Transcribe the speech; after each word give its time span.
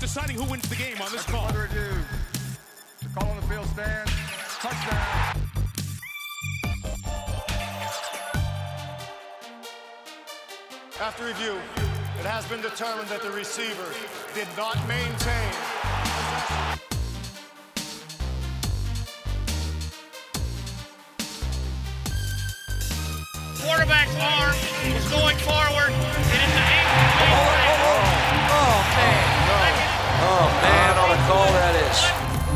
deciding 0.00 0.34
who 0.34 0.44
wins 0.44 0.66
the 0.68 0.76
game 0.76 1.00
on 1.02 1.12
this 1.12 1.22
call. 1.24 1.46
Further 1.48 1.66
ado, 1.66 1.90
the 3.02 3.08
call 3.20 3.28
on 3.30 3.36
the 3.36 3.42
field 3.42 3.66
stands. 3.66 4.10
Touchdown. 4.58 5.36
After 11.00 11.26
review, 11.26 11.56
it 12.18 12.26
has 12.26 12.46
been 12.46 12.62
determined 12.62 13.08
that 13.08 13.22
the 13.22 13.30
receiver 13.30 13.94
did 14.34 14.48
not 14.56 14.76
maintain. 14.88 15.69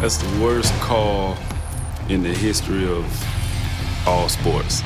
That's 0.01 0.19
the 0.19 0.45
worst 0.45 0.73
call 0.81 1.37
in 2.09 2.23
the 2.23 2.35
history 2.35 2.87
of 2.87 3.07
all 4.07 4.29
sports. 4.29 4.83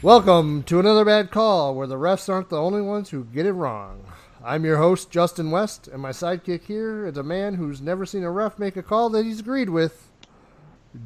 Welcome 0.00 0.62
to 0.64 0.80
another 0.80 1.04
bad 1.04 1.30
call 1.30 1.74
where 1.74 1.86
the 1.86 1.96
refs 1.96 2.28
aren't 2.28 2.48
the 2.48 2.60
only 2.60 2.80
ones 2.80 3.10
who 3.10 3.24
get 3.24 3.44
it 3.44 3.52
wrong. 3.52 4.04
I'm 4.42 4.64
your 4.64 4.78
host, 4.78 5.10
Justin 5.10 5.50
West, 5.50 5.88
and 5.88 6.00
my 6.00 6.10
sidekick 6.10 6.64
here 6.64 7.06
is 7.06 7.18
a 7.18 7.22
man 7.22 7.54
who's 7.54 7.82
never 7.82 8.06
seen 8.06 8.24
a 8.24 8.30
ref 8.30 8.58
make 8.58 8.76
a 8.76 8.82
call 8.82 9.10
that 9.10 9.26
he's 9.26 9.40
agreed 9.40 9.68
with, 9.68 10.08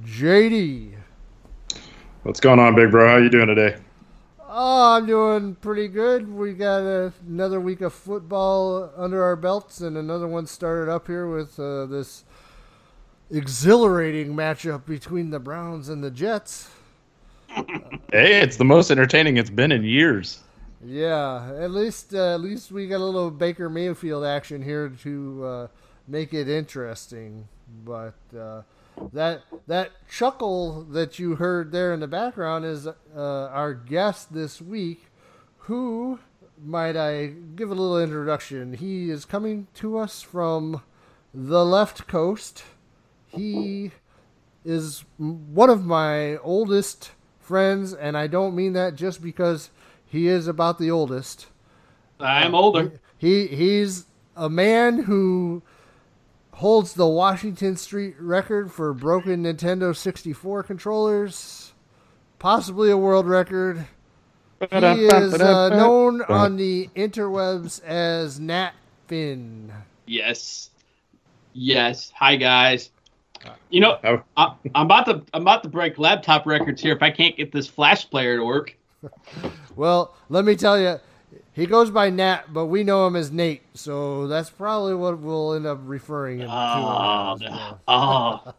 JD. 0.05 0.95
What's 2.23 2.41
going 2.41 2.61
on, 2.61 2.75
big 2.77 2.91
bro? 2.91 3.09
How 3.09 3.17
you 3.17 3.31
doing 3.31 3.49
today? 3.49 3.77
Oh, 4.59 4.97
I'm 4.97 5.05
doing 5.05 5.55
pretty 5.57 5.87
good. 5.87 6.33
We 6.33 6.55
got 6.55 6.81
a, 6.81 7.13
another 7.29 7.61
week 7.61 7.83
of 7.83 7.93
football 7.93 8.91
under 8.97 9.23
our 9.23 9.37
belts, 9.37 9.83
and 9.83 9.99
another 9.99 10.27
one 10.27 10.47
started 10.47 10.91
up 10.91 11.09
here 11.09 11.27
with 11.27 11.61
uh, 11.61 11.85
this 11.85 12.25
exhilarating 13.31 14.33
matchup 14.35 14.87
between 14.87 15.29
the 15.29 15.39
Browns 15.39 15.91
and 15.91 16.03
the 16.03 16.11
Jets. 16.11 16.71
Hey, 17.51 18.41
it's 18.41 18.57
the 18.57 18.65
most 18.65 18.91
entertaining 18.91 19.37
it's 19.37 19.51
been 19.51 19.73
in 19.73 19.85
years. 19.85 20.43
Yeah, 20.83 21.53
at 21.59 21.71
least 21.71 22.15
uh, 22.15 22.33
at 22.33 22.41
least 22.41 22.73
we 22.73 22.89
got 22.89 23.03
a 23.03 23.05
little 23.05 23.31
Baker 23.31 23.69
Mayfield 23.69 24.25
action 24.25 24.63
here 24.63 24.89
to 25.03 25.45
uh, 25.45 25.67
make 26.09 26.33
it 26.33 26.49
interesting. 26.49 27.47
But 27.85 28.15
uh, 28.35 28.63
that 29.13 29.43
that 29.67 29.93
chuckle 30.09 30.85
that 30.85 31.19
you 31.19 31.37
heard 31.37 31.73
there 31.73 31.93
in 31.93 32.01
the 32.01 32.07
background 32.07 32.65
is 32.65 32.87
uh, 32.87 32.93
our 33.15 33.75
guest 33.75 34.33
this 34.33 34.61
week, 34.61 35.07
who 35.59 36.19
might 36.63 36.97
I 36.97 37.27
give 37.55 37.71
a 37.71 37.75
little 37.75 38.01
introduction? 38.01 38.75
He 38.75 39.11
is 39.11 39.25
coming 39.25 39.67
to 39.75 39.99
us 39.99 40.23
from 40.23 40.83
the 41.35 41.65
left 41.65 42.07
coast. 42.07 42.65
He 43.29 43.91
is 44.65 45.05
one 45.19 45.71
of 45.71 45.85
my 45.85 46.37
oldest 46.39 47.13
friends, 47.39 47.93
and 47.93 48.17
I 48.17 48.27
don't 48.27 48.57
mean 48.57 48.73
that 48.73 48.95
just 48.95 49.23
because 49.23 49.71
he 50.05 50.29
is 50.29 50.49
about 50.49 50.79
the 50.79 50.91
oldest. 50.91 51.47
I'm 52.19 52.55
older. 52.55 53.01
He 53.19 53.47
he's 53.47 54.07
a 54.35 54.49
man 54.49 55.05
who 55.05 55.63
holds 56.57 56.95
the 56.95 57.07
Washington 57.07 57.77
Street 57.77 58.15
record 58.19 58.73
for 58.73 58.95
broken 58.95 59.45
Nintendo 59.45 59.95
64 59.95 60.63
controllers, 60.63 61.75
possibly 62.39 62.91
a 62.91 62.97
world 62.97 63.27
record. 63.27 63.87
He 64.61 64.67
is 65.07 65.35
uh, 65.35 65.69
known 65.69 66.23
on 66.23 66.57
the 66.57 66.89
interwebs 66.97 67.83
as 67.85 68.41
Nat 68.41 68.73
Finn. 69.07 69.71
Yes. 70.07 70.71
Yes. 71.53 72.11
Hi 72.17 72.37
guys. 72.37 72.91
You 73.69 73.81
know. 73.81 74.23
I, 74.39 74.55
I'm 74.75 74.87
about 74.87 75.05
to 75.07 75.23
I'm 75.35 75.43
about 75.43 75.63
to 75.65 75.69
break 75.69 75.99
laptop 75.99 76.47
records 76.47 76.81
here 76.81 76.95
if 76.95 77.03
I 77.03 77.11
can't 77.11 77.37
get 77.37 77.53
this 77.53 77.67
flash 77.67 78.09
player 78.09 78.39
to 78.39 78.45
work. 78.45 78.75
Well, 79.77 80.15
let 80.31 80.47
me 80.47 80.57
tell 80.57 80.81
you, 80.81 80.99
he 81.57 81.67
goes 81.67 81.91
by 81.91 82.11
Nat, 82.11 82.53
but 82.53 82.67
we 82.67 82.85
know 82.85 83.07
him 83.07 83.17
as 83.17 83.33
Nate, 83.33 83.63
so 83.75 84.29
that's 84.29 84.51
probably 84.51 84.95
what 84.95 85.19
we'll 85.19 85.55
end 85.55 85.67
up 85.67 85.81
referring 85.83 86.39
him 86.41 86.49
Oh, 86.51 87.37
to. 87.41 87.45
him 87.47 87.53
as. 87.53 87.75
oh. 87.89 88.55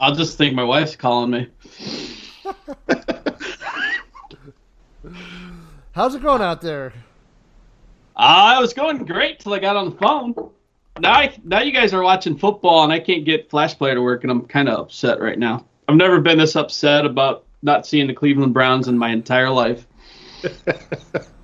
I'll 0.00 0.14
just 0.14 0.36
think 0.36 0.54
my 0.54 0.64
wife's 0.64 0.96
calling 0.96 1.30
me. 1.30 1.48
How's 5.92 6.14
it 6.14 6.22
going 6.22 6.42
out 6.42 6.60
there? 6.60 6.92
Uh, 8.16 8.56
it 8.58 8.60
was 8.60 8.72
going 8.74 9.04
great 9.04 9.40
till 9.40 9.54
I 9.54 9.58
got 9.58 9.76
on 9.76 9.90
the 9.90 9.96
phone. 9.96 10.34
Now, 10.98 11.12
I, 11.12 11.38
now 11.44 11.60
you 11.60 11.72
guys 11.72 11.94
are 11.94 12.02
watching 12.02 12.36
football 12.36 12.84
and 12.84 12.92
I 12.92 12.98
can't 13.00 13.24
get 13.24 13.48
Flash 13.50 13.76
Player 13.78 13.94
to 13.94 14.02
work, 14.02 14.22
and 14.24 14.30
I'm 14.30 14.44
kind 14.46 14.68
of 14.68 14.78
upset 14.80 15.20
right 15.20 15.38
now. 15.38 15.64
I've 15.88 15.96
never 15.96 16.20
been 16.20 16.38
this 16.38 16.56
upset 16.56 17.06
about 17.06 17.44
not 17.62 17.86
seeing 17.86 18.06
the 18.06 18.14
Cleveland 18.14 18.54
Browns 18.54 18.88
in 18.88 18.96
my 18.98 19.10
entire 19.10 19.50
life. 19.50 19.86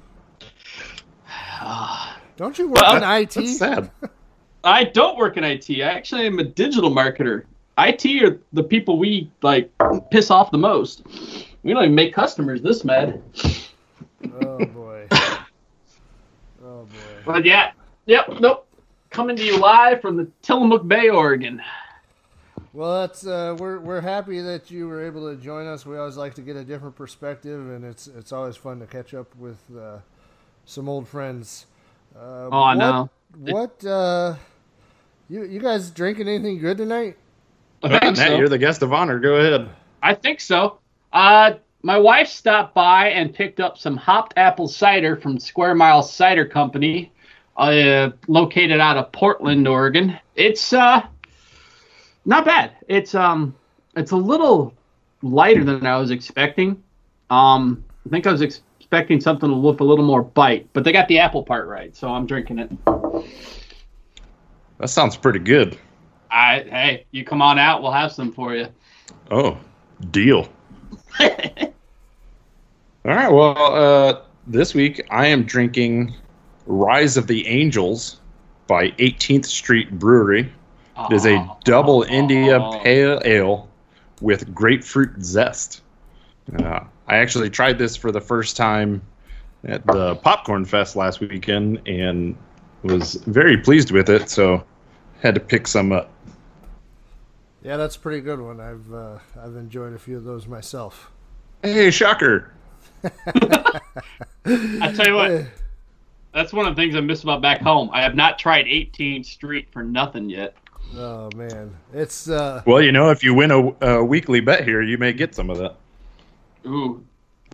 Don't 2.36 2.58
you 2.58 2.68
work 2.68 2.76
Well, 2.76 2.96
in 2.96 3.22
IT? 3.22 3.34
That's 3.34 3.58
sad. 3.58 3.90
I 4.64 4.84
don't 4.84 5.16
work 5.16 5.36
in 5.36 5.44
IT. 5.44 5.70
I 5.70 5.80
actually 5.82 6.26
am 6.26 6.38
a 6.38 6.44
digital 6.44 6.90
marketer. 6.90 7.44
IT 7.78 8.22
are 8.22 8.40
the 8.52 8.62
people 8.62 8.98
we 8.98 9.30
like 9.42 9.70
piss 10.10 10.30
off 10.30 10.50
the 10.50 10.58
most. 10.58 11.04
We 11.62 11.72
don't 11.72 11.82
even 11.84 11.94
make 11.94 12.14
customers 12.14 12.62
this 12.62 12.84
mad. 12.84 13.22
Oh 14.40 14.64
boy. 14.66 15.08
Oh 16.64 16.82
boy. 16.82 17.22
But 17.24 17.44
yeah, 17.44 17.72
yep, 18.06 18.28
nope. 18.40 18.66
Coming 19.10 19.36
to 19.36 19.44
you 19.44 19.56
live 19.58 20.00
from 20.00 20.16
the 20.16 20.28
Tillamook 20.42 20.88
Bay, 20.88 21.10
Oregon. 21.10 21.62
Well, 22.72 23.00
that's 23.02 23.24
uh, 23.24 23.56
we're 23.58 23.78
we're 23.78 24.00
happy 24.00 24.40
that 24.40 24.70
you 24.70 24.88
were 24.88 25.04
able 25.04 25.32
to 25.32 25.40
join 25.40 25.66
us. 25.66 25.86
We 25.86 25.96
always 25.96 26.16
like 26.16 26.34
to 26.34 26.42
get 26.42 26.56
a 26.56 26.64
different 26.64 26.96
perspective, 26.96 27.70
and 27.70 27.84
it's 27.84 28.08
it's 28.08 28.32
always 28.32 28.56
fun 28.56 28.80
to 28.80 28.86
catch 28.86 29.14
up 29.14 29.34
with 29.36 29.58
uh, 29.78 29.98
some 30.66 30.88
old 30.88 31.08
friends. 31.08 31.66
Uh, 32.14 32.48
Oh, 32.52 32.60
I 32.60 32.74
what, 32.74 32.78
know. 32.78 33.10
What 33.38 33.84
uh, 33.84 34.34
you 35.28 35.44
you 35.44 35.60
guys 35.60 35.90
drinking 35.90 36.28
anything 36.28 36.58
good 36.58 36.76
tonight? 36.76 37.16
I 37.82 37.98
think 37.98 38.16
Matt, 38.16 38.28
so. 38.28 38.36
you're 38.36 38.48
the 38.48 38.58
guest 38.58 38.82
of 38.82 38.92
honor. 38.92 39.18
Go 39.18 39.36
ahead. 39.36 39.68
I 40.02 40.14
think 40.14 40.40
so. 40.40 40.78
Uh, 41.12 41.54
my 41.82 41.98
wife 41.98 42.28
stopped 42.28 42.74
by 42.74 43.08
and 43.08 43.32
picked 43.32 43.60
up 43.60 43.78
some 43.78 43.96
hopped 43.96 44.34
apple 44.36 44.66
cider 44.68 45.16
from 45.16 45.38
Square 45.38 45.76
Mile 45.76 46.02
Cider 46.02 46.44
Company, 46.46 47.12
uh, 47.56 48.10
located 48.26 48.80
out 48.80 48.96
of 48.96 49.12
Portland, 49.12 49.68
Oregon. 49.68 50.18
It's 50.34 50.72
uh, 50.72 51.02
not 52.24 52.44
bad. 52.44 52.72
It's 52.88 53.14
um, 53.14 53.54
it's 53.94 54.10
a 54.10 54.16
little 54.16 54.74
lighter 55.22 55.64
than 55.64 55.86
I 55.86 55.98
was 55.98 56.10
expecting. 56.10 56.82
Um, 57.30 57.84
I 58.06 58.08
think 58.08 58.26
I 58.26 58.32
was 58.32 58.42
expecting 58.96 59.20
something 59.20 59.62
with 59.62 59.80
a 59.80 59.84
little 59.84 60.06
more 60.06 60.22
bite, 60.22 60.66
but 60.72 60.82
they 60.82 60.90
got 60.90 61.06
the 61.06 61.18
apple 61.18 61.42
part 61.42 61.68
right, 61.68 61.94
so 61.94 62.08
I'm 62.08 62.26
drinking 62.26 62.58
it. 62.58 62.70
That 64.78 64.88
sounds 64.88 65.18
pretty 65.18 65.38
good. 65.38 65.76
I 66.30 66.64
hey, 66.70 67.06
you 67.10 67.22
come 67.22 67.42
on 67.42 67.58
out, 67.58 67.82
we'll 67.82 67.92
have 67.92 68.10
some 68.10 68.32
for 68.32 68.54
you. 68.54 68.68
Oh, 69.30 69.58
deal. 70.10 70.48
All 71.20 71.28
right. 73.04 73.30
Well, 73.30 73.56
uh, 73.58 74.22
this 74.46 74.72
week 74.72 75.06
I 75.10 75.26
am 75.26 75.44
drinking 75.44 76.14
Rise 76.64 77.18
of 77.18 77.26
the 77.26 77.46
Angels 77.46 78.20
by 78.66 78.92
18th 78.92 79.44
Street 79.44 79.98
Brewery. 79.98 80.50
It 80.98 81.12
is 81.12 81.26
a 81.26 81.46
double 81.64 82.02
India 82.04 82.58
Pale 82.82 83.20
Ale 83.26 83.68
with 84.22 84.54
grapefruit 84.54 85.22
zest. 85.22 85.82
Uh, 86.58 86.80
I 87.08 87.16
actually 87.16 87.50
tried 87.50 87.78
this 87.78 87.96
for 87.96 88.10
the 88.10 88.20
first 88.20 88.56
time 88.56 89.02
at 89.64 89.86
the 89.86 90.16
Popcorn 90.16 90.64
Fest 90.64 90.96
last 90.96 91.20
weekend 91.20 91.86
and 91.86 92.36
was 92.82 93.14
very 93.14 93.56
pleased 93.56 93.90
with 93.90 94.08
it. 94.08 94.28
So 94.28 94.64
had 95.22 95.34
to 95.34 95.40
pick 95.40 95.66
some 95.66 95.92
up. 95.92 96.10
Yeah, 97.62 97.76
that's 97.76 97.96
a 97.96 97.98
pretty 97.98 98.20
good 98.20 98.40
one. 98.40 98.60
I've 98.60 98.92
uh, 98.92 99.18
I've 99.40 99.56
enjoyed 99.56 99.92
a 99.92 99.98
few 99.98 100.16
of 100.16 100.24
those 100.24 100.46
myself. 100.46 101.10
Hey, 101.62 101.90
shocker! 101.90 102.52
I 103.02 104.92
tell 104.94 105.06
you 105.06 105.14
what, 105.14 105.46
that's 106.32 106.52
one 106.52 106.66
of 106.66 106.76
the 106.76 106.80
things 106.80 106.94
I 106.94 107.00
miss 107.00 107.24
about 107.24 107.42
back 107.42 107.60
home. 107.60 107.90
I 107.92 108.02
have 108.02 108.14
not 108.14 108.38
tried 108.38 108.66
18th 108.66 109.26
Street 109.26 109.68
for 109.72 109.82
nothing 109.82 110.30
yet. 110.30 110.56
Oh 110.94 111.28
man, 111.34 111.76
it's 111.92 112.28
uh, 112.28 112.62
Well, 112.66 112.80
you 112.80 112.92
know, 112.92 113.10
if 113.10 113.24
you 113.24 113.34
win 113.34 113.50
a, 113.50 113.84
a 113.84 114.04
weekly 114.04 114.38
bet 114.38 114.62
here, 114.62 114.82
you 114.82 114.96
may 114.98 115.12
get 115.12 115.34
some 115.34 115.50
of 115.50 115.58
that. 115.58 115.76
Ooh, 116.66 117.04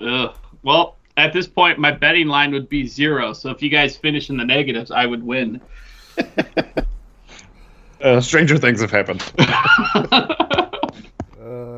ugh. 0.00 0.34
Well, 0.62 0.96
at 1.16 1.32
this 1.32 1.46
point, 1.46 1.78
my 1.78 1.92
betting 1.92 2.28
line 2.28 2.52
would 2.52 2.68
be 2.68 2.86
zero. 2.86 3.32
So 3.32 3.50
if 3.50 3.62
you 3.62 3.68
guys 3.68 3.96
finish 3.96 4.30
in 4.30 4.36
the 4.36 4.44
negatives, 4.44 4.90
I 4.90 5.06
would 5.06 5.22
win. 5.22 5.60
Uh, 8.02 8.20
stranger 8.20 8.58
things 8.58 8.80
have 8.80 8.90
happened. 8.90 9.22
uh, 9.38 10.26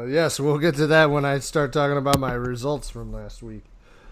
yes, 0.07 0.41
we'll 0.41 0.59
get 0.59 0.75
to 0.77 0.87
that 0.87 1.11
when 1.11 1.25
I 1.25 1.39
start 1.39 1.73
talking 1.73 1.99
about 1.99 2.19
my 2.19 2.33
results 2.33 2.89
from 2.89 3.13
last 3.13 3.43
week. 3.43 3.65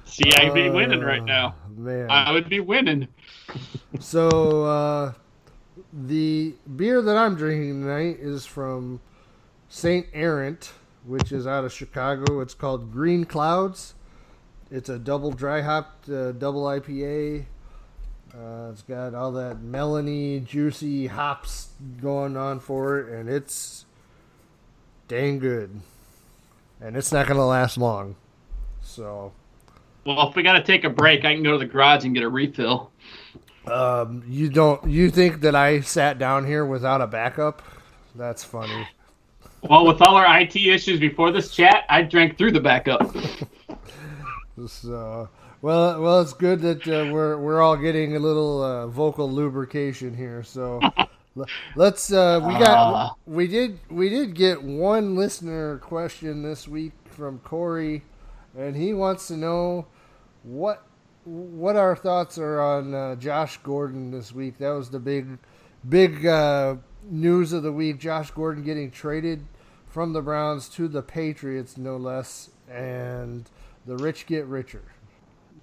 See, 0.05 0.31
I'd 0.37 0.53
be 0.53 0.69
winning 0.69 1.01
right 1.01 1.25
now. 1.25 1.55
Man. 1.75 2.11
I 2.11 2.33
would 2.33 2.49
be 2.49 2.61
winning. 2.61 3.09
So 4.01 4.65
uh, 4.65 5.13
the 5.93 6.55
beer 6.77 7.03
that 7.03 7.17
I'm 7.17 7.37
drinking 7.37 7.83
tonight 7.83 8.17
is 8.19 8.47
from 8.47 9.01
Saint 9.69 10.07
Errant, 10.15 10.73
which 11.05 11.33
is 11.33 11.47
out 11.47 11.65
of 11.65 11.73
Chicago. 11.73 12.41
It's 12.41 12.55
called 12.55 12.93
Green 12.93 13.25
Clouds. 13.25 13.95
It's 14.71 14.89
a 14.89 14.99
double 14.99 15.31
dry 15.31 15.61
hopped 15.61 16.09
uh, 16.09 16.33
double 16.33 16.65
IPA. 16.65 17.45
Uh, 18.35 18.71
it's 18.73 18.83
got 18.83 19.15
all 19.15 19.33
that 19.33 19.59
melony, 19.59 20.43
juicy 20.45 21.07
hops 21.07 21.69
going 22.01 22.37
on 22.37 22.61
for 22.61 22.99
it, 22.99 23.13
and 23.13 23.29
it's 23.29 23.85
dang 25.09 25.39
good. 25.39 25.81
And 26.81 26.97
it's 26.97 27.13
not 27.13 27.27
going 27.27 27.37
to 27.39 27.45
last 27.45 27.77
long. 27.77 28.17
So 28.81 29.33
Well, 30.07 30.29
if 30.29 30.35
we 30.35 30.43
got 30.43 30.55
to 30.55 30.63
take 30.63 30.85
a 30.85 30.91
break, 30.91 31.25
I 31.25 31.35
can 31.35 31.43
go 31.43 31.53
to 31.53 31.59
the 31.59 31.67
garage 31.67 32.05
and 32.05 32.15
get 32.15 32.23
a 32.23 32.29
refill. 32.29 32.91
Um, 33.67 34.25
you 34.27 34.49
don't 34.49 34.89
you 34.91 35.11
think 35.11 35.43
that 35.43 35.55
I 35.55 35.81
sat 35.81 36.19
down 36.19 36.47
here 36.47 36.65
without 36.65 37.01
a 37.01 37.07
backup? 37.07 37.63
That's 38.15 38.43
funny. 38.43 38.89
Well, 39.63 39.87
with 39.87 40.03
all 40.03 40.17
our 40.17 40.41
IT 40.41 40.57
issues 40.57 40.99
before 40.99 41.31
this 41.31 41.55
chat, 41.55 41.85
I 41.89 42.03
drank 42.03 42.37
through 42.37 42.53
the 42.53 42.61
backup. 42.61 43.15
So, 44.67 45.29
well, 45.63 46.01
well, 46.01 46.21
it's 46.21 46.35
good 46.35 46.61
that 46.61 46.87
uh, 46.87 47.11
we're 47.11 47.39
we're 47.39 47.63
all 47.63 47.77
getting 47.77 48.17
a 48.17 48.19
little 48.19 48.63
uh, 48.63 48.87
vocal 48.87 49.29
lubrication 49.29 50.15
here. 50.15 50.43
So, 50.43 50.79
let's. 51.75 52.13
Uh, 52.13 52.39
we 52.47 52.53
got 52.59 53.17
we 53.27 53.47
did 53.47 53.81
we 53.91 54.11
did 54.11 54.35
get 54.35 54.63
one 54.63 55.17
listener 55.17 55.79
question 55.79 56.43
this 56.43 56.69
week 56.69 56.93
from 57.07 57.39
Corey, 57.41 58.03
and 58.57 58.77
he 58.77 58.93
wants 58.93 59.27
to 59.29 59.37
know 59.37 59.87
what 60.43 60.87
what 61.25 61.75
our 61.77 61.97
thoughts 61.97 62.37
are 62.37 62.61
on 62.61 62.95
uh, 62.95 63.17
Josh 63.17 63.57
Gordon 63.59 64.11
this 64.11 64.33
week. 64.33 64.59
That 64.59 64.71
was 64.73 64.91
the 64.91 65.01
big 65.01 65.39
big 65.89 66.27
uh, 66.27 66.77
news 67.11 67.53
of 67.55 67.63
the 67.63 67.73
week. 67.73 67.99
Josh 67.99 68.31
Gordon 68.31 68.63
getting 68.63 68.91
traded 68.91 69.45
from 69.93 70.15
the 70.15 70.23
Browns 70.23 70.71
to 70.71 70.89
the 70.89 71.03
Patriots, 71.03 71.77
no 71.77 71.99
less, 71.99 72.49
and 72.67 73.51
the 73.85 73.99
rich 73.99 74.27
get 74.27 74.47
richer. 74.47 74.83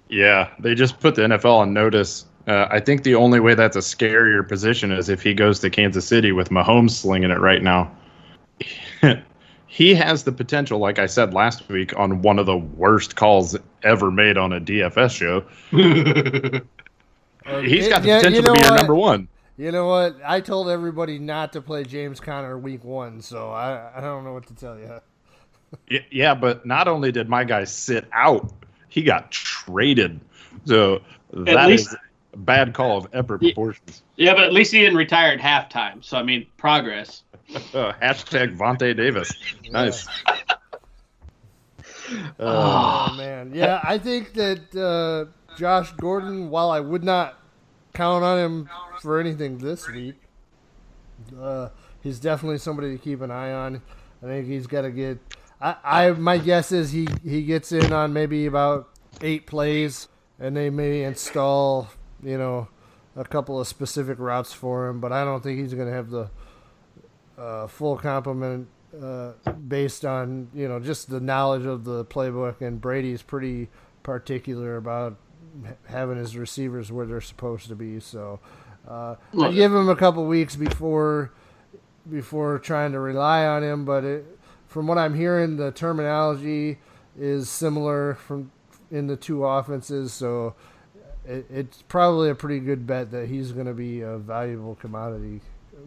Yeah, 0.08 0.50
they 0.58 0.74
just 0.74 1.00
put 1.00 1.14
the 1.16 1.22
NFL 1.22 1.58
on 1.58 1.72
notice. 1.72 2.26
Uh, 2.46 2.66
I 2.70 2.80
think 2.80 3.02
the 3.02 3.14
only 3.16 3.40
way 3.40 3.54
that's 3.54 3.76
a 3.76 3.80
scarier 3.80 4.46
position 4.46 4.92
is 4.92 5.08
if 5.08 5.22
he 5.22 5.34
goes 5.34 5.58
to 5.60 5.70
Kansas 5.70 6.06
City 6.06 6.32
with 6.32 6.50
Mahomes 6.50 6.90
slinging 6.92 7.30
it 7.30 7.40
right 7.40 7.62
now. 7.62 7.90
he 9.66 9.94
has 9.94 10.24
the 10.24 10.32
potential, 10.32 10.78
like 10.78 10.98
I 10.98 11.06
said 11.06 11.34
last 11.34 11.68
week, 11.68 11.96
on 11.98 12.22
one 12.22 12.38
of 12.38 12.46
the 12.46 12.56
worst 12.56 13.16
calls 13.16 13.56
ever 13.82 14.10
made 14.10 14.36
on 14.38 14.52
a 14.52 14.60
DFS 14.60 15.10
show. 15.10 15.44
He's 17.62 17.88
got 17.88 18.02
the 18.02 18.08
Yeah, 18.08 18.16
potential 18.16 18.32
you 18.32 18.42
know 18.42 18.52
to 18.54 18.60
be 18.60 18.62
our 18.64 18.72
what? 18.72 18.76
number 18.76 18.94
one. 18.94 19.28
You 19.56 19.72
know 19.72 19.86
what? 19.86 20.16
I 20.24 20.40
told 20.40 20.68
everybody 20.70 21.18
not 21.18 21.52
to 21.52 21.60
play 21.60 21.84
James 21.84 22.18
Conner 22.20 22.58
week 22.58 22.82
one, 22.84 23.20
so 23.20 23.50
I, 23.50 23.90
I 23.96 24.00
don't 24.00 24.24
know 24.24 24.32
what 24.32 24.46
to 24.46 24.54
tell 24.54 24.78
you. 24.78 25.00
Yeah, 26.10 26.34
but 26.34 26.66
not 26.66 26.88
only 26.88 27.12
did 27.12 27.28
my 27.28 27.44
guy 27.44 27.62
sit 27.62 28.04
out, 28.12 28.52
he 28.88 29.02
got 29.04 29.30
traded. 29.30 30.18
So 30.64 31.00
that 31.32 31.70
is 31.70 31.86
least- 31.86 31.96
a 32.32 32.36
bad 32.38 32.74
call 32.74 32.98
of 32.98 33.06
epic 33.12 33.38
proportions. 33.40 34.02
yeah, 34.16 34.34
but 34.34 34.42
at 34.42 34.52
least 34.52 34.72
he 34.72 34.80
didn't 34.80 34.96
retire 34.96 35.30
at 35.32 35.38
halftime. 35.38 36.02
So 36.02 36.16
I 36.18 36.24
mean, 36.24 36.44
progress. 36.56 37.22
Uh, 37.54 37.92
hashtag 38.02 38.56
Vontae 38.58 38.96
Davis. 38.96 39.32
Nice. 39.70 40.08
Oh 42.40 43.14
man, 43.16 43.52
yeah, 43.54 43.80
I 43.84 43.96
think 43.98 44.32
that 44.34 44.74
uh, 44.74 45.30
Josh 45.56 45.92
Gordon, 45.92 46.50
while 46.50 46.70
I 46.70 46.80
would 46.80 47.04
not 47.04 47.39
count 48.00 48.24
on 48.24 48.38
him 48.38 48.70
for 49.02 49.20
anything 49.20 49.58
this 49.58 49.86
week, 49.86 50.14
uh, 51.38 51.68
he's 52.02 52.18
definitely 52.18 52.56
somebody 52.56 52.96
to 52.96 52.98
keep 52.98 53.20
an 53.20 53.30
eye 53.30 53.52
on. 53.52 53.82
I 54.22 54.26
think 54.26 54.46
he's 54.46 54.66
got 54.66 54.82
to 54.82 54.90
get. 54.90 55.18
I, 55.60 55.76
I 55.84 56.10
my 56.12 56.38
guess 56.38 56.72
is 56.72 56.92
he 56.92 57.06
he 57.22 57.42
gets 57.42 57.72
in 57.72 57.92
on 57.92 58.14
maybe 58.14 58.46
about 58.46 58.88
eight 59.20 59.46
plays, 59.46 60.08
and 60.38 60.56
they 60.56 60.70
may 60.70 61.02
install 61.02 61.90
you 62.22 62.38
know 62.38 62.68
a 63.16 63.24
couple 63.24 63.60
of 63.60 63.68
specific 63.68 64.18
routes 64.18 64.54
for 64.54 64.88
him, 64.88 65.00
but 65.00 65.12
I 65.12 65.22
don't 65.22 65.42
think 65.42 65.58
he's 65.58 65.74
going 65.74 65.88
to 65.88 65.94
have 65.94 66.08
the 66.08 66.30
uh, 67.36 67.66
full 67.66 67.98
complement 67.98 68.66
uh, 68.98 69.32
based 69.68 70.06
on 70.06 70.48
you 70.54 70.68
know 70.68 70.80
just 70.80 71.10
the 71.10 71.20
knowledge 71.20 71.66
of 71.66 71.84
the 71.84 72.06
playbook. 72.06 72.62
And 72.62 72.80
Brady's 72.80 73.20
pretty 73.20 73.68
particular 74.02 74.78
about 74.78 75.18
having 75.88 76.16
his 76.16 76.36
receivers 76.36 76.90
where 76.92 77.06
they're 77.06 77.20
supposed 77.20 77.68
to 77.68 77.74
be. 77.74 78.00
So 78.00 78.40
uh, 78.88 79.16
I 79.40 79.52
give 79.52 79.72
him 79.72 79.88
a 79.88 79.96
couple 79.96 80.24
weeks 80.26 80.56
before 80.56 81.32
before 82.10 82.58
trying 82.58 82.92
to 82.92 83.00
rely 83.00 83.44
on 83.44 83.62
him. 83.62 83.84
But 83.84 84.04
it, 84.04 84.38
from 84.66 84.86
what 84.86 84.98
I'm 84.98 85.14
hearing, 85.14 85.56
the 85.56 85.72
terminology 85.72 86.78
is 87.18 87.48
similar 87.48 88.14
from 88.14 88.50
in 88.90 89.06
the 89.06 89.16
two 89.16 89.44
offenses. 89.44 90.12
So 90.12 90.54
it, 91.26 91.46
it's 91.50 91.82
probably 91.82 92.30
a 92.30 92.34
pretty 92.34 92.60
good 92.60 92.86
bet 92.86 93.10
that 93.10 93.28
he's 93.28 93.52
going 93.52 93.66
to 93.66 93.74
be 93.74 94.00
a 94.00 94.18
valuable 94.18 94.74
commodity 94.76 95.40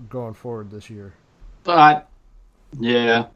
going 0.10 0.34
forward 0.34 0.72
this 0.72 0.90
year. 0.90 1.14
But 1.64 2.10
yeah, 2.80 3.28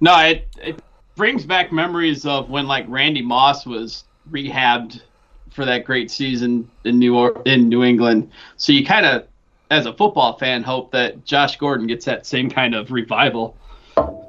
no, 0.00 0.18
it 0.20 0.48
it 0.60 0.82
brings 1.16 1.44
back 1.44 1.72
memories 1.72 2.24
of 2.24 2.48
when 2.48 2.66
like 2.66 2.86
Randy 2.88 3.22
Moss 3.22 3.66
was 3.66 4.04
rehabbed 4.30 5.02
for 5.52 5.64
that 5.64 5.84
great 5.84 6.10
season 6.10 6.70
in 6.84 6.98
New 6.98 7.16
or- 7.16 7.42
in 7.44 7.68
New 7.68 7.84
England. 7.84 8.30
So 8.56 8.72
you 8.72 8.84
kind 8.84 9.06
of, 9.06 9.26
as 9.70 9.86
a 9.86 9.92
football 9.92 10.38
fan, 10.38 10.62
hope 10.62 10.92
that 10.92 11.24
Josh 11.24 11.56
Gordon 11.56 11.86
gets 11.86 12.04
that 12.06 12.26
same 12.26 12.50
kind 12.50 12.74
of 12.74 12.90
revival, 12.90 13.56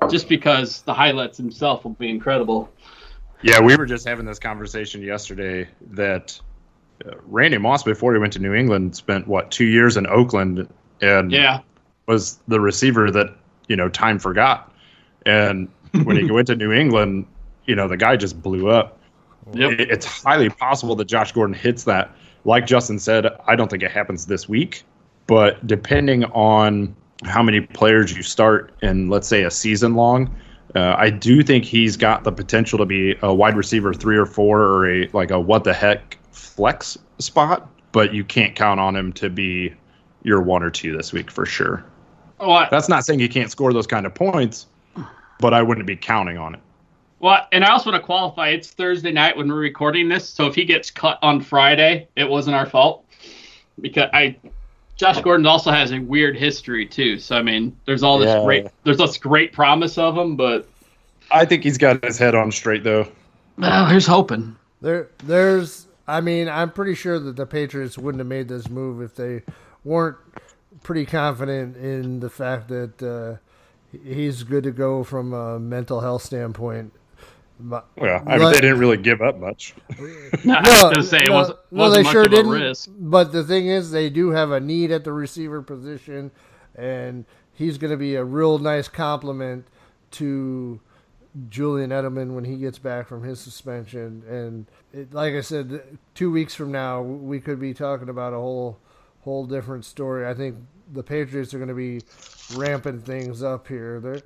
just 0.10 0.27
because 0.27 0.81
the 0.83 0.94
highlights 0.94 1.38
himself 1.38 1.83
will 1.83 1.92
be 1.92 2.10
incredible. 2.10 2.69
Yeah, 3.42 3.62
we 3.62 3.77
were 3.77 3.86
just 3.86 4.06
having 4.06 4.25
this 4.25 4.39
conversation 4.39 5.01
yesterday 5.01 5.68
that 5.92 6.39
uh, 7.06 7.12
Randy 7.25 7.57
Moss, 7.57 7.83
before 7.83 8.13
he 8.13 8.19
went 8.19 8.33
to 8.33 8.39
New 8.39 8.54
England, 8.54 8.95
spent 8.95 9.27
what 9.27 9.50
two 9.51 9.66
years 9.66 9.95
in 9.95 10.06
Oakland 10.07 10.68
and 11.01 11.31
Yeah, 11.31 11.62
was 12.07 12.39
the 12.48 12.60
receiver 12.60 13.10
that 13.12 13.33
you 13.68 13.77
know 13.77 13.88
time 13.88 14.19
forgot. 14.19 14.74
And 15.25 15.69
when 16.04 16.18
he 16.18 16.30
went 16.31 16.48
to 16.48 16.56
New 16.56 16.74
England, 16.74 17.27
you 17.66 17.75
know 17.75 17.88
the 17.88 17.95
guy 17.95 18.18
just 18.18 18.42
blew 18.42 18.69
up. 18.69 18.99
Yep. 19.54 19.80
It's 19.80 20.06
highly 20.06 20.50
possible 20.50 20.95
that 20.95 21.06
Josh 21.06 21.31
Gordon 21.31 21.54
hits 21.54 21.83
that. 21.85 22.12
Like 22.45 22.66
Justin 22.66 23.00
said, 23.00 23.28
I 23.47 23.56
don't 23.56 23.69
think 23.69 23.83
it 23.83 23.92
happens 23.92 24.26
this 24.26 24.47
week, 24.47 24.83
but 25.28 25.66
depending 25.68 26.23
on 26.26 26.95
how 27.26 27.44
many 27.44 27.62
players 27.62 28.16
you 28.16 28.23
start 28.23 28.73
in, 28.81 29.09
let's 29.09 29.28
say, 29.28 29.44
a 29.44 29.52
season 29.52 29.95
long, 29.95 30.33
uh, 30.76 30.95
I 30.97 31.09
do 31.09 31.44
think 31.44 31.66
he's 31.66 31.97
got 31.97 32.23
the 32.23 32.31
potential 32.31 32.78
to 32.78 32.85
be 32.85 33.16
a 33.21 33.33
wide 33.33 33.57
receiver 33.57 33.94
three 33.94 34.18
or 34.18 34.26
four 34.26 34.62
or 34.62 34.90
a 34.90 35.09
like 35.14 35.31
a 35.31 35.40
what 35.40 35.64
the 35.64 35.73
heck 35.73 36.18
flex 36.31 36.97
spot. 37.18 37.69
But 37.92 38.14
you 38.14 38.23
can't 38.23 38.56
count 38.56 38.80
on 38.80 38.95
him 38.95 39.12
to 39.14 39.30
be 39.30 39.73
your 40.23 40.42
one 40.42 40.62
or 40.62 40.69
two 40.69 40.95
this 40.95 41.12
week 41.12 41.31
for 41.31 41.45
sure. 41.45 41.83
well, 42.40 42.68
That's 42.69 42.88
not 42.88 43.04
saying 43.04 43.19
he 43.19 43.28
can't 43.28 43.50
score 43.50 43.73
those 43.73 43.88
kind 43.88 44.06
of 44.06 44.14
points, 44.14 44.68
but 45.40 45.54
I 45.54 45.64
wouldn't 45.64 45.88
be 45.88 45.95
counting 45.95 46.38
on 46.38 46.54
it. 46.56 46.62
Well, 47.19 47.45
and 47.52 47.66
I 47.66 47.71
also 47.71 47.92
want 47.92 48.02
to 48.02 48.06
qualify. 48.06 48.49
It's 48.49 48.71
Thursday 48.71 49.11
night 49.11 49.35
when 49.35 49.49
we're 49.49 49.59
recording 49.59 50.07
this, 50.07 50.30
so 50.30 50.47
if 50.47 50.56
he 50.56 50.64
gets 50.64 50.90
cut 50.90 51.19
on 51.21 51.42
Friday, 51.42 52.07
it 52.16 52.30
wasn't 52.30 52.56
our 52.56 52.66
fault 52.66 53.06
because 53.81 54.09
I, 54.14 54.38
Josh 54.95 55.21
Gordon 55.21 55.45
also 55.45 55.71
has 55.71 55.92
a 55.92 55.99
weird 55.99 56.38
history 56.38 56.85
too. 56.85 57.19
So 57.19 57.38
I 57.38 57.42
mean, 57.42 57.78
there's 57.85 58.04
all 58.04 58.19
this 58.19 58.30
Yeah. 58.30 58.44
great, 58.44 58.68
there's 58.83 58.97
this 58.97 59.18
great 59.18 59.52
promise 59.52 59.97
of 59.97 60.18
him, 60.18 60.35
but 60.38 60.68
I 61.31 61.45
think 61.45 61.64
he's 61.64 61.78
got 61.78 62.04
his 62.04 62.18
head 62.18 62.35
on 62.35 62.52
straight 62.52 62.83
though. 62.83 63.07
well, 63.57 63.85
here's 63.88 64.07
hoping. 64.07 64.56
There, 64.81 65.09
there's. 65.23 65.88
I 66.07 66.21
mean, 66.21 66.49
I'm 66.49 66.71
pretty 66.71 66.95
sure 66.95 67.19
that 67.19 67.35
the 67.35 67.45
Patriots 67.45 67.97
wouldn't 67.97 68.19
have 68.19 68.28
made 68.28 68.47
this 68.47 68.68
move 68.69 69.02
if 69.02 69.16
they 69.16 69.44
weren't 69.83 70.18
pretty 70.81 71.06
confident 71.06 71.78
in 71.78 72.19
the 72.19 72.30
fact 72.30 72.69
that 72.69 73.04
uh, 73.04 73.38
he's 74.04 74.44
good 74.44 74.64
to 74.64 74.71
go 74.71 75.04
from 75.04 75.33
a 75.33 75.59
mental 75.59 75.99
health 75.99 76.23
standpoint. 76.23 76.94
But- 77.61 77.87
Well, 77.97 78.23
I 78.25 78.33
mean, 78.37 78.44
Like- 78.45 78.56
they 78.56 78.61
didn't 78.61 78.80
really 78.80 78.97
give 78.97 79.21
up 79.21 79.37
much. 79.39 79.73
No, 80.45 80.54
I 80.56 80.61
was 80.61 80.81
gonna 80.83 81.04
say 81.04 81.23
it 81.23 81.28
no, 81.30 81.33
wasn't, 81.35 81.59
no, 81.71 81.78
wasn't 81.83 81.97
they 81.97 82.04
much 82.04 82.11
sure 82.13 82.21
of 82.23 82.31
didn't. 82.31 82.51
risk. 82.51 82.89
But 82.97 83.31
the 83.33 83.44
thing 83.44 83.68
is, 83.68 83.92
they 83.92 84.09
do 84.09 84.30
have 84.30 84.51
a 84.51 84.59
need 84.59 84.92
at 84.92 85.04
the 85.04 85.11
receiver 85.11 85.61
position, 85.61 86.31
and 86.75 87.25
he's 87.54 87.78
going 87.78 87.92
to 87.92 87.97
be 87.97 88.16
a 88.16 88.23
real 88.23 88.57
nice 88.59 88.87
compliment 88.87 89.66
to 90.11 90.80
Julian 91.49 91.89
Edelman 91.89 92.33
when 92.35 92.45
he 92.45 92.56
gets 92.56 92.80
back 92.80 93.07
from 93.07 93.23
his 93.23 93.39
suspension. 93.42 94.23
And 94.30 94.66
it, 94.94 95.13
like 95.13 95.33
I 95.33 95.42
said, 95.42 95.81
two 96.16 96.31
weeks 96.31 96.56
from 96.56 96.71
now, 96.71 97.01
we 97.01 97.39
could 97.42 97.59
be 97.59 97.73
talking 97.73 98.07
about 98.09 98.31
a 98.33 98.37
whole 98.37 98.78
whole 99.21 99.45
different 99.45 99.83
story. 99.83 100.25
I 100.25 100.33
think 100.33 100.56
the 100.94 101.04
Patriots 101.04 101.54
are 101.54 101.57
going 101.57 101.68
to 101.68 101.73
be 101.75 102.01
ramping 102.56 103.01
things 103.01 103.44
up 103.44 103.68
here. 103.68 103.99
They're, 103.99 104.21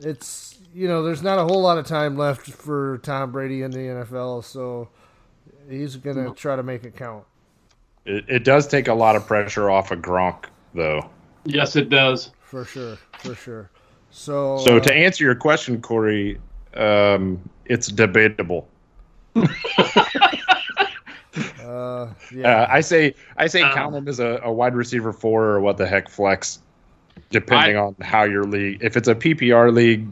it's 0.00 0.58
you 0.74 0.88
know, 0.88 1.02
there's 1.02 1.22
not 1.22 1.38
a 1.38 1.44
whole 1.44 1.62
lot 1.62 1.78
of 1.78 1.86
time 1.86 2.16
left 2.16 2.50
for 2.50 2.98
Tom 2.98 3.32
Brady 3.32 3.62
in 3.62 3.70
the 3.70 3.78
NFL, 3.78 4.44
so 4.44 4.88
he's 5.70 5.96
gonna 5.96 6.34
try 6.34 6.56
to 6.56 6.62
make 6.62 6.84
it 6.84 6.96
count. 6.96 7.24
It, 8.04 8.24
it 8.28 8.44
does 8.44 8.66
take 8.66 8.88
a 8.88 8.94
lot 8.94 9.16
of 9.16 9.26
pressure 9.26 9.70
off 9.70 9.90
of 9.90 10.00
Gronk, 10.00 10.44
though. 10.74 11.08
Yes, 11.44 11.76
it 11.76 11.88
does. 11.88 12.30
For 12.42 12.64
sure, 12.64 12.98
for 13.18 13.34
sure. 13.34 13.70
So, 14.10 14.58
So 14.58 14.76
uh, 14.76 14.80
to 14.80 14.94
answer 14.94 15.24
your 15.24 15.34
question, 15.34 15.80
Corey, 15.80 16.38
um, 16.74 17.40
it's 17.64 17.88
debatable. 17.88 18.68
uh, 19.36 19.46
yeah, 22.32 22.44
Uh, 22.44 22.66
I 22.70 22.80
say 22.80 23.14
I 23.36 23.46
say 23.46 23.62
Um, 23.62 23.72
count 23.72 23.94
him 23.94 24.08
as 24.08 24.20
a, 24.20 24.40
a 24.42 24.52
wide 24.52 24.74
receiver 24.74 25.12
four 25.12 25.44
or 25.44 25.60
what 25.60 25.76
the 25.76 25.86
heck 25.86 26.08
flex, 26.08 26.60
depending 27.30 27.76
I- 27.76 27.80
on 27.80 27.96
how 28.00 28.24
your 28.24 28.44
league. 28.44 28.82
If 28.82 28.96
it's 28.96 29.08
a 29.08 29.14
PPR 29.14 29.72
league, 29.72 30.06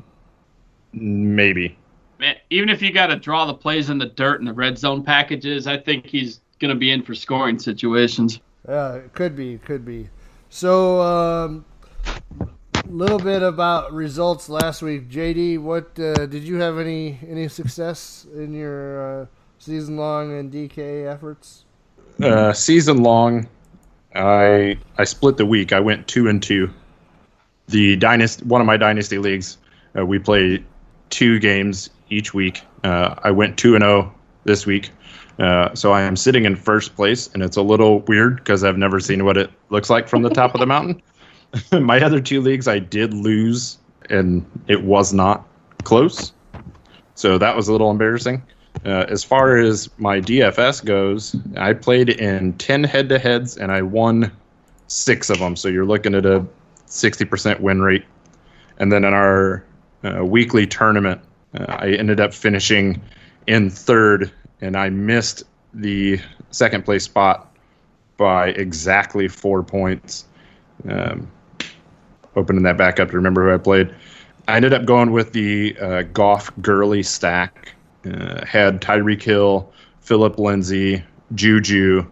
maybe. 0.92 1.76
Man, 2.18 2.36
even 2.50 2.68
if 2.68 2.80
you 2.80 2.92
got 2.92 3.08
to 3.08 3.16
draw 3.16 3.44
the 3.44 3.54
plays 3.54 3.90
in 3.90 3.98
the 3.98 4.06
dirt 4.06 4.40
and 4.40 4.48
the 4.48 4.52
red 4.52 4.78
zone 4.78 5.02
packages, 5.02 5.66
I 5.66 5.76
think 5.76 6.06
he's 6.06 6.40
going 6.60 6.72
to 6.72 6.78
be 6.78 6.90
in 6.90 7.02
for 7.02 7.14
scoring 7.14 7.58
situations. 7.58 8.40
Yeah, 8.68 8.94
it 8.94 9.12
could 9.12 9.36
be, 9.36 9.58
could 9.58 9.84
be. 9.84 10.08
So, 10.48 11.00
um, 11.02 11.64
little 12.86 13.18
bit 13.18 13.42
about 13.42 13.92
results 13.92 14.48
last 14.48 14.82
week. 14.82 15.10
JD, 15.10 15.58
what 15.58 15.98
uh, 15.98 16.26
did 16.26 16.44
you 16.44 16.56
have 16.56 16.78
any 16.78 17.18
any 17.28 17.48
success 17.48 18.26
in 18.34 18.54
your 18.54 19.22
uh, 19.22 19.26
season 19.58 19.96
long 19.96 20.38
and 20.38 20.52
DK 20.52 21.12
efforts? 21.12 21.64
Uh, 22.22 22.52
season 22.52 23.02
long, 23.02 23.48
I 24.14 24.78
I 24.96 25.04
split 25.04 25.36
the 25.36 25.46
week. 25.46 25.72
I 25.72 25.80
went 25.80 26.06
two 26.06 26.28
and 26.28 26.42
two. 26.42 26.70
The 27.68 27.96
dynasty, 27.96 28.44
one 28.44 28.60
of 28.60 28.66
my 28.66 28.76
dynasty 28.76 29.18
leagues, 29.18 29.58
uh, 29.98 30.04
we 30.04 30.18
play 30.18 30.62
two 31.10 31.38
games 31.38 31.90
each 32.10 32.34
week. 32.34 32.62
Uh, 32.82 33.14
I 33.22 33.30
went 33.30 33.56
two 33.56 33.74
and 33.74 33.82
zero 33.82 34.12
this 34.44 34.66
week, 34.66 34.90
uh, 35.38 35.74
so 35.74 35.92
I 35.92 36.02
am 36.02 36.16
sitting 36.16 36.44
in 36.44 36.56
first 36.56 36.94
place, 36.94 37.30
and 37.32 37.42
it's 37.42 37.56
a 37.56 37.62
little 37.62 38.00
weird 38.00 38.36
because 38.36 38.64
I've 38.64 38.76
never 38.76 39.00
seen 39.00 39.24
what 39.24 39.36
it 39.36 39.50
looks 39.70 39.88
like 39.88 40.08
from 40.08 40.22
the 40.22 40.30
top 40.30 40.54
of 40.54 40.60
the 40.60 40.66
mountain. 40.66 41.02
my 41.72 42.00
other 42.02 42.20
two 42.20 42.40
leagues, 42.40 42.68
I 42.68 42.78
did 42.78 43.14
lose, 43.14 43.78
and 44.10 44.44
it 44.68 44.84
was 44.84 45.12
not 45.12 45.46
close, 45.84 46.32
so 47.14 47.38
that 47.38 47.56
was 47.56 47.68
a 47.68 47.72
little 47.72 47.90
embarrassing. 47.90 48.42
Uh, 48.84 49.06
as 49.08 49.24
far 49.24 49.56
as 49.56 49.88
my 49.98 50.20
DFS 50.20 50.84
goes, 50.84 51.34
I 51.56 51.72
played 51.72 52.10
in 52.10 52.52
10 52.54 52.84
head 52.84 53.08
to 53.08 53.18
heads 53.18 53.56
and 53.56 53.72
I 53.72 53.82
won 53.82 54.30
six 54.88 55.30
of 55.30 55.38
them. 55.38 55.56
So 55.56 55.68
you're 55.68 55.86
looking 55.86 56.14
at 56.14 56.26
a 56.26 56.44
60% 56.94 57.60
win 57.60 57.82
rate. 57.82 58.04
And 58.78 58.90
then 58.92 59.04
in 59.04 59.12
our 59.12 59.64
uh, 60.02 60.24
weekly 60.24 60.66
tournament, 60.66 61.20
uh, 61.58 61.66
I 61.68 61.90
ended 61.90 62.20
up 62.20 62.34
finishing 62.34 63.00
in 63.46 63.70
third 63.70 64.30
and 64.60 64.76
I 64.76 64.88
missed 64.88 65.44
the 65.72 66.20
second 66.50 66.84
place 66.84 67.04
spot 67.04 67.54
by 68.16 68.48
exactly 68.50 69.28
four 69.28 69.62
points. 69.62 70.26
Um, 70.88 71.30
opening 72.36 72.62
that 72.64 72.76
back 72.76 72.98
up 73.00 73.10
to 73.10 73.16
remember 73.16 73.48
who 73.48 73.54
I 73.54 73.58
played. 73.58 73.94
I 74.48 74.56
ended 74.56 74.72
up 74.72 74.84
going 74.84 75.12
with 75.12 75.32
the 75.32 75.76
uh, 75.78 76.02
Goff 76.02 76.50
Gurley 76.60 77.02
stack. 77.02 77.74
Uh, 78.04 78.44
had 78.44 78.82
Tyreek 78.82 79.22
Hill, 79.22 79.72
Philip 80.00 80.38
Lindsay, 80.38 81.02
Juju, 81.34 82.04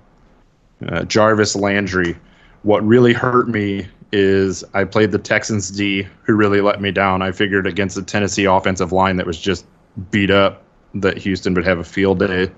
uh, 0.88 1.04
Jarvis 1.04 1.54
Landry. 1.54 2.16
What 2.62 2.84
really 2.86 3.12
hurt 3.12 3.48
me 3.48 3.86
is 4.12 4.62
I 4.74 4.84
played 4.84 5.10
the 5.10 5.18
Texans 5.18 5.70
D, 5.70 6.06
who 6.22 6.34
really 6.34 6.60
let 6.60 6.80
me 6.80 6.90
down. 6.90 7.22
I 7.22 7.32
figured 7.32 7.66
against 7.66 7.96
the 7.96 8.02
Tennessee 8.02 8.44
offensive 8.44 8.92
line 8.92 9.16
that 9.16 9.26
was 9.26 9.38
just 9.38 9.64
beat 10.10 10.30
up 10.30 10.62
that 10.94 11.16
Houston 11.18 11.54
would 11.54 11.66
have 11.66 11.78
a 11.78 11.84
field 11.84 12.18
day. 12.18 12.50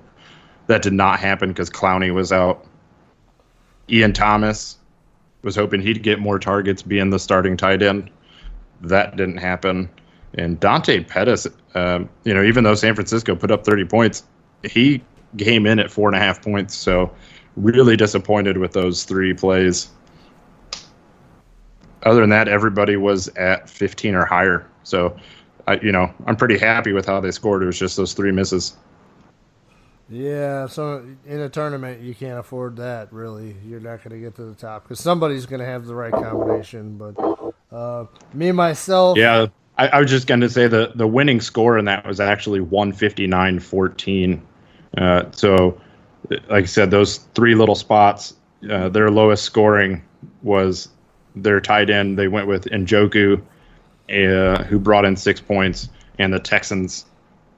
That 0.67 0.81
did 0.81 0.93
not 0.93 1.19
happen 1.19 1.49
because 1.49 1.69
Clowney 1.69 2.13
was 2.13 2.31
out. 2.31 2.65
Ian 3.89 4.13
Thomas 4.13 4.77
was 5.43 5.55
hoping 5.55 5.81
he'd 5.81 6.03
get 6.03 6.19
more 6.19 6.39
targets 6.39 6.81
being 6.81 7.11
the 7.11 7.19
starting 7.19 7.55
tight 7.55 7.81
end. 7.81 8.09
That 8.81 9.15
didn't 9.15 9.37
happen. 9.37 9.89
And 10.33 10.59
Dante 10.59 11.03
Pettis, 11.03 11.47
um, 11.75 12.09
you 12.23 12.33
know, 12.33 12.43
even 12.43 12.63
though 12.63 12.75
San 12.75 12.95
Francisco 12.95 13.35
put 13.35 13.51
up 13.51 13.63
30 13.63 13.85
points, 13.85 14.23
he 14.63 15.03
came 15.37 15.65
in 15.65 15.79
at 15.79 15.91
four 15.91 16.09
and 16.09 16.15
a 16.15 16.19
half 16.19 16.41
points. 16.41 16.75
So 16.75 17.11
really 17.55 17.95
disappointed 17.95 18.57
with 18.57 18.73
those 18.73 19.03
three 19.05 19.33
plays. 19.33 19.89
Other 22.05 22.21
than 22.21 22.29
that, 22.29 22.47
everybody 22.47 22.97
was 22.97 23.27
at 23.29 23.69
15 23.69 24.15
or 24.15 24.25
higher. 24.25 24.67
So, 24.83 25.17
I, 25.67 25.79
you 25.79 25.91
know, 25.91 26.13
I'm 26.27 26.35
pretty 26.35 26.57
happy 26.57 26.93
with 26.93 27.05
how 27.05 27.19
they 27.19 27.31
scored. 27.31 27.63
It 27.63 27.65
was 27.65 27.79
just 27.79 27.97
those 27.97 28.13
three 28.13 28.31
misses. 28.31 28.75
Yeah, 30.07 30.67
so 30.67 31.03
in 31.25 31.39
a 31.39 31.49
tournament 31.49 32.01
you 32.01 32.13
can't 32.13 32.37
afford 32.37 32.75
that. 32.77 33.11
Really, 33.11 33.55
you're 33.65 33.79
not 33.79 34.03
going 34.03 34.11
to 34.11 34.19
get 34.19 34.35
to 34.35 34.45
the 34.45 34.53
top 34.53 34.83
because 34.83 34.99
somebody's 34.99 35.47
going 35.47 35.61
to 35.61 35.65
have 35.65 35.87
the 35.87 35.95
right 35.95 36.13
combination. 36.13 36.97
But 36.97 37.15
uh, 37.75 38.05
me 38.33 38.51
myself, 38.51 39.17
Yeah, 39.17 39.47
I, 39.77 39.87
I 39.87 39.99
was 39.99 40.11
just 40.11 40.27
going 40.27 40.41
to 40.41 40.49
say 40.49 40.67
the 40.67 40.91
the 40.93 41.07
winning 41.07 41.41
score 41.41 41.77
in 41.79 41.85
that 41.85 42.05
was 42.05 42.19
actually 42.19 42.59
159-14. 42.59 44.41
Uh, 44.95 45.23
so, 45.31 45.81
like 46.29 46.49
I 46.51 46.65
said, 46.65 46.91
those 46.91 47.17
three 47.33 47.55
little 47.55 47.75
spots, 47.75 48.35
uh, 48.69 48.89
their 48.89 49.09
lowest 49.09 49.43
scoring 49.43 50.03
was 50.43 50.89
their 51.35 51.59
tight 51.59 51.89
end. 51.89 52.17
They 52.17 52.27
went 52.27 52.47
with 52.47 52.65
Njoku, 52.65 53.41
uh, 54.09 54.63
who 54.63 54.79
brought 54.79 55.05
in 55.05 55.15
six 55.15 55.39
points, 55.41 55.89
and 56.19 56.33
the 56.33 56.39
Texans 56.39 57.05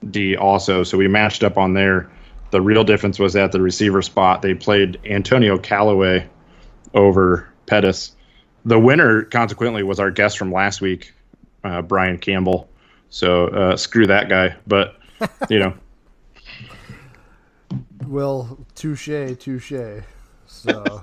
D 0.10 0.36
also. 0.36 0.84
So 0.84 0.98
we 0.98 1.08
matched 1.08 1.44
up 1.44 1.58
on 1.58 1.74
there. 1.74 2.10
The 2.52 2.62
real 2.62 2.84
difference 2.84 3.20
was 3.20 3.36
at 3.36 3.52
the 3.52 3.62
receiver 3.62 4.02
spot. 4.02 4.42
They 4.42 4.54
played 4.54 5.00
Antonio 5.06 5.58
Callaway 5.58 6.28
over 6.94 7.48
Pettis. 7.66 8.16
The 8.66 8.80
winner, 8.80 9.24
consequently, 9.24 9.84
was 9.84 10.00
our 10.00 10.12
guest 10.12 10.38
from 10.38 10.52
last 10.52 10.82
week, 10.82 11.14
uh, 11.64 11.82
Brian 11.82 12.18
Campbell. 12.18 12.70
So 13.10 13.48
uh, 13.48 13.78
screw 13.78 14.08
that 14.08 14.30
guy. 14.30 14.56
But 14.66 14.98
you 15.50 15.60
know, 15.60 15.74
Well, 18.08 18.58
touche, 18.76 19.38
touche. 19.38 20.04
So, 20.46 21.02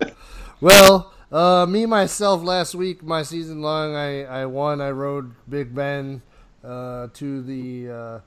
well, 0.60 1.12
uh, 1.32 1.66
me 1.66 1.86
myself 1.86 2.42
last 2.42 2.74
week, 2.74 3.02
my 3.02 3.22
season 3.22 3.62
long, 3.62 3.94
I, 3.94 4.24
I 4.24 4.46
won. 4.46 4.80
I 4.80 4.90
rode 4.90 5.34
Big 5.48 5.74
Ben 5.74 6.22
uh, 6.62 7.08
to 7.14 7.42
the 7.42 7.90
uh, 7.90 8.20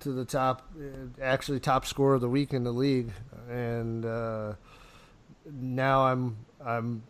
to 0.00 0.12
the 0.12 0.24
top, 0.24 0.70
uh, 0.78 1.22
actually 1.22 1.60
top 1.60 1.86
scorer 1.86 2.14
of 2.14 2.20
the 2.20 2.28
week 2.28 2.52
in 2.52 2.64
the 2.64 2.72
league, 2.72 3.12
and 3.50 4.04
uh, 4.04 4.54
now 5.50 6.06
I'm 6.06 6.36
I'm 6.64 7.02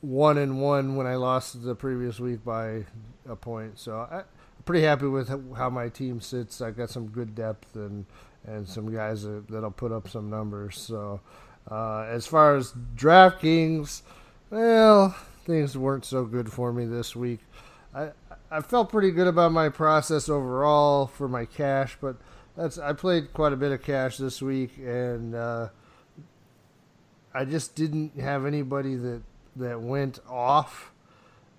one 0.00 0.38
and 0.38 0.60
one 0.60 0.96
when 0.96 1.06
I 1.06 1.16
lost 1.16 1.62
the 1.62 1.74
previous 1.74 2.20
week 2.20 2.44
by 2.44 2.84
a 3.28 3.36
point. 3.36 3.78
So 3.78 4.06
I, 4.10 4.18
I'm 4.18 4.62
pretty 4.64 4.84
happy 4.84 5.06
with 5.06 5.28
how 5.56 5.70
my 5.70 5.88
team 5.88 6.20
sits. 6.20 6.60
I 6.60 6.70
got 6.70 6.90
some 6.90 7.08
good 7.08 7.34
depth 7.34 7.74
and 7.74 8.06
and 8.46 8.66
some 8.66 8.92
guys 8.92 9.24
that, 9.24 9.48
that'll 9.48 9.70
put 9.70 9.92
up 9.92 10.08
some 10.08 10.30
numbers. 10.30 10.78
So 10.78 11.20
uh, 11.70 12.06
as 12.08 12.26
far 12.26 12.56
as 12.56 12.72
DraftKings, 12.96 14.02
well, 14.50 15.16
things 15.44 15.76
weren't 15.76 16.04
so 16.04 16.24
good 16.24 16.52
for 16.52 16.72
me 16.72 16.84
this 16.84 17.14
week. 17.14 17.40
I 17.94 18.10
I 18.50 18.60
felt 18.60 18.90
pretty 18.90 19.10
good 19.10 19.26
about 19.26 19.52
my 19.52 19.68
process 19.68 20.28
overall 20.28 21.06
for 21.06 21.28
my 21.28 21.44
cash, 21.44 21.96
but 22.00 22.16
that's 22.56 22.78
I 22.78 22.92
played 22.92 23.32
quite 23.32 23.52
a 23.52 23.56
bit 23.56 23.72
of 23.72 23.82
cash 23.82 24.16
this 24.16 24.42
week 24.42 24.78
and. 24.78 25.34
Uh, 25.34 25.68
I 27.34 27.44
just 27.44 27.74
didn't 27.74 28.18
have 28.18 28.46
anybody 28.46 28.96
that 28.96 29.22
that 29.56 29.80
went 29.80 30.18
off, 30.28 30.92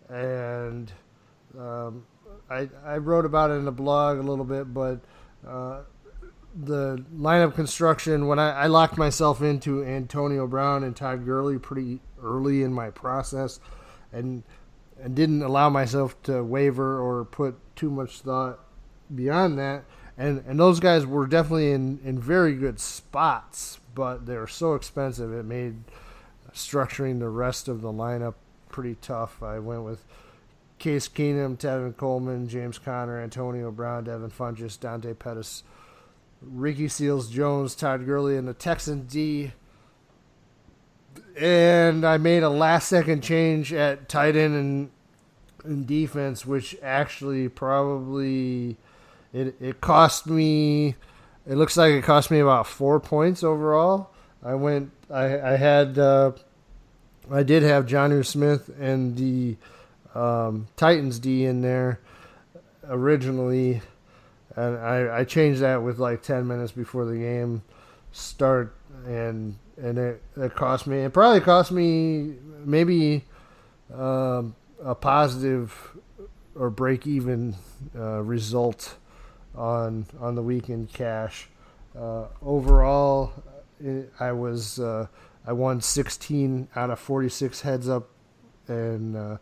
and 0.10 0.92
um, 1.58 2.06
I 2.50 2.70
I 2.84 2.98
wrote 2.98 3.26
about 3.26 3.52
it 3.52 3.54
in 3.54 3.66
the 3.66 3.72
blog 3.72 4.18
a 4.18 4.22
little 4.22 4.46
bit, 4.46 4.74
but 4.74 5.00
uh, 5.48 5.82
the 6.56 7.04
lineup 7.16 7.56
construction 7.56 8.28
when 8.28 8.40
I, 8.40 8.52
I 8.52 8.68
locked 8.68 8.98
myself 8.98 9.42
into 9.42 9.84
Antonio 9.84 10.48
Brown 10.48 10.84
and 10.84 10.96
Todd 10.96 11.26
Gurley 11.26 11.60
pretty 11.60 12.00
early 12.22 12.64
in 12.64 12.74
my 12.74 12.90
process, 12.90 13.60
and 14.12 14.44
and 15.02 15.16
didn't 15.16 15.44
allow 15.44 15.70
myself 15.70 16.22
to 16.24 16.44
waver 16.44 17.00
or 17.00 17.24
put 17.24 17.56
too 17.76 17.90
much 17.90 18.22
thought 18.22 18.60
beyond 19.14 19.58
that. 19.60 19.86
And 20.18 20.44
and 20.48 20.60
those 20.60 20.80
guys 20.80 21.06
were 21.06 21.28
definitely 21.28 21.72
in, 21.72 22.00
in 22.04 22.20
very 22.20 22.56
good 22.56 22.80
spots, 22.80 23.80
but 23.96 24.26
they 24.26 24.36
were 24.36 24.48
so 24.48 24.74
expensive 24.74 25.32
it 25.32 25.46
made 25.46 25.76
structuring 26.54 27.20
the 27.20 27.30
rest 27.30 27.68
of 27.68 27.82
the 27.82 27.92
lineup 27.92 28.34
pretty 28.70 28.96
tough. 29.02 29.42
I 29.44 29.60
went 29.60 29.84
with 29.84 30.04
Case 30.78 31.08
Keenum, 31.08 31.58
Tevin 31.58 31.96
Coleman, 31.96 32.48
James 32.48 32.80
Conner, 32.80 33.20
Antonio 33.20 33.72
Brown, 33.72 34.06
Devin 34.06 34.32
Funchess, 34.32 34.80
Dante 34.80 35.14
Pettis, 35.14 35.64
Ricky 36.42 36.88
Seals 36.88 37.30
Jones, 37.30 37.76
Todd 37.76 38.06
Gurley, 38.06 38.38
and 38.38 38.48
the 38.48 38.54
Texan 38.54 39.06
D. 39.06 39.52
And 41.38 42.06
I 42.06 42.18
made 42.18 42.44
a 42.44 42.50
last 42.50 42.90
second 42.90 43.22
change 43.22 43.74
at 43.74 44.10
tight 44.10 44.36
end 44.36 44.56
and 44.56 44.92
in 45.66 45.86
defense, 45.86 46.46
which 46.46 46.76
actually 46.82 47.50
probably 47.50 48.78
it 49.34 49.56
it 49.60 49.82
cost 49.82 50.28
me 50.28 50.96
it 51.48 51.56
looks 51.56 51.78
like 51.78 51.94
it 51.94 52.04
cost 52.04 52.32
me 52.32 52.40
about 52.40 52.68
four 52.68 53.00
points 53.00 53.44
overall. 53.44 54.12
I 54.44 54.56
went. 54.56 54.92
I 55.10 55.40
I 55.40 55.56
had. 55.58 55.98
Uh, 55.98 56.34
I 57.32 57.44
did 57.44 57.64
have 57.64 57.86
Jonnu 57.86 58.26
Smith 58.26 58.70
and 58.80 59.16
the 59.16 59.58
um, 60.16 60.68
Titans 60.76 61.20
D 61.20 61.46
in 61.46 61.62
there 61.62 62.00
originally, 62.88 63.82
and 64.60 64.78
I, 64.78 65.20
I 65.20 65.24
changed 65.24 65.62
that 65.62 65.82
with 65.82 66.00
like 66.00 66.22
ten 66.22 66.48
minutes 66.48 66.72
before 66.72 67.06
the 67.06 67.16
game 67.16 67.64
start, 68.12 68.76
and 69.06 69.56
and 69.78 69.98
it, 69.98 70.22
it 70.36 70.56
cost 70.56 70.86
me. 70.86 71.00
It 71.00 71.14
probably 71.14 71.40
cost 71.40 71.72
me 71.72 72.36
maybe 72.66 73.24
um, 73.94 74.56
a 74.84 74.96
positive 74.96 75.98
or 76.56 76.70
break 76.70 77.08
even 77.08 77.56
uh, 77.96 78.22
result 78.22 78.98
on 79.56 80.06
on 80.20 80.36
the 80.36 80.44
weekend 80.44 80.92
cash. 80.92 81.48
Uh, 81.98 82.26
overall, 82.42 83.32
I 84.20 84.34
was 84.34 84.80
uh, 84.80 85.08
I 85.48 85.54
won 85.54 85.80
16 85.80 86.68
out 86.76 86.90
of 86.90 87.00
46 87.00 87.62
heads 87.62 87.88
up, 87.88 88.10
and 88.68 89.16
uh, 89.16 89.38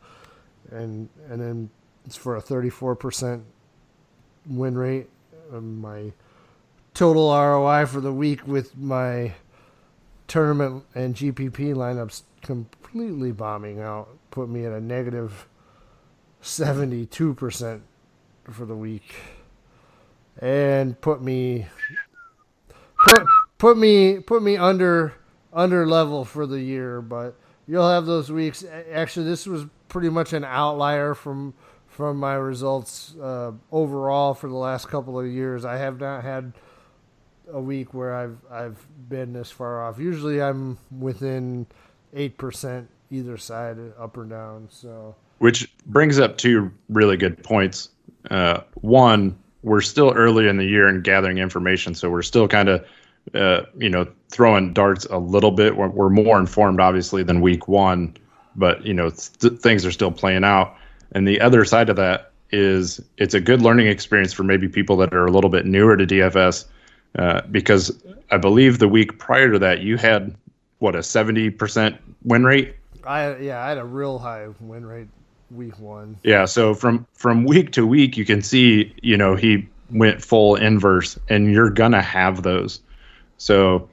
and 0.70 1.10
and 1.28 1.42
then 1.42 1.70
it's 2.06 2.16
for 2.16 2.36
a 2.36 2.42
34 2.42 2.96
percent 2.96 3.44
win 4.50 4.78
rate. 4.78 5.10
Um, 5.52 5.80
my 5.80 6.12
total 6.94 7.32
ROI 7.32 7.86
for 7.86 8.02
the 8.02 8.12
week 8.12 8.48
with 8.48 8.76
my 8.78 9.34
tournament 10.28 10.84
and 10.96 11.16
GPP 11.16 11.74
lineups 11.74 12.24
completely 12.42 13.32
bombing 13.32 13.80
out 13.80 14.10
put 14.32 14.50
me 14.50 14.66
at 14.66 14.72
a 14.72 14.82
negative 14.82 15.48
72% 16.42 17.82
for 18.50 18.66
the 18.66 18.76
week 18.76 19.16
and 20.40 21.00
put 21.02 21.22
me 21.22 21.68
put 23.06 23.24
put 23.58 23.78
me 23.78 24.20
put 24.20 24.42
me 24.44 24.58
under 24.58 25.14
under 25.54 25.88
level 25.88 26.24
for 26.26 26.46
the 26.46 26.60
year 26.60 27.02
but 27.02 27.36
you'll 27.68 27.90
have 27.90 28.06
those 28.06 28.32
weeks 28.32 28.64
actually 28.92 29.26
this 29.26 29.46
was 29.46 29.66
pretty 29.88 30.10
much 30.10 30.34
an 30.34 30.44
outlier 30.44 31.14
from 31.14 31.54
from 31.98 32.18
my 32.18 32.36
results 32.36 33.16
uh, 33.18 33.52
overall 33.72 34.34
for 34.34 34.48
the 34.48 34.56
last 34.56 34.88
couple 34.88 35.20
of 35.20 35.26
years 35.26 35.66
i 35.66 35.76
have 35.78 36.00
not 36.00 36.24
had 36.24 36.54
a 37.52 37.60
week 37.60 37.94
where 37.94 38.14
i've 38.14 38.38
i've 38.52 38.88
been 39.10 39.34
this 39.34 39.52
far 39.52 39.84
off 39.84 40.00
usually 40.00 40.42
i'm 40.42 40.78
within 41.00 41.66
8% 42.16 42.88
either 43.12 43.38
side 43.38 43.78
up 44.00 44.16
or 44.16 44.24
down 44.26 44.68
so 44.70 45.16
which 45.40 45.70
brings 45.88 46.20
up 46.20 46.38
two 46.38 46.72
really 46.88 47.18
good 47.18 47.44
points 47.44 47.90
uh, 48.30 48.62
one 48.76 49.38
we're 49.64 49.82
still 49.82 50.12
early 50.12 50.48
in 50.48 50.58
the 50.58 50.66
year 50.66 50.88
and 50.88 51.04
gathering 51.04 51.38
information, 51.38 51.94
so 51.94 52.10
we're 52.10 52.22
still 52.22 52.48
kind 52.48 52.70
of, 52.70 52.86
uh, 53.34 53.62
you 53.78 53.90
know, 53.90 54.08
throwing 54.30 54.74
darts 54.74 55.06
a 55.06 55.18
little 55.18 55.52
bit. 55.52 55.76
We're, 55.76 55.90
we're, 55.90 56.10
more 56.10 56.40
informed, 56.40 56.80
obviously, 56.80 57.24
than 57.24 57.42
week 57.42 57.68
one, 57.68 58.16
but 58.56 58.86
you 58.86 58.94
know, 58.94 59.10
th- 59.10 59.60
things 59.60 59.86
are 59.86 59.92
still 59.92 60.12
playing 60.12 60.44
out. 60.44 60.76
And 61.12 61.28
the 61.28 61.42
other 61.42 61.66
side 61.66 61.90
of 61.90 61.96
that 61.96 62.32
is 62.52 63.02
it's 63.18 63.34
a 63.34 63.42
good 63.42 63.62
learning 63.62 63.88
experience 63.88 64.34
for 64.34 64.44
maybe 64.44 64.68
people 64.68 64.98
that 64.98 65.14
are 65.14 65.26
a 65.26 65.32
little 65.32 65.50
bit 65.50 65.66
newer 65.66 65.98
to 65.98 66.06
DFS, 66.06 66.66
uh, 67.18 67.42
because 67.52 67.92
I 68.32 68.38
believe 68.38 68.80
the 68.80 68.88
week 68.88 69.18
prior 69.18 69.52
to 69.52 69.60
that 69.60 69.82
you 69.82 69.98
had 69.98 70.36
what 70.80 70.96
a 70.96 71.04
seventy 71.04 71.50
percent 71.50 71.98
win 72.24 72.44
rate. 72.44 72.76
I 73.04 73.38
yeah, 73.38 73.64
I 73.64 73.70
had 73.70 73.78
a 73.78 73.86
real 73.86 74.20
high 74.20 74.48
win 74.60 74.86
rate 74.86 75.08
week 75.52 75.78
one. 75.80 76.18
Yeah, 76.24 76.46
so 76.46 76.74
from 76.74 77.06
from 77.14 77.46
week 77.46 77.72
to 77.74 77.86
week, 77.86 78.18
you 78.18 78.26
can 78.26 78.42
see, 78.42 78.94
you 79.02 79.18
know, 79.18 79.36
he 79.36 79.68
went 79.92 80.22
full 80.22 80.56
inverse, 80.56 81.18
and 81.30 81.52
you're 81.52 81.70
gonna 81.70 82.02
have 82.02 82.44
those. 82.44 82.82
So 83.38 83.90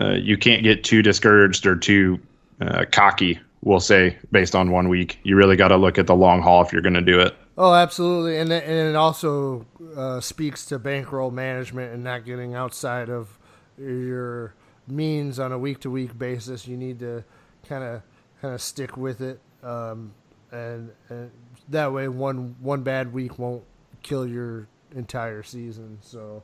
uh, 0.00 0.12
you 0.12 0.36
can't 0.36 0.62
get 0.62 0.84
too 0.84 1.02
discouraged 1.02 1.66
or 1.66 1.76
too 1.76 2.20
uh, 2.60 2.84
cocky. 2.90 3.40
We'll 3.62 3.80
say 3.80 4.18
based 4.30 4.54
on 4.54 4.70
one 4.70 4.88
week, 4.88 5.18
you 5.22 5.36
really 5.36 5.56
got 5.56 5.68
to 5.68 5.76
look 5.76 5.98
at 5.98 6.06
the 6.06 6.16
long 6.16 6.42
haul 6.42 6.62
if 6.62 6.72
you're 6.72 6.82
going 6.82 6.94
to 6.94 7.00
do 7.00 7.20
it. 7.20 7.36
Oh, 7.56 7.74
absolutely, 7.74 8.38
and 8.38 8.52
and 8.52 8.88
it 8.88 8.96
also 8.96 9.66
uh, 9.96 10.20
speaks 10.20 10.66
to 10.66 10.78
bankroll 10.78 11.30
management 11.30 11.92
and 11.92 12.02
not 12.02 12.24
getting 12.24 12.54
outside 12.54 13.08
of 13.08 13.38
your 13.78 14.54
means 14.88 15.38
on 15.38 15.52
a 15.52 15.58
week 15.58 15.80
to 15.80 15.90
week 15.90 16.18
basis. 16.18 16.66
You 16.66 16.76
need 16.76 16.98
to 17.00 17.24
kind 17.68 17.84
of 17.84 18.02
kind 18.40 18.54
of 18.54 18.60
stick 18.60 18.96
with 18.96 19.20
it. 19.20 19.40
Um, 19.62 20.12
and, 20.50 20.90
and 21.08 21.30
that 21.68 21.92
way 21.92 22.08
one 22.08 22.56
one 22.60 22.82
bad 22.82 23.12
week 23.12 23.38
won't 23.38 23.62
kill 24.02 24.26
your 24.26 24.66
entire 24.94 25.42
season. 25.42 25.98
So 26.00 26.42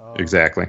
um, 0.00 0.16
exactly. 0.16 0.68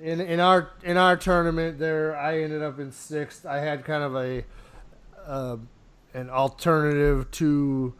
In 0.00 0.20
in 0.20 0.40
our 0.40 0.70
in 0.82 0.96
our 0.96 1.16
tournament 1.16 1.78
there, 1.78 2.16
I 2.16 2.40
ended 2.42 2.62
up 2.62 2.78
in 2.78 2.90
sixth. 2.90 3.44
I 3.44 3.58
had 3.58 3.84
kind 3.84 4.02
of 4.02 4.16
a 4.16 4.44
uh, 5.28 5.56
an 6.14 6.30
alternative 6.30 7.30
to 7.32 7.94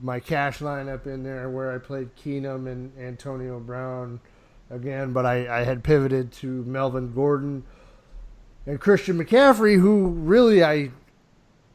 my 0.00 0.18
cash 0.20 0.58
lineup 0.58 1.06
in 1.06 1.22
there 1.22 1.48
where 1.48 1.72
I 1.72 1.78
played 1.78 2.14
Keenum 2.16 2.66
and 2.66 2.92
Antonio 2.98 3.60
Brown 3.60 4.20
again, 4.68 5.12
but 5.12 5.24
I, 5.24 5.60
I 5.60 5.64
had 5.64 5.84
pivoted 5.84 6.32
to 6.32 6.64
Melvin 6.64 7.14
Gordon 7.14 7.62
and 8.66 8.80
Christian 8.80 9.18
McCaffrey, 9.18 9.80
who 9.80 10.08
really 10.08 10.64
I 10.64 10.90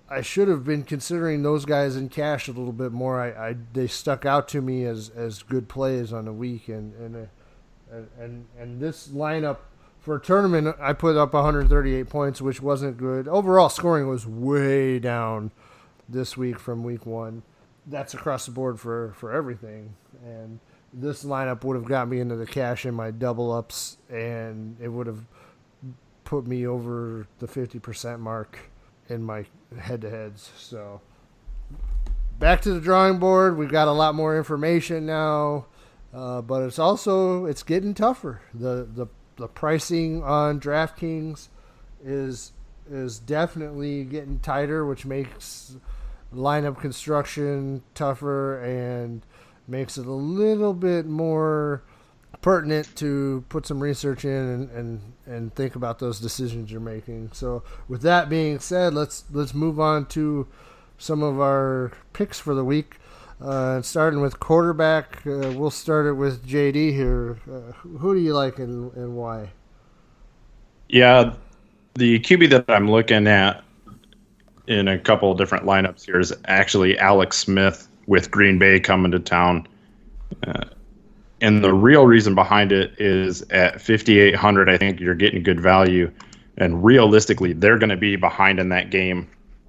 I 0.09 0.21
should 0.21 0.47
have 0.47 0.63
been 0.63 0.83
considering 0.83 1.43
those 1.43 1.65
guys 1.65 1.97
in 1.97 2.09
cash 2.09 2.47
a 2.47 2.51
little 2.51 2.71
bit 2.73 2.91
more. 2.91 3.19
I, 3.21 3.49
I 3.49 3.55
they 3.73 3.87
stuck 3.87 4.25
out 4.25 4.47
to 4.49 4.61
me 4.61 4.85
as, 4.85 5.09
as 5.09 5.43
good 5.43 5.67
plays 5.67 6.13
on 6.13 6.25
the 6.25 6.33
week, 6.33 6.69
and 6.69 6.93
and, 6.95 7.27
uh, 7.91 8.01
and 8.19 8.45
and 8.57 8.79
this 8.81 9.09
lineup 9.09 9.57
for 10.07 10.15
a 10.15 10.21
tournament, 10.21 10.73
I 10.79 10.93
put 10.93 11.17
up 11.17 11.33
138 11.33 12.07
points, 12.07 12.41
which 12.41 12.61
wasn't 12.61 12.95
good. 12.95 13.27
Overall 13.27 13.67
scoring 13.67 14.07
was 14.07 14.25
way 14.25 14.99
down 14.99 15.51
this 16.07 16.37
week 16.37 16.59
from 16.59 16.81
week 16.81 17.05
one. 17.05 17.43
That's 17.85 18.13
across 18.13 18.45
the 18.45 18.53
board 18.53 18.79
for 18.79 19.11
for 19.17 19.33
everything, 19.33 19.97
and 20.23 20.61
this 20.93 21.25
lineup 21.25 21.65
would 21.65 21.75
have 21.75 21.83
got 21.83 22.07
me 22.07 22.21
into 22.21 22.37
the 22.37 22.45
cash 22.45 22.85
in 22.85 22.93
my 22.93 23.11
double 23.11 23.51
ups, 23.51 23.97
and 24.09 24.77
it 24.81 24.87
would 24.87 25.07
have 25.07 25.25
put 26.23 26.47
me 26.47 26.65
over 26.65 27.27
the 27.39 27.47
50% 27.47 28.19
mark 28.19 28.59
in 29.09 29.21
my 29.21 29.43
head 29.77 29.99
to 30.01 30.09
heads. 30.09 30.49
So 30.57 31.01
back 32.39 32.61
to 32.61 32.71
the 32.71 32.79
drawing 32.79 33.19
board. 33.19 33.57
We've 33.57 33.69
got 33.69 33.89
a 33.89 33.91
lot 33.91 34.15
more 34.15 34.37
information 34.37 35.05
now, 35.05 35.65
uh, 36.13 36.41
but 36.43 36.63
it's 36.63 36.79
also 36.79 37.43
it's 37.43 37.63
getting 37.63 37.93
tougher. 37.93 38.39
The 38.53 38.87
the 38.89 39.07
the 39.37 39.47
pricing 39.47 40.23
on 40.23 40.59
DraftKings 40.59 41.47
is 42.03 42.51
is 42.89 43.19
definitely 43.19 44.03
getting 44.05 44.39
tighter, 44.39 44.85
which 44.85 45.05
makes 45.05 45.75
lineup 46.33 46.79
construction 46.79 47.83
tougher 47.93 48.61
and 48.61 49.21
makes 49.67 49.97
it 49.97 50.05
a 50.05 50.11
little 50.11 50.73
bit 50.73 51.05
more 51.05 51.83
pertinent 52.41 52.95
to 52.95 53.43
put 53.49 53.65
some 53.65 53.81
research 53.81 54.23
in 54.23 54.31
and, 54.31 54.69
and, 54.71 55.13
and 55.25 55.55
think 55.55 55.75
about 55.75 55.99
those 55.99 56.19
decisions 56.19 56.71
you're 56.71 56.79
making. 56.79 57.29
So 57.33 57.63
with 57.87 58.01
that 58.03 58.29
being 58.29 58.59
said, 58.59 58.93
let's 58.93 59.25
let's 59.31 59.53
move 59.53 59.79
on 59.79 60.05
to 60.07 60.47
some 60.97 61.23
of 61.23 61.39
our 61.39 61.91
picks 62.13 62.39
for 62.39 62.53
the 62.53 62.63
week. 62.63 62.97
Uh, 63.39 63.81
starting 63.81 64.21
with 64.21 64.39
quarterback, 64.39 65.25
uh, 65.27 65.51
we'll 65.55 65.69
start 65.69 66.07
it 66.07 66.13
with 66.13 66.45
JD 66.47 66.93
here. 66.93 67.37
Uh, 67.49 67.71
who 67.97 68.15
do 68.15 68.19
you 68.19 68.33
like 68.33 68.57
and, 68.57 68.91
and 68.93 69.15
why? 69.15 69.49
Yeah, 70.89 71.35
the 71.95 72.19
QB 72.19 72.49
that 72.49 72.65
I'm 72.67 72.89
looking 72.89 73.27
at 73.27 73.63
in 74.67 74.87
a 74.87 74.97
couple 74.97 75.31
of 75.31 75.37
different 75.37 75.65
lineups 75.65 76.05
here 76.05 76.19
is 76.19 76.33
actually 76.45 76.97
Alex 76.97 77.37
Smith 77.37 77.87
with 78.07 78.31
Green 78.31 78.57
Bay 78.57 78.79
coming 78.79 79.11
to 79.11 79.19
town. 79.19 79.67
Uh, 80.45 80.63
and 81.41 81.63
the 81.63 81.73
real 81.73 82.05
reason 82.05 82.35
behind 82.35 82.71
it 82.71 82.99
is 82.99 83.41
at 83.43 83.81
5800 83.81 84.69
i 84.69 84.77
think 84.77 84.99
you're 84.99 85.15
getting 85.15 85.43
good 85.43 85.59
value 85.59 86.11
and 86.57 86.83
realistically 86.83 87.53
they're 87.53 87.77
going 87.77 87.89
to 87.89 87.97
be 87.97 88.15
behind 88.15 88.59
in 88.59 88.69
that 88.69 88.89
game 88.89 89.27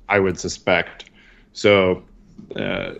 i 0.08 0.18
would 0.18 0.38
suspect 0.38 1.10
so 1.52 2.02
uh, 2.56 2.92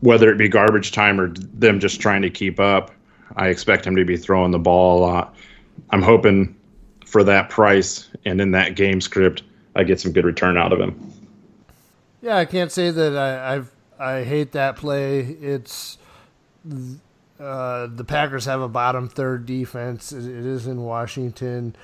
whether 0.00 0.30
it 0.30 0.36
be 0.36 0.48
garbage 0.48 0.92
time 0.92 1.20
or 1.20 1.28
them 1.28 1.80
just 1.80 2.00
trying 2.00 2.22
to 2.22 2.30
keep 2.30 2.60
up 2.60 2.90
i 3.36 3.48
expect 3.48 3.86
him 3.86 3.96
to 3.96 4.04
be 4.04 4.16
throwing 4.16 4.50
the 4.50 4.58
ball 4.58 4.98
a 4.98 5.00
lot 5.00 5.34
i'm 5.90 6.02
hoping 6.02 6.54
for 7.04 7.24
that 7.24 7.50
price 7.50 8.08
and 8.24 8.40
in 8.40 8.50
that 8.50 8.76
game 8.76 9.00
script 9.00 9.42
i 9.76 9.82
get 9.82 10.00
some 10.00 10.12
good 10.12 10.24
return 10.24 10.56
out 10.56 10.72
of 10.72 10.80
him 10.80 11.12
yeah 12.22 12.36
i 12.36 12.44
can't 12.44 12.72
say 12.72 12.90
that 12.90 13.16
i 13.16 13.56
I've, 13.56 13.70
i 13.98 14.22
hate 14.24 14.52
that 14.52 14.76
play 14.76 15.20
it's 15.20 15.98
uh, 17.40 17.86
the 17.86 18.04
Packers 18.04 18.44
have 18.44 18.60
a 18.60 18.68
bottom 18.68 19.08
third 19.08 19.46
defense. 19.46 20.12
it, 20.12 20.26
it 20.26 20.46
is 20.46 20.66
in 20.66 20.82
Washington. 20.82 21.74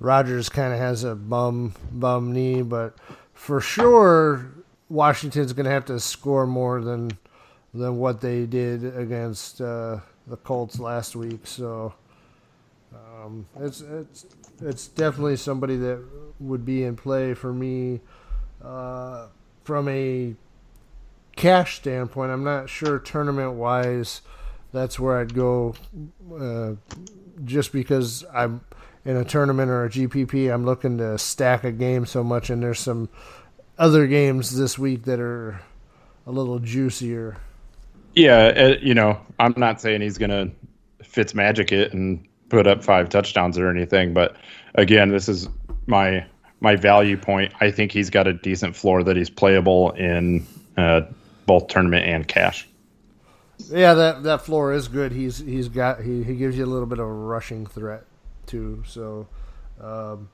Rodgers 0.00 0.48
kind 0.48 0.72
of 0.72 0.78
has 0.78 1.04
a 1.04 1.14
bum 1.14 1.74
bum 1.92 2.32
knee, 2.32 2.62
but 2.62 2.96
for 3.34 3.60
sure 3.60 4.46
Washington's 4.88 5.52
going 5.52 5.64
to 5.66 5.70
have 5.70 5.84
to 5.86 6.00
score 6.00 6.46
more 6.46 6.80
than 6.80 7.12
than 7.74 7.98
what 7.98 8.20
they 8.20 8.46
did 8.46 8.96
against 8.96 9.60
uh, 9.60 9.98
the 10.26 10.36
Colts 10.36 10.78
last 10.78 11.16
week. 11.16 11.46
So 11.46 11.94
Um, 13.24 13.46
it's 13.60 13.80
it's 13.80 14.26
it's 14.60 14.86
definitely 14.88 15.36
somebody 15.36 15.76
that 15.78 16.02
would 16.40 16.64
be 16.64 16.84
in 16.84 16.96
play 16.96 17.34
for 17.34 17.52
me 17.52 18.00
uh, 18.62 19.26
from 19.64 19.88
a 19.88 20.34
cash 21.36 21.76
standpoint. 21.76 22.30
I'm 22.30 22.44
not 22.44 22.68
sure 22.68 22.98
tournament 22.98 23.54
wise. 23.54 24.22
That's 24.72 24.98
where 24.98 25.18
I'd 25.18 25.34
go, 25.34 25.74
uh, 26.38 26.72
just 27.44 27.72
because 27.72 28.24
I'm 28.32 28.60
in 29.04 29.16
a 29.16 29.24
tournament 29.24 29.70
or 29.70 29.84
a 29.84 29.90
GPP. 29.90 30.52
I'm 30.52 30.64
looking 30.64 30.98
to 30.98 31.18
stack 31.18 31.64
a 31.64 31.72
game 31.72 32.06
so 32.06 32.22
much, 32.24 32.50
and 32.50 32.62
there's 32.62 32.80
some 32.80 33.08
other 33.78 34.06
games 34.06 34.56
this 34.56 34.78
week 34.78 35.04
that 35.04 35.20
are 35.20 35.60
a 36.26 36.32
little 36.32 36.58
juicier. 36.58 37.36
Yeah, 38.14 38.52
uh, 38.56 38.76
you 38.80 38.94
know, 38.94 39.18
I'm 39.38 39.54
not 39.56 39.80
saying 39.80 40.00
he's 40.00 40.18
gonna 40.18 40.50
Fitz 41.02 41.34
magic 41.34 41.72
it 41.72 41.92
and 41.92 42.26
put 42.48 42.66
up 42.66 42.84
five 42.84 43.08
touchdowns 43.08 43.58
or 43.58 43.68
anything, 43.68 44.14
but 44.14 44.36
again, 44.74 45.08
this 45.08 45.28
is 45.28 45.48
my 45.86 46.24
my 46.60 46.76
value 46.76 47.16
point. 47.16 47.52
I 47.60 47.70
think 47.70 47.92
he's 47.92 48.10
got 48.10 48.26
a 48.26 48.32
decent 48.32 48.76
floor 48.76 49.02
that 49.02 49.16
he's 49.16 49.30
playable 49.30 49.90
in 49.92 50.46
uh, 50.76 51.02
both 51.46 51.68
tournament 51.68 52.06
and 52.06 52.26
cash. 52.26 52.68
Yeah, 53.70 53.94
that 53.94 54.22
that 54.24 54.42
floor 54.42 54.72
is 54.72 54.88
good. 54.88 55.12
He's 55.12 55.38
he's 55.38 55.68
got 55.68 56.00
he, 56.00 56.22
he 56.22 56.34
gives 56.36 56.56
you 56.56 56.64
a 56.64 56.66
little 56.66 56.86
bit 56.86 56.98
of 56.98 57.06
a 57.06 57.12
rushing 57.12 57.66
threat 57.66 58.04
too. 58.46 58.82
So, 58.86 59.28
um, 59.80 60.28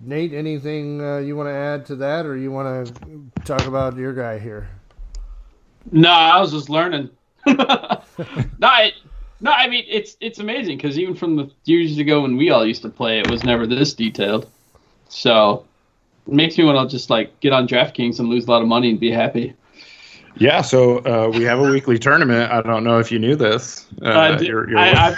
Nate, 0.00 0.32
anything 0.32 1.02
uh, 1.02 1.18
you 1.18 1.36
want 1.36 1.48
to 1.48 1.54
add 1.54 1.86
to 1.86 1.96
that, 1.96 2.26
or 2.26 2.36
you 2.36 2.50
want 2.50 2.86
to 2.86 3.42
talk 3.44 3.66
about 3.66 3.96
your 3.96 4.12
guy 4.12 4.38
here? 4.38 4.68
No, 5.92 6.10
I 6.10 6.40
was 6.40 6.52
just 6.52 6.68
learning. 6.70 7.10
no, 7.46 7.56
I, 8.62 8.92
no, 9.40 9.50
I 9.52 9.68
mean 9.68 9.84
it's 9.88 10.16
it's 10.20 10.38
amazing 10.40 10.78
because 10.78 10.98
even 10.98 11.14
from 11.14 11.36
the 11.36 11.50
years 11.64 11.96
ago 11.98 12.22
when 12.22 12.36
we 12.36 12.50
all 12.50 12.66
used 12.66 12.82
to 12.82 12.88
play, 12.88 13.20
it 13.20 13.30
was 13.30 13.44
never 13.44 13.66
this 13.66 13.94
detailed. 13.94 14.48
So 15.08 15.64
it 16.26 16.32
makes 16.32 16.58
me 16.58 16.64
want 16.64 16.90
to 16.90 16.96
just 16.96 17.08
like 17.10 17.38
get 17.40 17.52
on 17.52 17.68
DraftKings 17.68 18.18
and 18.18 18.28
lose 18.28 18.46
a 18.46 18.50
lot 18.50 18.62
of 18.62 18.68
money 18.68 18.90
and 18.90 18.98
be 18.98 19.10
happy. 19.10 19.54
Yeah, 20.38 20.60
so 20.60 20.98
uh, 20.98 21.30
we 21.30 21.44
have 21.44 21.60
a 21.60 21.70
weekly 21.70 21.98
tournament. 21.98 22.52
I 22.52 22.60
don't 22.60 22.84
know 22.84 22.98
if 22.98 23.10
you 23.10 23.18
knew 23.18 23.36
this. 23.36 23.86
Uh, 24.02 24.08
Uh, 24.08 24.36
d- 24.36 24.52
I, 24.76 24.86
have 24.88 25.16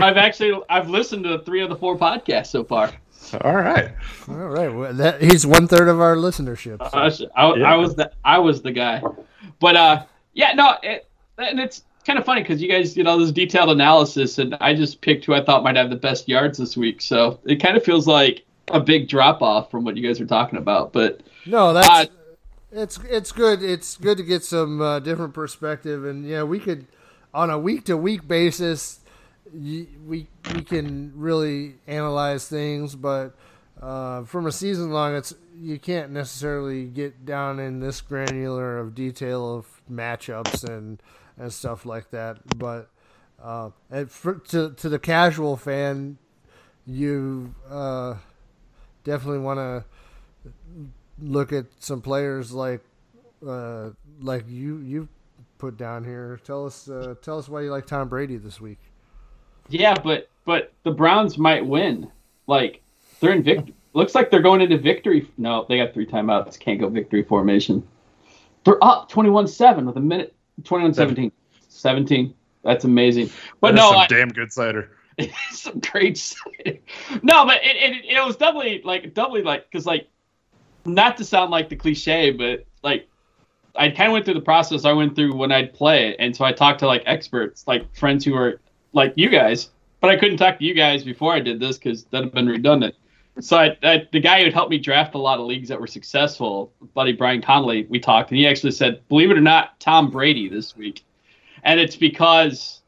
I've 0.00 0.16
actually 0.16 0.60
I've 0.68 0.88
listened 0.88 1.22
to 1.24 1.38
three 1.40 1.62
of 1.62 1.68
the 1.68 1.76
four 1.76 1.96
podcasts 1.96 2.46
so 2.48 2.64
far. 2.64 2.90
All 3.42 3.54
right. 3.54 3.92
All 4.28 4.34
right, 4.34 4.74
well, 4.74 4.92
that, 4.94 5.22
he's 5.22 5.46
one 5.46 5.68
third 5.68 5.86
of 5.88 6.00
our 6.00 6.16
listenership. 6.16 6.78
so- 6.90 6.98
I, 6.98 7.04
was- 7.04 7.22
I, 7.36 7.42
I 7.44 7.76
was 7.76 7.94
the 7.94 8.10
I 8.24 8.38
was 8.38 8.60
the 8.62 8.72
guy, 8.72 9.02
but 9.60 9.76
uh, 9.76 10.04
yeah, 10.34 10.52
no, 10.54 10.76
it, 10.82 11.08
and 11.38 11.60
it's 11.60 11.84
kind 12.04 12.18
of 12.18 12.24
funny 12.24 12.42
because 12.42 12.60
you 12.60 12.68
guys 12.68 12.94
did 12.94 13.06
all 13.06 13.18
this 13.18 13.32
detailed 13.32 13.70
analysis, 13.70 14.38
and 14.38 14.56
I 14.60 14.74
just 14.74 15.00
picked 15.00 15.24
who 15.24 15.34
I 15.34 15.44
thought 15.44 15.62
might 15.62 15.76
have 15.76 15.90
the 15.90 15.96
best 15.96 16.28
yards 16.28 16.58
this 16.58 16.76
week. 16.76 17.00
So 17.00 17.38
it 17.44 17.56
kind 17.56 17.76
of 17.76 17.84
feels 17.84 18.06
like 18.06 18.44
a 18.68 18.80
big 18.80 19.08
drop 19.08 19.42
off 19.42 19.70
from 19.70 19.84
what 19.84 19.96
you 19.96 20.06
guys 20.06 20.20
are 20.20 20.26
talking 20.26 20.58
about. 20.58 20.92
But 20.92 21.20
No, 21.46 21.72
that's 21.72 21.88
Uh, 21.88 22.06
it's 22.70 22.98
it's 23.08 23.32
good. 23.32 23.62
It's 23.62 23.96
good 23.96 24.16
to 24.18 24.24
get 24.24 24.44
some 24.44 24.80
uh, 24.80 24.98
different 24.98 25.34
perspective, 25.34 26.04
and 26.04 26.26
yeah, 26.26 26.42
we 26.42 26.58
could 26.58 26.86
on 27.34 27.50
a 27.50 27.58
week 27.58 27.84
to 27.86 27.96
week 27.96 28.26
basis, 28.26 29.00
y- 29.52 29.86
we 30.06 30.26
we 30.54 30.62
can 30.62 31.12
really 31.14 31.74
analyze 31.86 32.48
things, 32.48 32.94
but 32.94 33.34
uh, 33.80 34.24
from 34.24 34.46
a 34.46 34.52
season 34.52 34.90
long, 34.90 35.14
it's 35.14 35.34
you 35.54 35.78
can't 35.78 36.10
necessarily 36.12 36.84
get 36.86 37.24
down 37.24 37.58
in 37.58 37.80
this 37.80 38.00
granular 38.00 38.78
of 38.78 38.94
detail 38.94 39.56
of 39.56 39.82
matchups 39.90 40.64
and 40.64 41.02
and 41.38 41.52
stuff 41.52 41.86
like 41.86 42.10
that. 42.10 42.38
But 42.58 42.90
uh, 43.42 43.70
and 43.90 44.10
for, 44.10 44.34
to 44.34 44.72
to 44.72 44.88
the 44.88 44.98
casual 44.98 45.56
fan, 45.56 46.18
you 46.86 47.54
uh, 47.70 48.16
definitely 49.04 49.40
want 49.40 49.58
to 49.58 49.84
look 51.20 51.52
at 51.52 51.66
some 51.78 52.00
players 52.00 52.52
like 52.52 52.82
uh, 53.46 53.90
like 54.20 54.44
you 54.48 54.78
you 54.78 55.08
put 55.58 55.76
down 55.76 56.04
here. 56.04 56.40
Tell 56.44 56.66
us 56.66 56.88
uh, 56.88 57.14
tell 57.22 57.38
us 57.38 57.48
why 57.48 57.62
you 57.62 57.70
like 57.70 57.86
Tom 57.86 58.08
Brady 58.08 58.36
this 58.36 58.60
week. 58.60 58.78
yeah, 59.68 59.94
but 60.02 60.28
but 60.44 60.72
the 60.84 60.90
Browns 60.90 61.38
might 61.38 61.66
win. 61.66 62.10
Like 62.46 62.82
they're 63.20 63.32
in 63.32 63.42
victory. 63.42 63.74
Looks 63.94 64.14
like 64.14 64.30
they're 64.30 64.42
going 64.42 64.60
into 64.60 64.78
victory. 64.78 65.30
No, 65.36 65.66
they 65.68 65.76
got 65.76 65.92
three 65.92 66.06
timeouts. 66.06 66.58
Can't 66.58 66.80
go 66.80 66.88
victory 66.88 67.22
formation. 67.22 67.86
They're 68.64 68.82
up 68.82 69.10
21-7 69.10 69.84
with 69.84 69.96
a 69.96 70.00
minute 70.00 70.34
21-17. 70.62 71.30
17. 71.68 72.34
That's 72.62 72.84
amazing. 72.84 73.30
But 73.60 73.74
no, 73.74 73.90
some 73.90 74.00
I, 74.00 74.06
damn 74.06 74.28
good 74.28 74.52
cider. 74.52 74.90
some 75.50 75.80
great 75.80 76.16
cider. 76.16 76.78
No, 77.22 77.44
but 77.44 77.62
it, 77.62 77.76
it, 77.76 78.04
it 78.16 78.24
was 78.24 78.36
doubly 78.36 78.80
like 78.84 79.14
doubly 79.14 79.42
like 79.42 79.70
because 79.70 79.84
like 79.84 80.08
not 80.84 81.16
to 81.16 81.24
sound 81.24 81.50
like 81.50 81.68
the 81.68 81.76
cliche, 81.76 82.30
but 82.30 82.64
like 82.82 83.08
I 83.74 83.90
kind 83.90 84.08
of 84.08 84.12
went 84.12 84.24
through 84.24 84.34
the 84.34 84.40
process 84.40 84.84
I 84.84 84.92
went 84.92 85.16
through 85.16 85.34
when 85.34 85.50
I'd 85.50 85.74
play, 85.74 86.16
and 86.16 86.34
so 86.36 86.44
I 86.44 86.52
talked 86.52 86.78
to 86.80 86.86
like 86.86 87.02
experts, 87.04 87.66
like 87.66 87.92
friends 87.96 88.24
who 88.24 88.34
are 88.34 88.60
like 88.92 89.12
you 89.16 89.28
guys, 89.28 89.70
but 90.00 90.10
I 90.10 90.16
couldn't 90.16 90.36
talk 90.36 90.58
to 90.58 90.64
you 90.64 90.74
guys 90.74 91.04
before 91.04 91.32
I 91.32 91.40
did 91.40 91.58
this 91.58 91.78
because 91.78 92.04
that'd 92.04 92.26
have 92.26 92.34
been 92.34 92.46
redundant. 92.46 92.94
So 93.40 93.56
I, 93.56 93.76
I, 93.82 94.08
the 94.12 94.20
guy 94.20 94.42
who'd 94.42 94.52
helped 94.52 94.70
me 94.70 94.78
draft 94.78 95.14
a 95.14 95.18
lot 95.18 95.40
of 95.40 95.46
leagues 95.46 95.68
that 95.68 95.80
were 95.80 95.86
successful, 95.86 96.72
buddy 96.94 97.12
Brian 97.12 97.40
Connolly, 97.40 97.86
we 97.88 97.98
talked, 97.98 98.30
and 98.30 98.38
he 98.38 98.46
actually 98.46 98.72
said, 98.72 99.06
believe 99.08 99.30
it 99.30 99.38
or 99.38 99.42
not, 99.42 99.80
Tom 99.80 100.10
Brady 100.10 100.48
this 100.48 100.76
week, 100.76 101.04
and 101.62 101.80
it's 101.80 101.96
because 101.96 102.82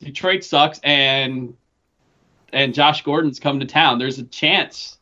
Detroit 0.00 0.44
sucks 0.44 0.80
and 0.82 1.54
and 2.52 2.74
Josh 2.74 3.02
Gordon's 3.02 3.38
come 3.38 3.60
to 3.60 3.66
town. 3.66 3.98
There's 3.98 4.18
a 4.18 4.24
chance 4.24 4.98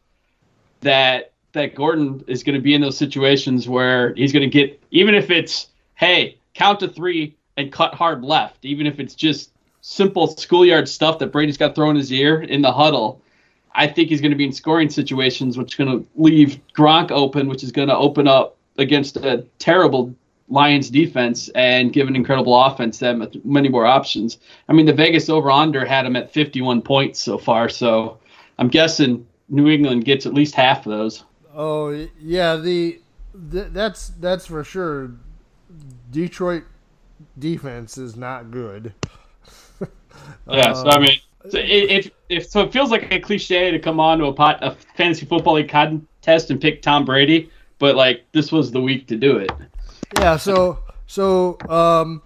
that 0.80 1.32
that 1.52 1.74
Gordon 1.74 2.22
is 2.26 2.42
going 2.42 2.54
to 2.54 2.60
be 2.60 2.74
in 2.74 2.80
those 2.80 2.96
situations 2.96 3.68
where 3.68 4.14
he's 4.14 4.32
going 4.32 4.48
to 4.48 4.50
get 4.50 4.80
even 4.90 5.14
if 5.14 5.30
it's 5.30 5.68
hey 5.94 6.38
count 6.54 6.80
to 6.80 6.88
three 6.88 7.36
and 7.56 7.72
cut 7.72 7.94
hard 7.94 8.22
left, 8.22 8.64
even 8.64 8.86
if 8.86 9.00
it's 9.00 9.14
just 9.14 9.52
simple 9.80 10.26
schoolyard 10.26 10.88
stuff 10.88 11.18
that 11.18 11.32
Brady's 11.32 11.56
got 11.56 11.74
thrown 11.74 11.90
in 11.90 11.96
his 11.96 12.12
ear 12.12 12.42
in 12.42 12.62
the 12.62 12.72
huddle. 12.72 13.22
I 13.74 13.87
think 13.87 14.09
he's 14.09 14.20
going 14.20 14.31
to 14.31 14.37
be 14.37 14.44
in 14.44 14.52
scoring 14.52 14.90
situations, 14.90 15.57
which 15.57 15.72
is 15.72 15.76
going 15.76 15.98
to 15.98 16.09
leave 16.16 16.61
Gronk 16.76 17.11
open, 17.11 17.48
which 17.48 17.62
is 17.62 17.72
going 17.72 17.88
to 17.88 17.96
open 17.96 18.26
up 18.26 18.57
against 18.76 19.16
a 19.16 19.44
terrible 19.59 20.14
Lions 20.48 20.88
defense 20.88 21.50
and 21.50 21.92
give 21.92 22.09
an 22.09 22.16
incredible 22.16 22.59
offense 22.59 22.98
them 22.98 23.26
many 23.44 23.68
more 23.68 23.87
options. 23.87 24.38
I 24.68 24.72
mean, 24.72 24.87
the 24.87 24.92
Vegas 24.92 25.28
over 25.28 25.50
under 25.50 25.85
had 25.85 26.07
him 26.07 26.16
at 26.16 26.33
51 26.33 26.83
points 26.83 27.20
so 27.20 27.37
far, 27.37 27.68
so 27.68 28.18
I'm 28.59 28.68
guessing 28.68 29.26
New 29.48 29.68
England 29.68 30.04
gets 30.04 30.24
at 30.24 30.33
least 30.33 30.54
half 30.54 30.87
of 30.87 30.92
those. 30.92 31.24
Oh 31.54 32.09
yeah, 32.20 32.57
the, 32.57 33.00
the 33.35 33.64
that's 33.64 34.09
that's 34.20 34.46
for 34.46 34.64
sure. 34.64 35.12
Detroit 36.11 36.64
defense 37.38 37.98
is 37.98 38.16
not 38.16 38.50
good. 38.50 38.94
Yeah, 40.50 40.72
so 40.72 40.88
I 40.88 40.98
mean, 40.98 41.18
so 41.48 41.59
uh, 41.59 41.62
it, 41.62 42.07
it, 42.07 42.14
if 42.28 42.48
so, 42.48 42.62
it 42.62 42.72
feels 42.72 42.90
like 42.90 43.10
a 43.12 43.20
cliche 43.20 43.70
to 43.70 43.78
come 43.78 44.00
on 44.00 44.18
to 44.18 44.26
a 44.26 44.32
pot 44.32 44.58
a 44.62 44.72
fantasy 44.96 45.26
football 45.26 45.54
league 45.54 45.68
contest 45.68 46.50
and 46.50 46.60
pick 46.60 46.82
Tom 46.82 47.04
Brady, 47.04 47.50
but 47.78 47.96
like 47.96 48.24
this 48.32 48.52
was 48.52 48.70
the 48.70 48.80
week 48.80 49.06
to 49.08 49.16
do 49.16 49.38
it. 49.38 49.50
Yeah, 50.18 50.36
so 50.36 50.78
so 51.06 51.58
um, 51.68 52.22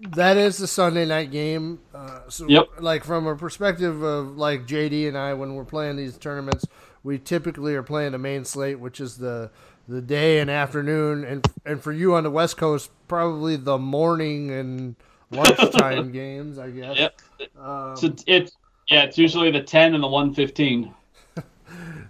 that 0.00 0.36
is 0.36 0.58
the 0.58 0.66
Sunday 0.66 1.04
night 1.04 1.30
game. 1.30 1.80
Uh, 1.94 2.20
so 2.28 2.46
Yep. 2.48 2.68
like 2.80 3.04
from 3.04 3.26
a 3.26 3.36
perspective 3.36 4.02
of 4.02 4.36
like 4.36 4.66
JD 4.66 5.08
and 5.08 5.16
I, 5.16 5.34
when 5.34 5.54
we're 5.54 5.64
playing 5.64 5.96
these 5.96 6.16
tournaments, 6.18 6.66
we 7.02 7.18
typically 7.18 7.74
are 7.74 7.82
playing 7.82 8.12
the 8.12 8.18
main 8.18 8.44
slate, 8.44 8.78
which 8.80 9.00
is 9.00 9.18
the 9.18 9.50
the 9.88 10.00
day 10.00 10.40
and 10.40 10.50
afternoon, 10.50 11.24
and 11.24 11.46
and 11.64 11.82
for 11.82 11.92
you 11.92 12.14
on 12.14 12.24
the 12.24 12.30
West 12.30 12.56
Coast, 12.56 12.90
probably 13.08 13.56
the 13.56 13.78
morning 13.78 14.50
and 14.50 14.96
lunchtime 15.30 16.12
games, 16.12 16.58
I 16.58 16.70
guess. 16.70 16.98
Yep. 16.98 17.20
Um, 17.58 17.96
So 17.96 18.14
it's 18.26 18.56
yeah, 18.88 19.02
it's 19.04 19.18
usually 19.18 19.50
the 19.50 19.62
ten 19.62 19.94
and 19.94 20.02
the 20.02 20.08
one 20.08 20.34
fifteen. 20.34 20.94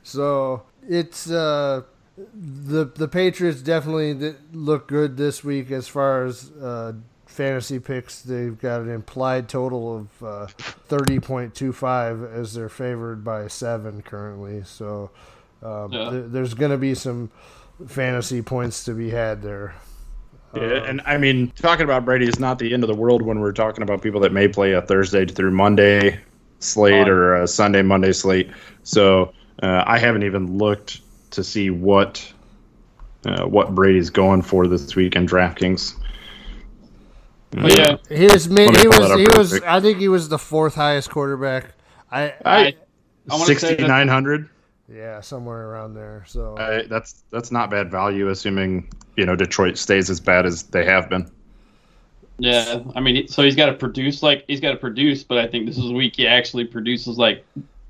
So 0.02 0.64
it's 0.86 1.30
uh, 1.30 1.82
the 2.16 2.84
the 2.84 3.08
Patriots 3.08 3.62
definitely 3.62 4.34
look 4.52 4.86
good 4.86 5.16
this 5.16 5.42
week 5.42 5.70
as 5.70 5.88
far 5.88 6.26
as 6.26 6.50
uh, 6.52 6.92
fantasy 7.26 7.78
picks. 7.78 8.20
They've 8.20 8.58
got 8.58 8.82
an 8.82 8.90
implied 8.90 9.48
total 9.48 9.96
of 9.96 10.22
uh, 10.22 10.46
thirty 10.88 11.20
point 11.20 11.54
two 11.54 11.72
five 11.72 12.22
as 12.22 12.52
they're 12.52 12.68
favored 12.68 13.24
by 13.24 13.48
seven 13.48 14.02
currently. 14.02 14.62
So 14.64 15.10
um, 15.62 15.90
Yeah. 15.92 16.10
th- 16.10 16.24
there's 16.28 16.52
going 16.52 16.72
to 16.72 16.76
be 16.78 16.94
some 16.94 17.30
fantasy 17.88 18.42
points 18.42 18.84
to 18.84 18.92
be 18.92 19.08
had 19.10 19.40
there. 19.42 19.74
Yeah, 20.54 20.84
and 20.84 21.00
I 21.06 21.16
mean, 21.16 21.50
talking 21.56 21.84
about 21.84 22.04
Brady 22.04 22.26
is 22.28 22.38
not 22.38 22.58
the 22.58 22.74
end 22.74 22.84
of 22.84 22.88
the 22.88 22.94
world 22.94 23.22
when 23.22 23.40
we're 23.40 23.52
talking 23.52 23.82
about 23.82 24.02
people 24.02 24.20
that 24.20 24.32
may 24.32 24.46
play 24.48 24.72
a 24.72 24.82
Thursday 24.82 25.24
through 25.24 25.50
Monday 25.52 26.20
slate 26.64 27.08
or 27.08 27.36
a 27.42 27.46
Sunday 27.46 27.82
Monday 27.82 28.12
slate. 28.12 28.50
So 28.82 29.32
uh, 29.62 29.84
I 29.86 29.98
haven't 29.98 30.22
even 30.24 30.58
looked 30.58 31.00
to 31.32 31.44
see 31.44 31.70
what 31.70 32.32
uh, 33.26 33.44
what 33.46 33.74
Brady's 33.74 34.10
going 34.10 34.42
for 34.42 34.66
this 34.66 34.94
week 34.96 35.16
in 35.16 35.26
DraftKings. 35.26 35.94
But 37.50 37.76
yeah, 37.78 37.96
He 38.08 38.26
was 38.26 38.48
ma- 38.48 38.62
he 38.72 38.88
was 38.88 39.14
he 39.14 39.26
was 39.38 39.50
quick. 39.50 39.64
I 39.64 39.80
think 39.80 39.98
he 39.98 40.08
was 40.08 40.28
the 40.28 40.38
fourth 40.38 40.74
highest 40.74 41.10
quarterback 41.10 41.72
I, 42.10 42.22
I, 42.44 42.56
I 42.66 42.74
wanna 43.28 43.44
say 43.46 43.54
that- 43.54 43.60
sixty 43.60 43.86
nine 43.86 44.08
hundred. 44.08 44.48
yeah, 44.92 45.20
somewhere 45.20 45.68
around 45.70 45.94
there. 45.94 46.24
So 46.26 46.56
That's 46.88 47.22
that's 47.30 47.52
not 47.52 47.70
bad 47.70 47.90
value, 47.90 48.28
assuming 48.28 48.88
you 49.16 49.24
know 49.24 49.36
Detroit 49.36 49.78
stays 49.78 50.10
as 50.10 50.18
bad 50.20 50.46
as 50.46 50.64
they 50.64 50.84
have 50.84 51.08
been. 51.08 51.30
Yeah, 52.38 52.82
I 52.96 53.00
mean, 53.00 53.28
so 53.28 53.42
he's 53.42 53.54
got 53.54 53.66
to 53.66 53.74
produce 53.74 54.22
like 54.22 54.44
he's 54.48 54.60
got 54.60 54.72
to 54.72 54.76
produce, 54.76 55.22
but 55.22 55.38
I 55.38 55.46
think 55.46 55.66
this 55.66 55.78
is 55.78 55.92
week 55.92 56.16
he 56.16 56.26
actually 56.26 56.64
produces 56.64 57.16
like 57.16 57.44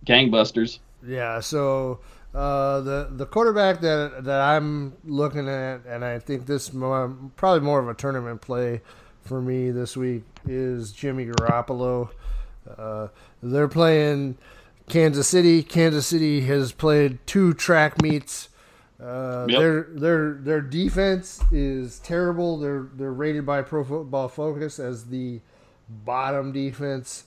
gangbusters. 0.05 0.81
Yeah, 1.07 1.41
so 1.41 2.01
uh, 2.35 2.81
the 2.81 3.09
the 3.11 3.27
quarterback 3.27 3.81
that 3.81 4.25
that 4.25 4.41
I'm 4.41 4.95
looking 5.05 5.49
at, 5.49 5.87
and 5.87 6.05
I 6.05 6.19
think 6.19 6.47
this 6.47 6.73
more, 6.73 7.17
probably 7.37 7.61
more 7.61 7.81
of 7.81 7.89
a 7.89 7.95
tournament 7.95 8.41
play 8.41 8.83
for 9.23 9.41
me 9.41 9.71
this 9.71 9.97
week 9.97 10.25
is 10.47 10.93
Jimmy 10.93 11.27
Garoppolo. 11.27 12.11
Uh, 12.77 13.09
they're 13.43 13.69
playing 13.69 14.37
Kansas 14.89 15.29
City. 15.29 15.63
Kansas 15.63 16.07
City 16.07 16.43
has 16.43 16.73
played 16.73 17.19
two 17.27 17.55
track 17.55 18.03
meets. 18.03 18.49
Uh, 19.05 19.47
Yep. 19.49 19.61
Their 19.61 19.83
their 19.91 20.33
their 20.35 20.61
defense 20.63 21.43
is 21.53 21.99
terrible. 21.99 22.59
They're 22.59 22.87
they're 22.95 23.13
rated 23.13 23.45
by 23.45 23.63
Pro 23.63 23.85
Football 23.85 24.29
Focus 24.29 24.79
as 24.79 25.07
the 25.07 25.41
bottom 25.89 26.53
defense 26.53 27.25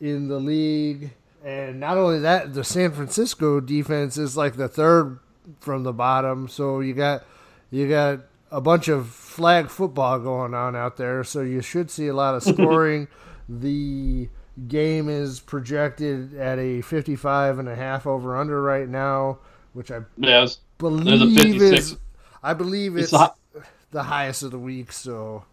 in 0.00 0.28
the 0.28 0.38
league. 0.38 1.10
And 1.44 1.78
not 1.78 1.98
only 1.98 2.20
that, 2.20 2.54
the 2.54 2.64
San 2.64 2.92
Francisco 2.92 3.60
defense 3.60 4.16
is 4.16 4.36
like 4.36 4.56
the 4.56 4.68
third 4.68 5.18
from 5.60 5.82
the 5.82 5.92
bottom. 5.92 6.48
So 6.48 6.80
you 6.80 6.94
got 6.94 7.24
you 7.70 7.86
got 7.88 8.20
a 8.50 8.60
bunch 8.62 8.88
of 8.88 9.08
flag 9.08 9.68
football 9.68 10.18
going 10.20 10.54
on 10.54 10.74
out 10.74 10.96
there. 10.96 11.22
So 11.24 11.42
you 11.42 11.60
should 11.60 11.90
see 11.90 12.06
a 12.06 12.14
lot 12.14 12.34
of 12.34 12.42
scoring. 12.54 13.08
the 13.48 14.28
game 14.68 15.08
is 15.08 15.40
projected 15.40 16.32
at 16.34 16.58
a 16.58 16.80
55 16.80 17.58
and 17.58 17.68
a 17.68 17.74
half 17.74 18.06
over 18.06 18.36
under 18.36 18.62
right 18.62 18.88
now, 18.88 19.38
which 19.74 19.90
I 19.90 20.00
Yeah, 20.16 20.46
believe 20.78 21.60
56. 21.60 21.78
is 21.92 21.96
I 22.42 22.54
believe 22.54 22.96
It's 22.96 23.12
it's, 23.12 23.12
the 23.12 23.62
the, 23.92 24.02
highest 24.02 24.42
of 24.42 24.50
the 24.50 24.58
week. 24.58 24.92
So 24.92 25.44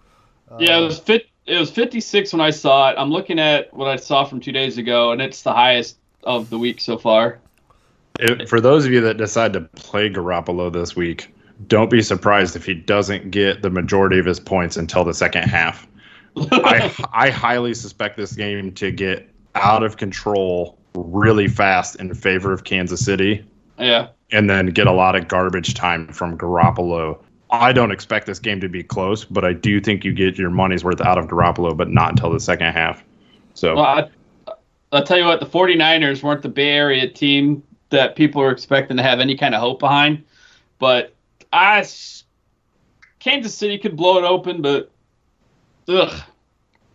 uh, 0.50 0.58
yeah, 0.60 0.80
it 0.80 0.84
was 0.86 1.00
fit. 1.00 1.28
It 1.46 1.58
was 1.58 1.72
56 1.72 2.34
when 2.34 2.42
I 2.42 2.52
saw 2.52 2.92
it. 2.92 2.96
I'm 2.98 3.10
looking 3.12 3.40
at 3.40 3.74
what 3.74 3.88
I 3.88 3.96
saw 3.96 4.24
from 4.26 4.40
two 4.40 4.52
days 4.52 4.78
ago, 4.78 5.12
and 5.12 5.22
it's 5.22 5.42
the 5.42 5.54
highest 5.54 5.98
of 6.24 6.50
the 6.50 6.58
week 6.58 6.80
so 6.80 6.98
far. 6.98 7.40
It- 8.20 8.48
for 8.48 8.62
those 8.62 8.86
of 8.86 8.92
you 8.92 9.02
that 9.02 9.18
decide 9.18 9.54
to 9.54 9.62
play 9.62 10.10
Garoppolo 10.10 10.72
this 10.72 10.96
week, 10.96 11.34
don't 11.68 11.90
be 11.90 12.02
surprised 12.02 12.56
if 12.56 12.66
he 12.66 12.74
doesn't 12.74 13.32
get 13.32 13.62
the 13.62 13.70
majority 13.70 14.20
of 14.20 14.26
his 14.26 14.40
points 14.40 14.78
until 14.78 15.04
the 15.04 15.14
second 15.14 15.44
half. 15.44 15.88
I 16.52 16.94
I 17.14 17.30
highly 17.30 17.74
suspect 17.74 18.18
this 18.18 18.34
game 18.34 18.74
to 18.74 18.92
get 18.92 19.30
out 19.56 19.84
of 19.84 19.98
control 19.98 20.78
really 20.96 21.48
fast 21.48 21.96
in 21.98 22.14
favor 22.14 22.52
of 22.54 22.64
Kansas 22.64 23.04
City, 23.04 23.46
Yeah, 23.82 24.10
and 24.32 24.50
then 24.50 24.68
get 24.68 24.88
a 24.88 24.92
lot 24.92 25.16
of 25.16 25.28
garbage 25.28 25.74
time 25.74 26.08
from 26.14 26.38
Garoppolo. 26.38 27.22
I 27.50 27.74
don't 27.74 27.92
expect 27.92 28.28
this 28.28 28.40
game 28.40 28.62
to 28.62 28.70
be 28.70 28.82
close, 28.84 29.26
but 29.26 29.44
I 29.44 29.52
do 29.54 29.82
think 29.82 30.06
you 30.06 30.14
get 30.14 30.38
your 30.38 30.50
money's 30.50 30.84
worth 30.86 31.02
out 31.02 31.18
of 31.18 31.26
Garoppolo, 31.28 31.76
but 31.76 31.90
not 31.90 32.12
until 32.12 32.32
the 32.32 32.40
second 32.40 32.72
half. 32.74 33.04
So 33.56 33.76
well, 33.76 33.84
I, 33.86 34.10
I'll 34.94 35.04
tell 35.04 35.18
you 35.18 35.26
what, 35.26 35.40
the 35.42 35.46
49ers 35.46 36.24
weren't 36.24 36.42
the 36.42 36.50
Bay 36.50 36.70
Area 36.70 37.10
team 37.10 37.64
that 37.90 38.16
people 38.16 38.42
were 38.42 38.52
expecting 38.52 38.96
to 38.98 39.04
have 39.04 39.20
any 39.20 39.36
kind 39.36 39.54
of 39.54 39.60
hope 39.60 39.80
behind, 39.80 40.24
but 40.80 41.14
I 41.52 41.86
Kansas 43.20 43.54
City 43.54 43.78
could 43.78 43.98
blow 43.98 44.18
it 44.18 44.24
open, 44.24 44.62
but 44.62 44.90
ugh. 45.88 46.22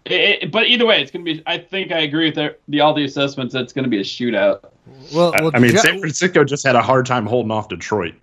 It, 0.06 0.42
it- 0.44 0.52
but 0.52 0.66
either 0.68 0.86
way, 0.86 1.02
it's 1.02 1.10
gonna 1.10 1.24
be. 1.24 1.42
I 1.46 1.58
think 1.58 1.92
I 1.92 2.00
agree 2.00 2.26
with 2.26 2.36
the, 2.36 2.56
the 2.68 2.80
all 2.80 2.94
the 2.94 3.04
assessments. 3.04 3.52
that 3.52 3.62
It's 3.64 3.72
gonna 3.72 3.88
be 3.88 3.98
a 4.00 4.04
shootout. 4.04 4.70
Well, 5.14 5.34
I, 5.34 5.42
well 5.42 5.50
I 5.54 5.58
mean, 5.58 5.74
Ja- 5.74 5.80
San 5.80 5.98
Francisco 5.98 6.44
just 6.44 6.66
had 6.66 6.76
a 6.76 6.82
hard 6.82 7.06
time 7.06 7.26
holding 7.26 7.50
off 7.50 7.68
Detroit. 7.68 8.14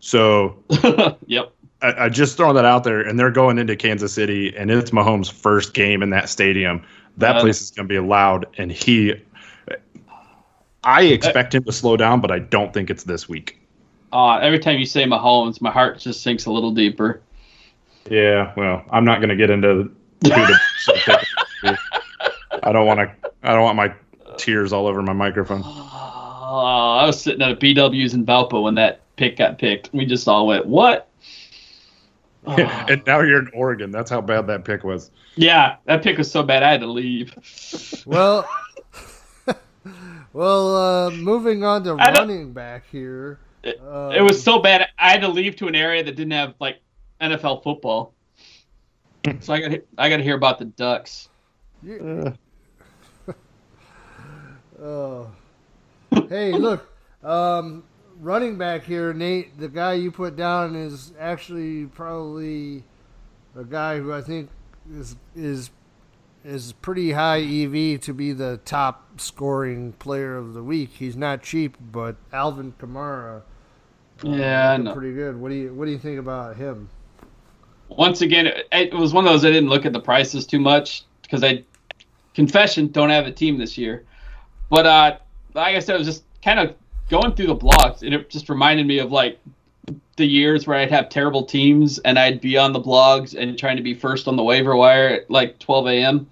So 0.00 0.56
yep. 1.26 1.52
I, 1.82 2.04
I 2.04 2.08
just 2.08 2.36
throw 2.36 2.52
that 2.52 2.64
out 2.64 2.84
there, 2.84 3.00
and 3.00 3.18
they're 3.18 3.30
going 3.30 3.58
into 3.58 3.76
Kansas 3.76 4.12
City, 4.12 4.54
and 4.56 4.70
it's 4.70 4.90
Mahomes' 4.90 5.30
first 5.30 5.74
game 5.74 6.02
in 6.02 6.10
that 6.10 6.28
stadium. 6.28 6.82
That 7.16 7.36
Uh, 7.36 7.40
place 7.40 7.60
is 7.60 7.70
going 7.70 7.88
to 7.88 7.92
be 7.94 7.98
loud, 7.98 8.46
and 8.58 8.70
he. 8.72 9.14
I 10.82 11.02
expect 11.04 11.54
him 11.54 11.64
to 11.64 11.72
slow 11.72 11.96
down, 11.96 12.20
but 12.20 12.30
I 12.30 12.40
don't 12.40 12.74
think 12.74 12.90
it's 12.90 13.04
this 13.04 13.28
week. 13.28 13.58
Uh, 14.12 14.36
every 14.36 14.58
time 14.58 14.78
you 14.78 14.84
say 14.84 15.04
Mahomes, 15.04 15.60
my 15.60 15.70
heart 15.70 15.98
just 15.98 16.22
sinks 16.22 16.46
a 16.46 16.52
little 16.52 16.70
deeper. 16.70 17.22
Yeah, 18.10 18.52
well, 18.56 18.84
I'm 18.90 19.04
not 19.04 19.18
going 19.20 19.30
to 19.30 19.36
get 19.36 19.48
into 19.50 19.90
who 20.22 20.28
the. 20.28 20.58
I 22.62 22.72
don't 22.72 22.86
want 22.86 23.00
to. 23.00 23.30
I 23.42 23.52
don't 23.52 23.62
want 23.62 23.76
my 23.76 23.94
tears 24.36 24.72
all 24.72 24.86
over 24.86 25.00
my 25.02 25.12
microphone. 25.14 25.62
Oh, 26.56 26.98
I 26.98 27.06
was 27.06 27.20
sitting 27.20 27.42
at 27.42 27.50
a 27.50 27.56
BW's 27.56 28.14
in 28.14 28.24
Valpo 28.24 28.62
when 28.62 28.76
that 28.76 29.00
pick 29.16 29.38
got 29.38 29.58
picked. 29.58 29.90
We 29.92 30.06
just 30.06 30.28
all 30.28 30.46
went, 30.46 30.66
"What?" 30.66 31.08
Oh. 32.46 32.56
and 32.88 33.02
now 33.06 33.22
you're 33.22 33.40
in 33.40 33.50
Oregon. 33.52 33.90
That's 33.90 34.08
how 34.08 34.20
bad 34.20 34.46
that 34.46 34.64
pick 34.64 34.84
was. 34.84 35.10
Yeah, 35.34 35.76
that 35.86 36.04
pick 36.04 36.16
was 36.16 36.30
so 36.30 36.44
bad 36.44 36.62
I 36.62 36.70
had 36.70 36.80
to 36.80 36.86
leave. 36.86 37.34
Well, 38.06 38.48
well, 40.32 40.76
uh, 40.76 41.10
moving 41.10 41.64
on 41.64 41.82
to 41.84 41.96
I 41.98 42.12
running 42.12 42.52
back 42.52 42.84
here. 42.92 43.38
It, 43.62 43.80
Um, 43.80 44.12
it 44.12 44.20
was 44.20 44.40
so 44.40 44.58
bad 44.60 44.86
I 44.98 45.10
had 45.10 45.22
to 45.22 45.28
leave 45.28 45.56
to 45.56 45.66
an 45.68 45.74
area 45.74 46.04
that 46.04 46.14
didn't 46.14 46.32
have 46.32 46.54
like 46.60 46.80
NFL 47.20 47.64
football. 47.64 48.14
So 49.40 49.54
I 49.54 49.60
got 49.60 49.80
I 49.96 50.08
got 50.10 50.18
to 50.18 50.22
hear 50.22 50.36
about 50.36 50.58
the 50.58 50.66
Ducks. 50.66 51.30
Yeah. 51.82 52.34
Oh. 54.80 55.30
Hey, 56.28 56.52
look, 56.52 56.86
um, 57.22 57.84
running 58.20 58.58
back 58.58 58.84
here, 58.84 59.12
Nate. 59.12 59.58
The 59.58 59.68
guy 59.68 59.94
you 59.94 60.10
put 60.10 60.36
down 60.36 60.74
is 60.74 61.12
actually 61.18 61.86
probably 61.86 62.84
a 63.56 63.64
guy 63.64 63.98
who 63.98 64.12
I 64.12 64.20
think 64.20 64.50
is 64.92 65.16
is 65.34 65.70
is 66.44 66.72
pretty 66.74 67.12
high 67.12 67.40
EV 67.40 68.00
to 68.02 68.12
be 68.12 68.32
the 68.32 68.60
top 68.64 69.20
scoring 69.20 69.92
player 69.94 70.36
of 70.36 70.52
the 70.54 70.62
week. 70.62 70.90
He's 70.90 71.16
not 71.16 71.42
cheap, 71.42 71.76
but 71.80 72.16
Alvin 72.32 72.72
Kamara. 72.78 73.42
Yeah, 74.22 74.92
pretty 74.92 75.14
good. 75.14 75.40
What 75.40 75.48
do 75.48 75.54
you 75.54 75.74
What 75.74 75.86
do 75.86 75.90
you 75.90 75.98
think 75.98 76.18
about 76.18 76.56
him? 76.56 76.88
Once 77.88 78.22
again, 78.22 78.46
it, 78.46 78.66
it 78.72 78.94
was 78.94 79.12
one 79.12 79.26
of 79.26 79.32
those 79.32 79.44
I 79.44 79.50
didn't 79.50 79.68
look 79.68 79.84
at 79.84 79.92
the 79.92 80.00
prices 80.00 80.46
too 80.46 80.58
much 80.58 81.04
because 81.22 81.44
I, 81.44 81.64
confession, 82.34 82.88
don't 82.88 83.10
have 83.10 83.26
a 83.26 83.32
team 83.32 83.58
this 83.58 83.76
year. 83.76 84.04
But 84.70 84.86
uh, 84.86 85.18
like 85.54 85.76
I 85.76 85.78
said, 85.78 85.94
I 85.94 85.98
was 85.98 86.06
just 86.06 86.24
kind 86.42 86.58
of 86.58 86.74
going 87.08 87.34
through 87.34 87.46
the 87.46 87.56
blogs, 87.56 88.02
and 88.02 88.14
it 88.14 88.30
just 88.30 88.48
reminded 88.48 88.86
me 88.86 88.98
of 88.98 89.12
like 89.12 89.38
the 90.16 90.24
years 90.24 90.66
where 90.66 90.78
I'd 90.78 90.90
have 90.90 91.08
terrible 91.08 91.44
teams 91.44 91.98
and 92.00 92.18
I'd 92.18 92.40
be 92.40 92.56
on 92.56 92.72
the 92.72 92.80
blogs 92.80 93.36
and 93.36 93.58
trying 93.58 93.76
to 93.76 93.82
be 93.82 93.94
first 93.94 94.28
on 94.28 94.36
the 94.36 94.42
waiver 94.42 94.76
wire 94.76 95.08
at 95.08 95.30
like 95.30 95.58
12 95.58 95.86
a.m. 95.88 96.30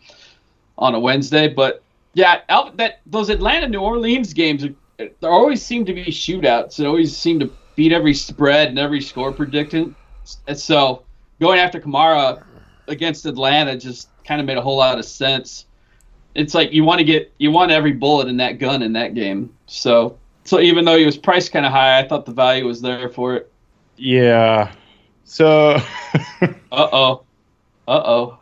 on 0.78 0.94
a 0.94 1.00
Wednesday. 1.00 1.48
But 1.48 1.82
yeah, 2.14 2.40
that 2.76 3.00
those 3.06 3.28
Atlanta 3.28 3.68
New 3.68 3.80
Orleans 3.80 4.32
games, 4.32 4.64
there 4.96 5.30
always 5.30 5.62
seem 5.62 5.84
to 5.86 5.92
be 5.92 6.06
shootouts. 6.06 6.78
It 6.78 6.86
always 6.86 7.16
seem 7.16 7.40
to 7.40 7.50
beat 7.74 7.92
every 7.92 8.14
spread 8.14 8.68
and 8.68 8.78
every 8.78 9.00
score 9.00 9.32
predictant. 9.32 9.96
And 10.46 10.58
so 10.58 11.02
going 11.40 11.58
after 11.58 11.80
Kamara 11.80 12.44
against 12.88 13.26
Atlanta 13.26 13.76
just 13.76 14.08
kind 14.24 14.40
of 14.40 14.46
made 14.46 14.58
a 14.58 14.62
whole 14.62 14.76
lot 14.76 14.98
of 14.98 15.04
sense. 15.04 15.66
It's 16.34 16.54
like 16.54 16.72
you 16.72 16.84
want 16.84 16.98
to 16.98 17.04
get 17.04 17.32
you 17.38 17.50
want 17.50 17.70
every 17.70 17.92
bullet 17.92 18.28
in 18.28 18.36
that 18.38 18.58
gun 18.58 18.82
in 18.82 18.92
that 18.94 19.14
game. 19.14 19.52
So 19.66 20.16
so 20.44 20.60
even 20.60 20.84
though 20.84 20.96
he 20.96 21.04
was 21.04 21.16
priced 21.16 21.52
kind 21.52 21.66
of 21.66 21.72
high, 21.72 21.98
I 22.00 22.08
thought 22.08 22.26
the 22.26 22.32
value 22.32 22.66
was 22.66 22.80
there 22.80 23.08
for 23.08 23.36
it. 23.36 23.52
Yeah. 23.96 24.72
So 25.24 25.76
Uh 26.42 26.48
oh. 26.72 27.22
Uh 27.86 28.02
oh. 28.04 28.38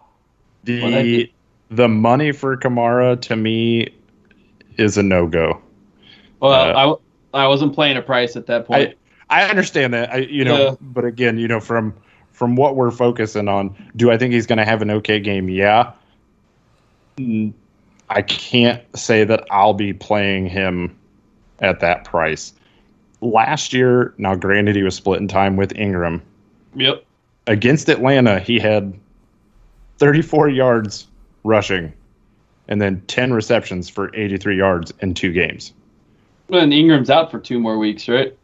The 0.64 1.31
the 1.70 1.88
money 1.88 2.33
for 2.33 2.57
Kamara 2.57 3.20
to 3.22 3.37
me 3.37 3.88
is 4.76 4.96
a 4.98 5.03
no 5.03 5.26
go. 5.26 5.61
Well, 6.40 6.53
Uh, 6.53 6.96
I 7.35 7.44
I 7.44 7.48
wasn't 7.48 7.74
playing 7.74 7.96
a 7.96 8.03
price 8.03 8.37
at 8.37 8.46
that 8.46 8.66
point. 8.66 8.94
I 9.29 9.44
understand 9.44 9.94
that. 9.94 10.12
I 10.12 10.16
you 10.18 10.44
know, 10.44 10.59
Yeah. 10.70 10.74
but 10.81 11.05
again, 11.05 11.38
you 11.38 11.48
know, 11.48 11.61
from 11.61 11.94
from 12.33 12.57
what 12.57 12.74
we're 12.76 12.90
focusing 12.90 13.48
on, 13.48 13.74
do 13.96 14.11
I 14.11 14.16
think 14.16 14.33
he's 14.33 14.46
going 14.46 14.59
to 14.59 14.64
have 14.64 14.81
an 14.83 14.90
okay 14.90 15.20
game? 15.20 15.48
Yeah. 15.48 15.92
I 18.11 18.23
can't 18.23 18.83
say 18.96 19.25
that 19.25 19.46
I'll 19.51 19.73
be 19.73 19.92
playing 19.92 20.46
him 20.46 20.96
at 21.61 21.81
that 21.81 22.05
price. 22.05 22.53
Last 23.20 23.73
year, 23.73 24.12
now 24.18 24.35
granted, 24.35 24.75
he 24.77 24.83
was 24.83 24.96
split 24.96 25.20
in 25.20 25.29
time 25.29 25.57
with 25.57 25.75
Ingram. 25.77 26.23
yep. 26.75 27.05
Against 27.46 27.88
Atlanta, 27.88 28.38
he 28.38 28.59
had 28.59 28.92
34 29.99 30.49
yards 30.51 31.07
rushing 31.42 31.92
and 32.68 32.81
then 32.81 33.01
10 33.09 33.33
receptions 33.33 33.88
for 33.88 34.14
83 34.14 34.57
yards 34.57 34.92
in 35.01 35.14
two 35.14 35.33
games. 35.33 35.73
And 36.51 36.73
Ingram's 36.73 37.11
out 37.11 37.31
for 37.31 37.38
two 37.40 37.59
more 37.59 37.79
weeks, 37.79 38.09
right? 38.09 38.37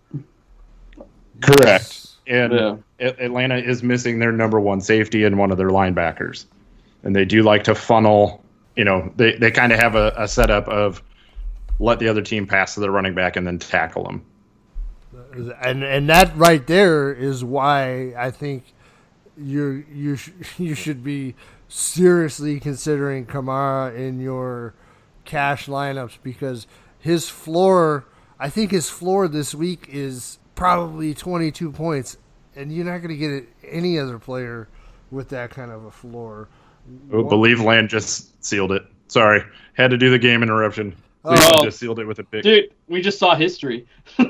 Correct. 1.40 2.08
And 2.26 2.52
Yeah. 2.52 2.76
Atlanta 2.98 3.56
is 3.56 3.82
missing 3.82 4.18
their 4.18 4.32
number 4.32 4.58
one 4.58 4.80
safety 4.80 5.24
and 5.24 5.38
one 5.38 5.50
of 5.50 5.58
their 5.58 5.68
linebackers. 5.68 6.46
And 7.04 7.14
they 7.14 7.24
do 7.24 7.42
like 7.42 7.62
to 7.64 7.74
funnel, 7.74 8.42
you 8.76 8.84
know, 8.84 9.12
they, 9.16 9.36
they 9.36 9.50
kind 9.50 9.72
of 9.72 9.78
have 9.78 9.94
a, 9.94 10.12
a 10.16 10.28
setup 10.28 10.68
of 10.68 11.02
let 11.78 11.98
the 11.98 12.08
other 12.08 12.22
team 12.22 12.46
pass 12.46 12.74
to 12.74 12.80
the 12.80 12.90
running 12.90 13.14
back 13.14 13.36
and 13.36 13.46
then 13.46 13.58
tackle 13.58 14.04
them. 14.04 14.24
and 15.60 15.82
and 15.82 16.08
that 16.08 16.36
right 16.36 16.66
there 16.66 17.12
is 17.12 17.44
why 17.44 18.14
I 18.16 18.30
think 18.30 18.64
you 19.36 19.84
you 19.92 20.16
sh- 20.16 20.30
you 20.58 20.74
should 20.74 21.04
be 21.04 21.34
seriously 21.68 22.60
considering 22.60 23.26
Kamara 23.26 23.94
in 23.96 24.20
your 24.20 24.74
cash 25.24 25.66
lineups 25.66 26.18
because 26.22 26.66
his 26.98 27.28
floor 27.28 28.06
I 28.38 28.50
think 28.50 28.70
his 28.70 28.88
floor 28.88 29.28
this 29.28 29.54
week 29.54 29.88
is 29.90 30.38
probably 30.54 31.14
22 31.14 31.72
points 31.72 32.16
and 32.54 32.72
you're 32.72 32.84
not 32.84 32.98
going 32.98 33.10
to 33.10 33.16
get 33.16 33.48
any 33.68 33.98
other 33.98 34.18
player 34.18 34.68
with 35.10 35.28
that 35.28 35.50
kind 35.50 35.70
of 35.70 35.84
a 35.84 35.90
floor. 35.90 36.48
Oh, 37.12 37.22
believe 37.24 37.60
land 37.60 37.88
just 37.88 38.44
sealed 38.44 38.72
it. 38.72 38.84
Sorry, 39.08 39.42
had 39.74 39.90
to 39.90 39.96
do 39.98 40.10
the 40.10 40.18
game 40.18 40.42
interruption. 40.42 40.94
Cleveland 41.24 41.54
Oh. 41.60 41.64
just 41.64 41.78
sealed 41.78 41.98
it 41.98 42.06
with 42.06 42.18
a 42.18 42.24
pick. 42.24 42.42
Dude, 42.42 42.70
we 42.88 43.00
just 43.02 43.18
saw 43.18 43.34
history. 43.34 43.86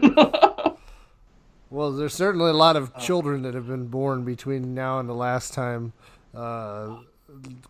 Well, 1.69 1.90
there's 1.92 2.14
certainly 2.14 2.51
a 2.51 2.55
lot 2.55 2.77
of 2.77 2.97
children 2.97 3.42
that 3.42 3.55
have 3.55 3.66
been 3.66 3.88
born 3.88 4.25
between 4.25 4.73
now 4.73 5.01
and 5.01 5.09
the 5.09 5.14
last 5.14 5.53
time 5.53 5.92
uh, 6.35 6.99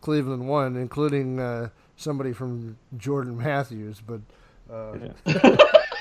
Cleveland 0.03 0.47
won, 0.47 0.77
including 0.77 1.41
uh, 1.41 1.71
somebody 1.97 2.33
from 2.35 2.77
Jordan 2.99 3.39
Matthews. 3.39 4.03
But 4.07 4.21
uh, 4.71 4.99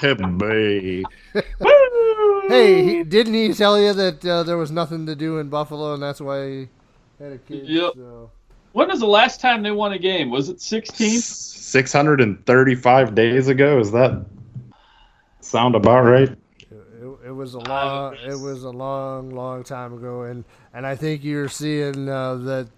Hey, 0.00 1.04
hey, 2.48 2.84
he, 2.84 3.04
didn't 3.04 3.34
he 3.34 3.52
tell 3.52 3.78
you 3.80 3.92
that 3.92 4.24
uh, 4.24 4.42
there 4.42 4.56
was 4.56 4.70
nothing 4.70 5.06
to 5.06 5.14
do 5.14 5.38
in 5.38 5.48
Buffalo, 5.48 5.94
and 5.94 6.02
that's 6.02 6.20
why 6.20 6.48
he 6.48 6.68
had 7.18 7.32
a 7.32 7.38
kid? 7.38 7.68
Yep. 7.68 7.92
So. 7.94 8.30
When 8.72 8.88
was 8.88 9.00
the 9.00 9.06
last 9.06 9.40
time 9.40 9.62
they 9.62 9.70
won 9.70 9.92
a 9.92 9.98
game? 9.98 10.30
Was 10.30 10.48
it 10.48 10.60
16? 10.60 11.20
635 11.20 13.14
days 13.14 13.48
ago. 13.48 13.78
Is 13.80 13.90
that 13.92 14.24
sound 15.40 15.74
about 15.74 16.02
right? 16.02 16.30
It, 16.60 16.78
it 17.26 17.32
was 17.32 17.54
a 17.54 17.58
long, 17.60 18.16
it 18.24 18.38
was 18.38 18.64
a 18.64 18.70
long, 18.70 19.30
long 19.30 19.64
time 19.64 19.94
ago, 19.94 20.22
and 20.22 20.44
and 20.72 20.86
I 20.86 20.96
think 20.96 21.24
you're 21.24 21.48
seeing 21.48 22.08
uh, 22.08 22.36
that 22.36 22.68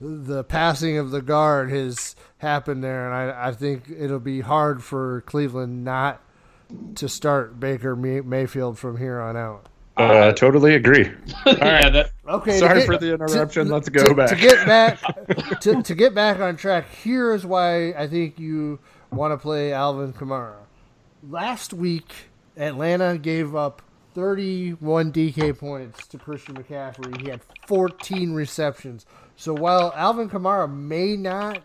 the 0.00 0.44
passing 0.44 0.96
of 0.96 1.10
the 1.10 1.20
guard 1.20 1.70
has 1.70 2.16
happened 2.38 2.82
there, 2.82 3.06
and 3.06 3.14
I 3.14 3.48
I 3.48 3.52
think 3.52 3.84
it'll 3.90 4.18
be 4.18 4.40
hard 4.40 4.82
for 4.82 5.22
Cleveland 5.22 5.84
not 5.84 6.22
to 6.96 7.08
start 7.08 7.58
Baker 7.60 7.94
May- 7.96 8.20
Mayfield 8.20 8.78
from 8.78 8.96
here 8.96 9.20
on 9.20 9.36
out. 9.36 9.66
Uh, 9.96 10.32
totally 10.32 10.74
agree. 10.76 11.10
yeah, 11.46 11.90
that, 11.90 12.10
Okay, 12.26 12.58
Sorry 12.58 12.80
get- 12.80 12.86
for 12.86 12.96
the 12.96 13.14
interruption. 13.14 13.66
to- 13.66 13.72
Let's 13.72 13.88
go 13.88 14.04
to, 14.08 14.14
back. 14.14 14.30
To 14.30 14.36
get 14.36 14.66
back 14.66 15.00
to, 15.60 15.82
to 15.82 15.94
get 15.94 16.14
back 16.14 16.38
on 16.40 16.56
track, 16.56 16.88
here 17.02 17.34
is 17.34 17.44
why 17.44 17.90
I 17.92 18.06
think 18.06 18.38
you 18.38 18.78
want 19.10 19.32
to 19.32 19.36
play 19.36 19.72
Alvin 19.72 20.12
Kamara. 20.12 20.54
Last 21.28 21.74
week, 21.74 22.12
Atlanta 22.56 23.18
gave 23.18 23.54
up 23.54 23.82
31 24.14 25.12
DK 25.12 25.58
points 25.58 26.06
to 26.08 26.18
Christian 26.18 26.54
McCaffrey. 26.56 27.20
He 27.20 27.28
had 27.28 27.40
14 27.66 28.32
receptions. 28.32 29.04
So 29.36 29.52
while 29.54 29.92
Alvin 29.94 30.30
Kamara 30.30 30.72
may 30.72 31.16
not 31.16 31.60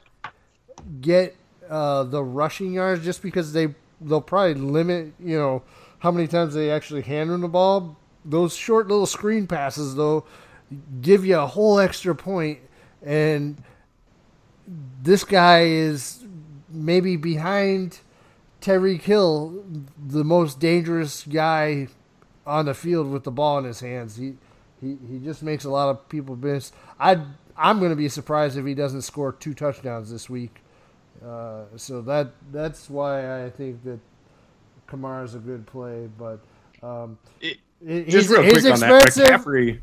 get 1.02 1.36
uh, 1.70 2.04
the 2.04 2.24
rushing 2.24 2.74
yards 2.74 3.04
just 3.04 3.22
because 3.22 3.54
they 3.54 3.74
they'll 4.02 4.22
probably 4.22 4.56
limit 4.56 5.14
you 5.20 5.38
know 5.38 5.64
how 6.00 6.12
many 6.12 6.28
times 6.28 6.54
they 6.54 6.70
actually 6.70 7.02
hand 7.02 7.32
him 7.32 7.42
the 7.42 7.48
ball. 7.48 7.98
Those 8.24 8.56
short 8.56 8.88
little 8.88 9.06
screen 9.06 9.48
passes 9.48 9.96
though 9.96 10.26
give 11.02 11.26
you 11.26 11.38
a 11.38 11.46
whole 11.46 11.80
extra 11.80 12.16
point, 12.16 12.60
and 13.04 13.62
this 15.02 15.24
guy 15.24 15.62
is 15.62 16.24
maybe 16.70 17.16
behind 17.16 18.00
Tyreek 18.62 19.02
Hill, 19.02 19.64
the 20.04 20.24
most 20.24 20.60
dangerous 20.60 21.24
guy 21.24 21.88
on 22.46 22.66
the 22.66 22.74
field 22.74 23.12
with 23.12 23.24
the 23.24 23.32
ball 23.32 23.60
in 23.60 23.66
his 23.66 23.80
hands. 23.80 24.18
He 24.18 24.36
he, 24.82 24.98
he 25.10 25.20
just 25.20 25.42
makes 25.42 25.64
a 25.64 25.70
lot 25.70 25.90
of 25.90 26.10
people 26.10 26.36
miss. 26.36 26.72
I 27.00 27.22
I'm 27.58 27.80
going 27.80 27.92
to 27.92 27.96
be 27.96 28.10
surprised 28.10 28.58
if 28.58 28.66
he 28.66 28.74
doesn't 28.74 29.04
score 29.04 29.32
two 29.32 29.54
touchdowns 29.54 30.12
this 30.12 30.30
week. 30.30 30.62
Uh, 31.26 31.64
so 31.76 32.02
that 32.04 32.32
that's 32.52 32.90
why 32.90 33.44
I 33.46 33.50
think 33.50 33.84
that 33.84 34.00
Kamara's 34.88 35.34
a 35.36 35.40
good 35.40 35.66
play, 35.66 36.08
but 36.18 36.40
um, 36.84 37.18
It- 37.42 37.58
it- 37.86 38.06
Just 38.10 38.28
he's, 38.28 38.30
real 38.30 38.44
he's 38.44 38.62
quick 38.62 38.74
on 38.74 38.80
that. 38.82 39.04
McCaffrey. 39.04 39.82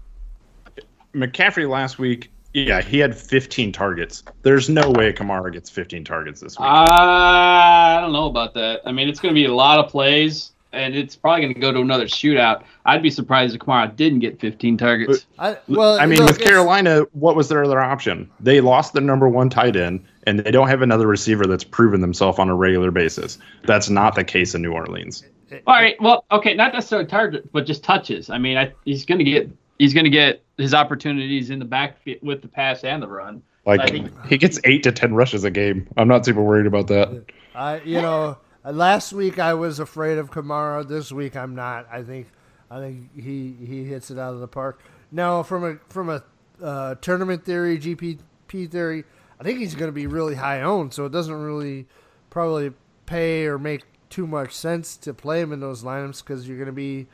McCaffrey 1.15 1.69
last 1.69 1.99
week, 1.99 2.31
yeah, 2.55 2.81
he 2.81 2.99
had 2.99 3.17
15 3.17 3.73
targets. 3.73 4.23
There's 4.43 4.69
no 4.69 4.91
way 4.91 5.13
Kamara 5.13 5.53
gets 5.53 5.69
15 5.71 6.05
targets 6.05 6.41
this 6.41 6.59
week. 6.59 6.69
I 6.69 7.99
don't 8.01 8.13
know 8.13 8.27
about 8.27 8.55
that. 8.55 8.81
I 8.87 8.93
mean, 8.93 9.09
it's 9.09 9.21
going 9.21 9.35
to 9.35 9.39
be 9.39 9.47
a 9.47 9.53
lot 9.55 9.79
of 9.79 9.91
plays, 9.91 10.52
and 10.73 10.95
it's 10.95 11.15
probably 11.17 11.43
going 11.43 11.55
to 11.55 11.61
go 11.61 11.73
to 11.73 11.81
another 11.81 12.07
shootout. 12.07 12.65
I'd 12.87 13.03
be 13.03 13.11
surprised 13.11 13.55
if 13.55 13.61
Kamara 13.61 13.95
didn't 13.95 14.21
get 14.21 14.41
15 14.41 14.77
targets. 14.79 15.27
I, 15.39 15.57
well, 15.69 15.99
I 16.01 16.07
mean, 16.07 16.19
look, 16.19 16.29
with 16.29 16.41
Carolina, 16.41 17.03
what 17.13 17.37
was 17.37 17.49
their 17.49 17.65
other 17.65 17.81
option? 17.81 18.31
They 18.41 18.61
lost 18.61 18.93
their 18.93 19.03
number 19.03 19.29
one 19.29 19.51
tight 19.51 19.77
end, 19.77 20.05
and 20.27 20.41
they 20.41 20.51
don't 20.51 20.69
have 20.69 20.83
another 20.83 21.07
receiver 21.07 21.47
that's 21.47 21.65
proven 21.65 22.01
themselves 22.01 22.39
on 22.39 22.49
a 22.49 22.55
regular 22.55 22.91
basis. 22.91 23.39
That's 23.65 23.91
not 23.91 24.15
the 24.15 24.25
case 24.25 24.55
in 24.55 24.63
New 24.63 24.73
Orleans. 24.73 25.25
All 25.67 25.75
right. 25.75 26.01
Well, 26.01 26.25
okay, 26.33 26.55
not 26.55 26.73
necessarily 26.73 27.07
target, 27.07 27.53
but 27.53 27.67
just 27.67 27.85
touches. 27.85 28.31
I 28.31 28.39
mean, 28.39 28.57
I, 28.57 28.73
he's 28.85 29.05
going 29.05 29.19
to 29.19 29.25
get 29.25 29.51
he's 29.79 29.93
going 29.93 30.05
to 30.05 30.11
get 30.11 30.43
his 30.57 30.75
opportunities 30.75 31.51
in 31.51 31.59
the 31.59 31.65
backfield 31.65 32.19
with 32.23 32.43
the 32.43 32.49
pass 32.49 32.85
and 32.85 33.03
the 33.03 33.09
run. 33.09 33.43
Like 33.67 33.81
I 33.81 33.87
think- 33.89 34.27
he 34.27 34.39
gets 34.39 34.59
eight 34.65 34.83
to 34.85 34.93
ten 34.93 35.15
rushes 35.15 35.45
a 35.45 35.51
game. 35.51 35.89
I'm 35.97 36.09
not 36.09 36.25
super 36.25 36.43
worried 36.43 36.67
about 36.67 36.87
that. 36.89 37.27
I 37.55 37.81
you 37.83 38.01
know 38.01 38.39
last 38.65 39.13
week 39.13 39.39
I 39.39 39.55
was 39.55 39.79
afraid 39.79 40.19
of 40.19 40.31
Kamara. 40.31 40.87
This 40.87 41.11
week 41.11 41.37
I'm 41.37 41.55
not. 41.55 41.87
I 41.91 42.03
think 42.03 42.29
I 42.71 42.79
think 42.81 43.15
he 43.15 43.55
he 43.65 43.85
hits 43.85 44.11
it 44.11 44.19
out 44.19 44.35
of 44.35 44.41
the 44.41 44.49
park. 44.49 44.81
Now 45.11 45.43
from 45.43 45.65
a 45.65 45.77
from 45.89 46.09
a 46.09 46.23
uh, 46.63 46.95
tournament 46.97 47.45
theory, 47.45 47.79
GPP 47.79 48.71
theory, 48.71 49.05
I 49.41 49.45
think 49.45 49.59
he's 49.59 49.75
going 49.75 49.89
to 49.89 49.93
be 49.93 50.07
really 50.07 50.37
high 50.37 50.63
owned. 50.63 50.95
So 50.95 51.07
it 51.07 51.13
doesn't 51.13 51.35
really 51.35 51.87
probably 52.31 52.73
pay 53.07 53.47
or 53.47 53.59
make 53.59 53.83
too 54.09 54.27
much 54.27 54.53
sense 54.53 54.97
to 54.99 55.15
play 55.15 55.41
him 55.41 55.53
in 55.53 55.61
those 55.61 55.83
lineups 55.83 56.23
because 56.23 56.47
you're 56.47 56.59
going 56.59 56.67
to 56.67 56.73
be 56.73 57.07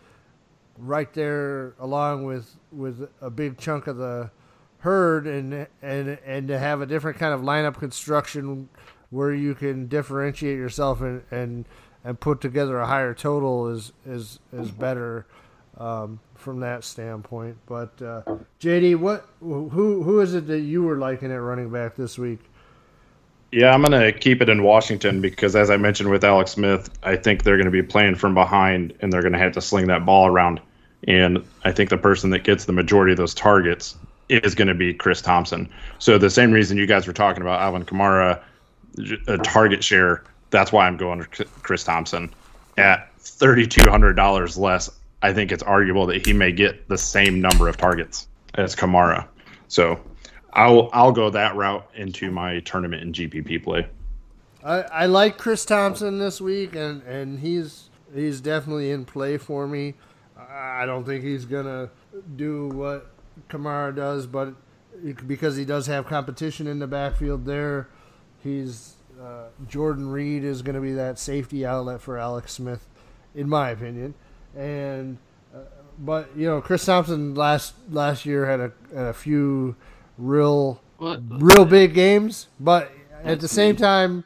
right 0.77 1.13
there 1.15 1.75
along 1.81 2.25
with 2.25 2.57
with 2.71 3.09
a 3.21 3.31
big 3.31 3.59
chunk 3.59 3.87
of 3.87 3.97
the 3.97 4.31
herd 4.81 5.27
and 5.27 5.67
and 5.83 6.19
and 6.25 6.49
to 6.49 6.59
have 6.59 6.81
a 6.81 6.87
different 6.87 7.19
kind 7.19 7.35
of 7.35 7.41
lineup 7.41 7.75
construction 7.79 8.69
where 9.11 9.33
you 9.33 9.55
can 9.55 9.87
differentiate 9.87 10.57
yourself 10.57 11.01
and 11.01 11.23
and, 11.31 11.65
and 12.05 12.21
put 12.21 12.41
together 12.41 12.79
a 12.79 12.87
higher 12.87 13.15
total 13.15 13.69
is 13.69 13.93
is 14.07 14.39
is 14.53 14.71
better 14.71 15.27
um, 15.79 16.21
from 16.35 16.61
that 16.61 16.85
standpoint. 16.85 17.57
But 17.67 18.01
uh, 18.03 18.23
JD, 18.61 18.97
what 18.97 19.29
who 19.41 20.03
who 20.03 20.21
is 20.21 20.35
it 20.35 20.47
that 20.49 20.61
you 20.61 20.83
were 20.83 20.97
liking 20.97 21.33
at 21.33 21.41
running 21.41 21.71
back 21.71 21.97
this 21.97 22.19
week? 22.19 22.41
Yeah, 23.51 23.73
I'm 23.73 23.83
going 23.83 23.99
to 23.99 24.13
keep 24.13 24.43
it 24.43 24.51
in 24.51 24.63
Washington 24.63 25.23
because, 25.23 25.57
as 25.57 25.71
I 25.71 25.79
mentioned 25.79 26.11
with 26.11 26.23
Alex 26.23 26.51
Smith, 26.51 26.91
I 27.03 27.17
think 27.17 27.45
they're 27.45 27.57
going 27.57 27.65
to 27.65 27.71
be 27.71 27.83
playing 27.83 28.17
from 28.17 28.35
behind 28.35 28.93
and 29.01 29.11
they're 29.11 29.23
going 29.23 29.33
to 29.33 29.39
have 29.39 29.53
to 29.53 29.63
sling 29.63 29.87
that 29.87 30.05
ball 30.05 30.27
around. 30.27 30.61
And 31.07 31.43
I 31.65 31.73
think 31.73 31.89
the 31.89 31.97
person 31.97 32.29
that 32.31 32.41
gets 32.41 32.67
the 32.67 32.75
majority 32.75 33.13
of 33.13 33.17
those 33.17 33.33
targets 33.33 33.97
is 34.29 34.55
going 34.55 34.69
to 34.69 34.75
be 34.75 34.93
Chris 34.93 35.23
Thompson. 35.23 35.71
So, 35.99 36.19
the 36.19 36.29
same 36.29 36.53
reason 36.53 36.77
you 36.77 36.87
guys 36.87 37.07
were 37.07 37.15
talking 37.15 37.41
about 37.41 37.63
Alvin 37.63 37.87
Kamara, 37.87 38.43
a 39.27 39.35
uh, 39.35 39.37
target 39.39 39.83
share, 39.83 40.25
that's 40.51 40.73
why 40.73 40.87
I'm 40.87 40.97
going 40.97 41.21
to 41.21 41.45
Chris 41.63 41.85
Thompson. 41.85 42.33
At 42.77 43.17
$3,200 43.19 44.59
less, 44.59 44.91
I 45.23 45.33
think 45.33 45.51
it's 45.53 45.63
arguable 45.63 46.07
that 46.07 46.25
he 46.25 46.33
may 46.33 46.53
get 46.53 46.89
the 46.89 46.99
same 46.99 47.41
number 47.41 47.69
of 47.69 47.77
targets 47.77 48.29
as 48.55 48.77
Kamara. 48.77 49.27
So, 49.69 50.01
I'll 50.53 50.89
I'll 50.93 51.13
go 51.13 51.31
that 51.31 51.55
route 51.57 51.89
into 51.95 52.31
my 52.31 52.61
tournament 52.61 53.03
and 53.03 53.15
GPP 53.15 53.63
play. 53.63 53.87
I, 54.65 54.81
I 54.83 55.07
like 55.07 55.39
Chris 55.39 55.65
Thompson 55.65 56.19
this 56.19 56.41
week, 56.41 56.75
and, 56.75 57.03
and 57.03 57.39
he's 57.39 57.91
he's 58.15 58.41
definitely 58.41 58.91
in 58.91 59.05
play 59.05 59.37
for 59.37 59.67
me. 59.67 59.95
I 60.37 60.87
don't 60.87 61.05
think 61.05 61.23
he's 61.23 61.45
gonna 61.45 61.91
do 62.37 62.69
what 62.69 63.11
Kamara 63.49 63.95
does, 63.95 64.27
but 64.27 64.55
because 65.27 65.57
he 65.57 65.65
does 65.65 65.87
have 65.87 66.07
competition 66.07 66.67
in 66.67 66.79
the 66.79 66.87
backfield 66.87 67.45
there, 67.45 67.89
he's 68.43 68.95
uh, 69.21 69.45
Jordan 69.69 70.09
Reed 70.09 70.45
is 70.45 70.63
going 70.63 70.75
to 70.75 70.81
be 70.81 70.93
that 70.93 71.19
safety 71.19 71.65
outlet 71.67 72.01
for 72.01 72.19
Alex 72.19 72.53
Smith, 72.53 72.87
in 73.35 73.49
my 73.49 73.71
opinion. 73.71 74.15
And 74.57 75.19
uh, 75.55 75.59
but 75.99 76.31
you 76.37 76.47
know, 76.47 76.61
Chris 76.61 76.85
Thompson 76.85 77.35
last 77.35 77.75
last 77.91 78.25
year 78.27 78.47
had 78.47 78.61
a, 78.61 78.73
a 79.09 79.13
few 79.13 79.77
real 80.17 80.81
What? 80.99 81.21
real 81.29 81.65
big 81.65 81.95
games, 81.95 82.49
but 82.61 82.91
at 83.25 83.41
the 83.41 83.49
same 83.49 83.77
time, 83.77 84.25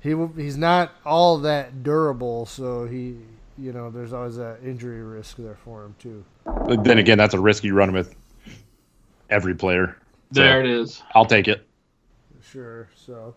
he 0.00 0.14
he's 0.36 0.56
not 0.56 0.92
all 1.04 1.38
that 1.38 1.82
durable. 1.82 2.46
So 2.46 2.86
he, 2.86 3.16
you 3.58 3.72
know, 3.72 3.90
there's 3.90 4.12
always 4.12 4.36
that 4.36 4.58
injury 4.64 5.02
risk 5.02 5.36
there 5.36 5.56
for 5.64 5.84
him 5.84 5.94
too. 5.98 6.24
But 6.44 6.84
then 6.84 6.98
again, 6.98 7.18
that's 7.18 7.34
a 7.34 7.40
risk 7.40 7.64
you 7.64 7.74
run 7.74 7.92
with 7.92 8.14
every 9.30 9.54
player. 9.54 9.96
So 10.32 10.40
There 10.40 10.60
it 10.60 10.66
is. 10.66 11.02
I'll 11.14 11.26
take 11.26 11.46
it. 11.48 11.66
Sure. 12.50 12.88
So, 12.96 13.34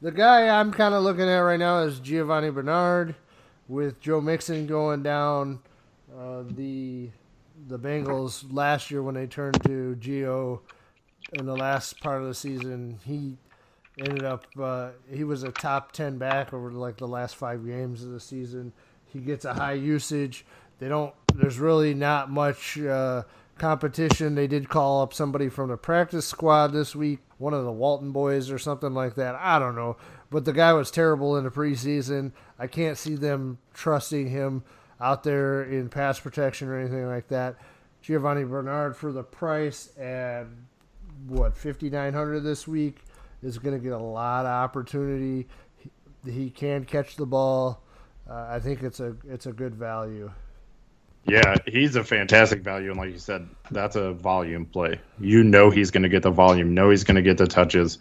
the 0.00 0.10
guy 0.10 0.48
I'm 0.48 0.72
kind 0.72 0.94
of 0.94 1.02
looking 1.02 1.28
at 1.28 1.38
right 1.38 1.58
now 1.58 1.80
is 1.80 2.00
Giovani 2.00 2.50
Bernard, 2.50 3.14
with 3.68 4.00
Joe 4.00 4.20
Mixon 4.20 4.66
going 4.66 5.02
down. 5.02 5.60
Uh, 6.16 6.42
the 6.50 7.10
the 7.68 7.78
Bengals 7.78 8.44
last 8.50 8.90
year 8.90 9.02
when 9.02 9.14
they 9.14 9.26
turned 9.26 9.62
to 9.64 9.96
Gio 10.00 10.60
in 11.34 11.46
the 11.46 11.56
last 11.56 12.00
part 12.00 12.20
of 12.20 12.26
the 12.26 12.34
season, 12.34 12.98
he 13.04 13.36
ended 13.98 14.24
up 14.24 14.46
uh, 14.60 14.90
he 15.12 15.24
was 15.24 15.42
a 15.42 15.52
top 15.52 15.92
ten 15.92 16.18
back 16.18 16.52
over 16.52 16.70
like 16.72 16.96
the 16.96 17.06
last 17.08 17.36
five 17.36 17.64
games 17.64 18.02
of 18.02 18.10
the 18.10 18.20
season. 18.20 18.72
He 19.06 19.20
gets 19.20 19.44
a 19.44 19.54
high 19.54 19.74
usage. 19.74 20.44
They 20.78 20.88
don't. 20.88 21.14
There's 21.34 21.58
really 21.58 21.94
not 21.94 22.30
much 22.30 22.78
uh, 22.78 23.22
competition. 23.60 24.34
They 24.34 24.46
did 24.48 24.68
call 24.68 25.02
up 25.02 25.14
somebody 25.14 25.48
from 25.48 25.68
the 25.68 25.76
practice 25.76 26.26
squad 26.26 26.68
this 26.68 26.96
week, 26.96 27.20
one 27.38 27.54
of 27.54 27.64
the 27.64 27.70
Walton 27.70 28.10
boys 28.10 28.50
or 28.50 28.58
something 28.58 28.94
like 28.94 29.14
that. 29.14 29.36
I 29.36 29.58
don't 29.58 29.76
know, 29.76 29.96
but 30.30 30.44
the 30.44 30.52
guy 30.52 30.72
was 30.72 30.90
terrible 30.90 31.36
in 31.36 31.44
the 31.44 31.50
preseason. 31.50 32.32
I 32.58 32.66
can't 32.66 32.98
see 32.98 33.14
them 33.14 33.58
trusting 33.74 34.28
him 34.28 34.64
out 35.00 35.22
there 35.22 35.62
in 35.62 35.90
pass 35.90 36.18
protection 36.18 36.68
or 36.68 36.78
anything 36.78 37.06
like 37.06 37.28
that. 37.28 37.56
Giovani 38.02 38.44
Bernard 38.44 38.96
for 38.96 39.12
the 39.12 39.22
price 39.22 39.96
at 39.98 40.46
what 41.28 41.54
5900 41.56 42.40
this 42.40 42.66
week 42.66 43.04
is 43.42 43.58
going 43.58 43.76
to 43.76 43.82
get 43.82 43.92
a 43.92 43.98
lot 43.98 44.46
of 44.46 44.52
opportunity. 44.52 45.46
He, 45.76 46.32
he 46.32 46.50
can 46.50 46.84
catch 46.84 47.16
the 47.16 47.26
ball. 47.26 47.82
Uh, 48.28 48.46
I 48.48 48.58
think 48.58 48.82
it's 48.82 49.00
a 49.00 49.16
it's 49.28 49.46
a 49.46 49.52
good 49.52 49.74
value. 49.74 50.30
Yeah, 51.26 51.54
he's 51.66 51.96
a 51.96 52.02
fantastic 52.02 52.62
value, 52.62 52.90
and 52.90 52.98
like 52.98 53.12
you 53.12 53.18
said, 53.18 53.48
that's 53.70 53.94
a 53.96 54.12
volume 54.12 54.64
play. 54.64 55.00
You 55.20 55.44
know 55.44 55.70
he's 55.70 55.90
going 55.90 56.02
to 56.02 56.08
get 56.08 56.22
the 56.22 56.30
volume. 56.30 56.74
Know 56.74 56.90
he's 56.90 57.04
going 57.04 57.16
to 57.16 57.22
get 57.22 57.38
the 57.38 57.46
touches. 57.46 57.98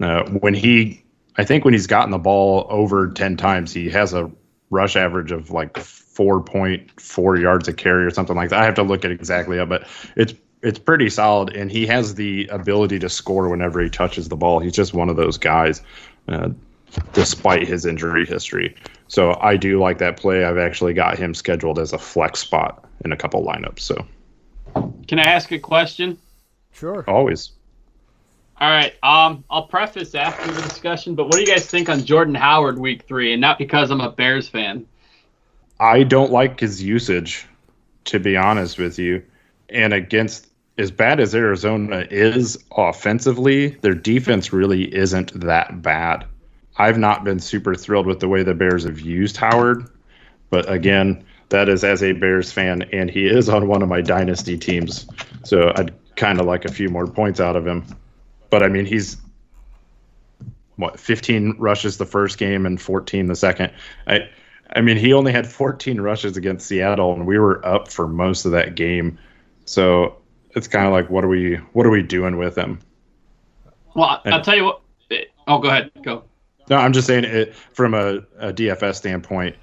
Uh, 0.00 0.28
when 0.28 0.54
he, 0.54 1.04
I 1.36 1.44
think 1.44 1.64
when 1.64 1.72
he's 1.72 1.86
gotten 1.86 2.10
the 2.10 2.18
ball 2.18 2.66
over 2.68 3.08
ten 3.08 3.36
times, 3.36 3.72
he 3.72 3.88
has 3.90 4.12
a 4.12 4.30
rush 4.70 4.96
average 4.96 5.32
of 5.32 5.50
like 5.50 5.78
four 5.78 6.42
point 6.42 7.00
four 7.00 7.36
yards 7.36 7.68
a 7.68 7.72
carry 7.72 8.04
or 8.04 8.10
something 8.10 8.36
like 8.36 8.50
that. 8.50 8.60
I 8.60 8.64
have 8.64 8.74
to 8.74 8.82
look 8.82 9.04
at 9.04 9.12
exactly 9.12 9.58
up, 9.58 9.68
but 9.68 9.86
it's 10.16 10.34
it's 10.62 10.78
pretty 10.78 11.08
solid, 11.08 11.54
and 11.54 11.70
he 11.70 11.86
has 11.86 12.16
the 12.16 12.48
ability 12.48 12.98
to 12.98 13.08
score 13.08 13.48
whenever 13.48 13.80
he 13.80 13.88
touches 13.88 14.28
the 14.28 14.36
ball. 14.36 14.58
He's 14.58 14.72
just 14.72 14.92
one 14.92 15.08
of 15.08 15.16
those 15.16 15.38
guys, 15.38 15.80
uh, 16.26 16.50
despite 17.12 17.66
his 17.66 17.86
injury 17.86 18.26
history. 18.26 18.74
So 19.08 19.38
I 19.40 19.56
do 19.56 19.80
like 19.80 19.98
that 19.98 20.16
play. 20.16 20.44
I've 20.44 20.58
actually 20.58 20.94
got 20.94 21.18
him 21.18 21.34
scheduled 21.34 21.78
as 21.78 21.92
a 21.92 21.98
flex 21.98 22.40
spot 22.40 22.84
in 23.04 23.12
a 23.12 23.16
couple 23.16 23.44
lineups. 23.44 23.80
So, 23.80 24.06
can 25.06 25.18
I 25.18 25.24
ask 25.24 25.50
a 25.52 25.58
question? 25.58 26.18
Sure. 26.72 27.04
Always. 27.08 27.52
All 28.60 28.70
right. 28.70 28.94
Um, 29.02 29.44
I'll 29.50 29.66
preface 29.66 30.14
after 30.14 30.50
the 30.50 30.62
discussion, 30.62 31.14
but 31.14 31.24
what 31.24 31.34
do 31.34 31.40
you 31.40 31.46
guys 31.46 31.66
think 31.66 31.88
on 31.88 32.04
Jordan 32.04 32.34
Howard 32.34 32.78
week 32.78 33.06
three? 33.06 33.32
And 33.32 33.40
not 33.40 33.56
because 33.56 33.90
I'm 33.90 34.00
a 34.00 34.10
Bears 34.10 34.48
fan. 34.48 34.86
I 35.80 36.02
don't 36.02 36.32
like 36.32 36.58
his 36.58 36.82
usage, 36.82 37.46
to 38.06 38.18
be 38.18 38.36
honest 38.36 38.78
with 38.78 38.98
you. 38.98 39.22
And 39.68 39.92
against 39.92 40.48
as 40.76 40.90
bad 40.90 41.20
as 41.20 41.34
Arizona 41.34 42.06
is 42.10 42.58
offensively, 42.76 43.68
their 43.68 43.94
defense 43.94 44.52
really 44.52 44.92
isn't 44.94 45.40
that 45.40 45.82
bad. 45.82 46.24
I've 46.78 46.98
not 46.98 47.24
been 47.24 47.40
super 47.40 47.74
thrilled 47.74 48.06
with 48.06 48.20
the 48.20 48.28
way 48.28 48.42
the 48.42 48.54
Bears 48.54 48.84
have 48.84 49.00
used 49.00 49.36
Howard, 49.36 49.88
but 50.50 50.70
again, 50.70 51.24
that 51.50 51.68
is 51.68 51.82
as 51.82 52.02
a 52.02 52.12
Bears 52.12 52.52
fan, 52.52 52.82
and 52.92 53.10
he 53.10 53.26
is 53.26 53.48
on 53.48 53.68
one 53.68 53.82
of 53.82 53.88
my 53.88 54.00
dynasty 54.00 54.56
teams, 54.56 55.06
so 55.44 55.72
I'd 55.76 55.92
kind 56.16 56.40
of 56.40 56.46
like 56.46 56.64
a 56.64 56.72
few 56.72 56.88
more 56.88 57.06
points 57.06 57.40
out 57.40 57.56
of 57.56 57.66
him. 57.66 57.84
But 58.50 58.62
I 58.62 58.68
mean, 58.68 58.86
he's 58.86 59.16
what 60.76 60.98
15 60.98 61.56
rushes 61.58 61.96
the 61.96 62.06
first 62.06 62.38
game 62.38 62.64
and 62.64 62.80
14 62.80 63.26
the 63.26 63.34
second. 63.34 63.72
I, 64.06 64.28
I 64.74 64.80
mean, 64.80 64.96
he 64.96 65.12
only 65.12 65.32
had 65.32 65.46
14 65.46 66.00
rushes 66.00 66.36
against 66.36 66.66
Seattle, 66.66 67.14
and 67.14 67.26
we 67.26 67.38
were 67.38 67.64
up 67.66 67.88
for 67.88 68.06
most 68.06 68.44
of 68.44 68.52
that 68.52 68.74
game. 68.74 69.18
So 69.64 70.16
it's 70.54 70.68
kind 70.68 70.86
of 70.86 70.92
like, 70.92 71.10
what 71.10 71.24
are 71.24 71.28
we, 71.28 71.56
what 71.72 71.84
are 71.86 71.90
we 71.90 72.02
doing 72.02 72.36
with 72.36 72.56
him? 72.56 72.78
Well, 73.94 74.20
I'll 74.26 74.42
tell 74.42 74.56
you 74.56 74.64
what. 74.64 74.80
Eh, 75.10 75.24
oh, 75.46 75.58
go 75.58 75.68
ahead. 75.68 75.90
Go. 76.02 76.24
No, 76.70 76.76
I'm 76.76 76.92
just 76.92 77.06
saying 77.06 77.24
it 77.24 77.54
from 77.54 77.94
a, 77.94 78.18
a 78.38 78.52
DFS 78.52 78.96
standpoint. 78.96 79.56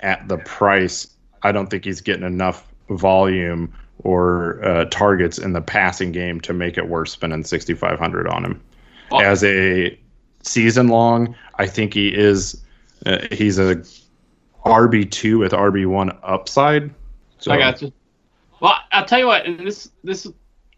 At 0.00 0.28
the 0.28 0.38
price, 0.38 1.08
I 1.42 1.52
don't 1.52 1.68
think 1.68 1.84
he's 1.84 2.00
getting 2.00 2.24
enough 2.24 2.66
volume 2.88 3.72
or 3.98 4.64
uh, 4.64 4.84
targets 4.86 5.38
in 5.38 5.52
the 5.52 5.60
passing 5.60 6.12
game 6.12 6.40
to 6.40 6.52
make 6.52 6.78
it 6.78 6.88
worth 6.88 7.10
spending 7.10 7.44
6,500 7.44 8.26
on 8.28 8.44
him. 8.44 8.62
Well, 9.10 9.20
As 9.20 9.44
a 9.44 9.98
season 10.42 10.88
long, 10.88 11.34
I 11.56 11.66
think 11.66 11.94
he 11.94 12.08
is. 12.14 12.62
Uh, 13.04 13.18
he's 13.32 13.58
a 13.58 13.82
RB 14.64 15.10
two 15.10 15.38
with 15.38 15.52
RB 15.52 15.86
one 15.86 16.16
upside. 16.22 16.92
So 17.38 17.50
I 17.50 17.58
got 17.58 17.82
you. 17.82 17.92
Well, 18.60 18.74
I'll 18.92 19.06
tell 19.06 19.18
you 19.18 19.26
what. 19.26 19.46
And 19.46 19.66
this, 19.66 19.90
this, 20.04 20.26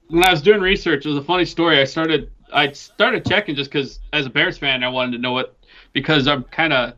when 0.09 0.25
I 0.25 0.31
was 0.31 0.41
doing 0.41 0.61
research, 0.61 1.05
it 1.05 1.09
was 1.09 1.19
a 1.19 1.25
funny 1.25 1.45
story. 1.45 1.81
I 1.81 1.85
started, 1.85 2.31
I 2.53 2.71
started 2.73 3.27
checking 3.27 3.57
just 3.57 3.71
because, 3.71 3.99
as 4.13 4.27
a 4.27 4.31
Bears 4.31 4.57
fan, 4.57 4.85
I 4.85 4.89
wanted 4.89 5.13
to 5.13 5.19
know 5.19 5.33
what 5.33 5.57
because 5.93 6.27
I'm 6.27 6.45
kind 6.45 6.73
of 6.73 6.95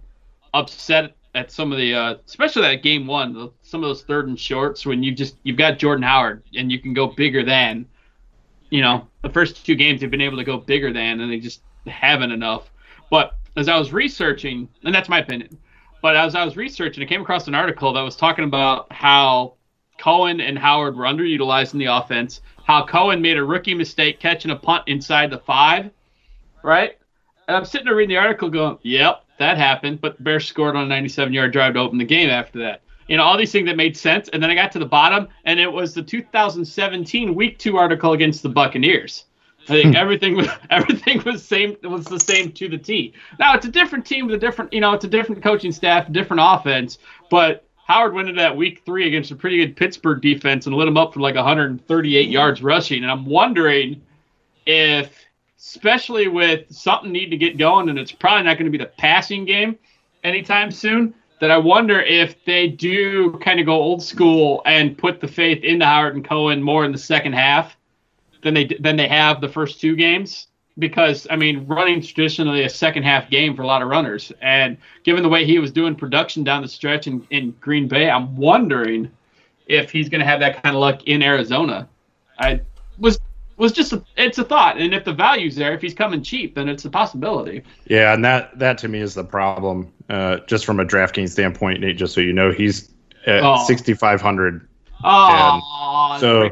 upset 0.53 1.15
at 1.35 1.51
some 1.51 1.73
of 1.73 1.79
the, 1.79 1.95
uh, 1.95 2.15
especially 2.27 2.63
that 2.63 2.83
game 2.83 3.07
one, 3.07 3.51
some 3.63 3.83
of 3.83 3.89
those 3.89 4.03
third 4.03 4.29
and 4.29 4.39
shorts 4.39 4.87
when 4.87 5.03
you 5.03 5.13
just 5.13 5.37
you've 5.43 5.57
got 5.57 5.79
Jordan 5.79 6.03
Howard 6.03 6.45
and 6.55 6.71
you 6.71 6.79
can 6.79 6.95
go 6.95 7.09
bigger 7.09 7.45
than, 7.45 7.87
you 8.71 8.83
know, 8.83 9.09
the 9.23 9.31
first 9.31 9.65
two 9.67 9.75
games 9.75 10.01
they've 10.01 10.11
been 10.11 10.21
able 10.21 10.37
to 10.37 10.45
go 10.45 10.59
bigger 10.59 10.93
than 10.93 11.21
and 11.21 11.33
they 11.33 11.41
just 11.41 11.63
haven't 11.87 12.31
enough. 12.31 12.71
But 13.11 13.37
as 13.57 13.69
I 13.69 13.77
was 13.77 13.93
researching, 13.93 14.69
and 14.85 14.95
that's 14.95 15.09
my 15.09 15.19
opinion, 15.19 15.59
but 16.03 16.17
as 16.17 16.35
I 16.35 16.45
was 16.45 16.57
researching, 16.57 17.03
I 17.03 17.07
came 17.07 17.23
across 17.23 17.49
an 17.49 17.55
article 17.55 17.93
that 17.93 18.03
was 18.03 18.17
talking 18.17 18.45
about 18.45 18.93
how 18.93 19.55
Cohen 19.99 20.41
and 20.41 20.59
Howard 20.59 20.97
were 20.97 21.05
underutilized 21.05 21.73
in 21.73 21.79
the 21.79 21.87
offense. 21.87 22.43
How 22.65 22.85
Cohen 22.85 23.23
made 23.23 23.39
a 23.39 23.45
rookie 23.45 23.75
mistake 23.75 24.21
catching 24.21 24.51
a 24.51 24.57
punt 24.57 24.85
inside 24.87 25.31
the 25.31 25.39
five, 25.39 25.91
right? 26.63 26.99
And 27.49 27.57
I'm 27.57 27.65
sitting 27.65 27.87
there 27.87 27.95
reading 27.95 28.15
the 28.15 28.21
article 28.21 28.49
going, 28.49 28.79
yep, 28.83 29.25
that 29.39 29.57
happened. 29.57 30.01
But 30.01 30.17
the 30.17 30.23
Bears 30.23 30.47
scored 30.47 30.77
on 30.77 30.85
a 30.85 30.89
97 30.89 31.33
yard 31.33 31.53
drive 31.53 31.75
to 31.75 31.81
open 31.81 31.99
the 31.99 32.05
game 32.05 32.31
after 32.31 32.59
that. 32.61 32.81
You 33.09 33.19
know, 33.19 33.23
all 33.23 33.37
these 33.37 33.53
things 33.53 33.67
that 33.67 33.77
made 33.77 33.97
sense. 33.97 34.29
And 34.31 34.43
then 34.43 34.51
I 34.51 34.55
got 34.55 34.73
to 34.73 34.79
the 34.79 34.87
bottom, 34.87 35.29
and 35.45 35.61
it 35.61 35.71
was 35.71 35.93
the 35.93 36.03
2017 36.03 37.35
Week 37.35 37.59
Two 37.59 37.77
article 37.77 38.13
against 38.13 38.43
the 38.43 38.49
Buccaneers. 38.49 39.27
I 39.65 39.67
think 39.67 39.95
hmm. 39.95 39.97
everything 39.97 40.37
was 40.37 40.49
everything 40.71 41.23
was 41.25 41.43
same 41.43 41.77
was 41.83 42.07
the 42.07 42.21
same 42.21 42.53
to 42.53 42.69
the 42.69 42.79
T. 42.79 43.13
Now 43.39 43.55
it's 43.55 43.67
a 43.67 43.71
different 43.71 44.07
team 44.07 44.27
with 44.27 44.35
a 44.35 44.39
different 44.39 44.73
you 44.73 44.81
know 44.81 44.93
it's 44.93 45.05
a 45.05 45.09
different 45.09 45.43
coaching 45.43 45.73
staff, 45.73 46.11
different 46.13 46.41
offense. 46.43 46.99
But 47.31 47.67
Howard 47.87 48.15
went 48.15 48.29
into 48.29 48.41
that 48.41 48.57
Week 48.57 48.83
Three 48.87 49.07
against 49.07 49.31
a 49.31 49.37
pretty 49.37 49.59
good 49.59 49.77
Pittsburgh 49.77 50.23
defense 50.23 50.67
and 50.67 50.75
lit 50.75 50.89
him 50.89 50.97
up 50.97 51.13
for 51.13 51.21
like 51.21 51.35
138 51.35 52.29
yards 52.29 52.63
rushing. 52.63 53.03
And 53.03 53.11
I'm 53.11 53.27
wondering 53.27 54.03
if 54.67 55.25
especially 55.65 56.29
with 56.29 56.71
something 56.71 57.11
needing 57.11 57.31
to 57.31 57.37
get 57.37 57.57
going, 57.57 57.89
and 57.89 57.99
it's 57.99 58.13
probably 58.13 58.45
not 58.45 58.59
going 58.59 58.71
to 58.71 58.77
be 58.77 58.83
the 58.83 58.91
passing 58.99 59.45
game 59.45 59.79
anytime 60.23 60.71
soon. 60.71 61.15
That 61.41 61.51
I 61.51 61.59
wonder 61.59 62.01
if 62.01 62.43
they 62.45 62.69
do 62.69 63.33
kind 63.39 63.61
of 63.61 63.67
go 63.67 63.75
old 63.75 64.03
school 64.03 64.63
and 64.67 64.97
put 64.97 65.21
the 65.21 65.29
faith 65.29 65.63
into 65.65 65.85
Howard 65.85 66.15
and 66.15 66.25
Cohen 66.25 66.63
more 66.63 66.85
in 66.85 66.93
the 66.93 66.99
second 66.99 67.33
half 67.33 67.77
than 68.43 68.55
they 68.55 68.67
than 68.81 68.97
they 68.97 69.09
have 69.09 69.41
the 69.41 69.49
first 69.49 69.81
two 69.81 69.97
games. 69.97 70.47
Because 70.79 71.27
I 71.31 71.37
mean, 71.37 71.67
running 71.67 72.01
traditionally 72.01 72.65
a 72.65 72.69
second 72.69 73.03
half 73.03 73.31
game 73.31 73.55
for 73.55 73.63
a 73.63 73.67
lot 73.67 73.83
of 73.83 73.89
runners, 73.89 74.33
and 74.41 74.77
given 75.03 75.23
the 75.23 75.29
way 75.29 75.45
he 75.45 75.59
was 75.59 75.73
doing 75.73 75.95
production 75.95 76.45
down 76.45 76.63
the 76.63 76.69
stretch 76.69 77.07
in, 77.07 77.27
in 77.31 77.51
Green 77.61 77.89
Bay, 77.89 78.09
I'm 78.09 78.37
wondering 78.37 79.11
if 79.67 79.91
he's 79.91 80.09
going 80.09 80.21
to 80.21 80.27
have 80.27 80.41
that 80.41 80.63
kind 80.63 80.75
of 80.75 80.81
luck 80.81 81.05
in 81.05 81.23
Arizona. 81.23 81.89
I 82.39 82.61
was 82.99 83.19
was 83.57 83.73
just 83.73 83.93
a, 83.93 84.03
it's 84.17 84.39
a 84.39 84.45
thought, 84.45 84.79
and 84.79 84.95
if 84.95 85.05
the 85.05 85.13
value's 85.13 85.57
there, 85.57 85.73
if 85.75 85.81
he's 85.83 85.95
coming 85.95 86.23
cheap, 86.23 86.55
then 86.55 86.69
it's 86.69 86.85
a 86.85 86.91
possibility. 86.91 87.63
Yeah, 87.87 88.13
and 88.15 88.25
that 88.25 88.59
that 88.59 88.79
to 88.79 88.89
me 88.89 89.01
is 89.01 89.15
the 89.15 89.25
problem. 89.25 89.93
Uh, 90.09 90.39
just 90.47 90.65
from 90.65 90.81
a 90.81 90.85
DraftKings 90.85 91.31
standpoint, 91.31 91.81
Nate. 91.81 91.97
Just 91.97 92.15
so 92.15 92.21
you 92.21 92.33
know, 92.33 92.51
he's 92.51 92.91
at 93.27 93.43
Oh. 93.43 93.65
6,500. 93.67 94.69
Oh, 95.03 96.17
so. 96.21 96.51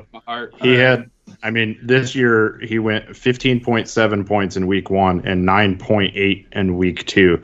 He 0.61 0.74
had, 0.74 1.11
I 1.42 1.50
mean, 1.50 1.78
this 1.82 2.14
year 2.14 2.59
he 2.62 2.78
went 2.78 3.07
15.7 3.09 4.26
points 4.26 4.57
in 4.57 4.66
week 4.66 4.90
one 4.90 5.20
and 5.26 5.46
9.8 5.46 6.46
in 6.53 6.76
week 6.76 7.07
two. 7.07 7.42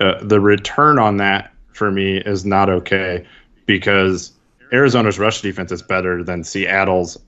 Uh, 0.00 0.22
the 0.22 0.40
return 0.40 0.98
on 0.98 1.16
that 1.18 1.52
for 1.72 1.90
me 1.90 2.18
is 2.18 2.44
not 2.44 2.68
okay 2.68 3.26
because 3.66 4.32
Arizona's 4.72 5.18
rush 5.18 5.40
defense 5.42 5.72
is 5.72 5.82
better 5.82 6.22
than 6.22 6.42
Seattle's, 6.44 7.18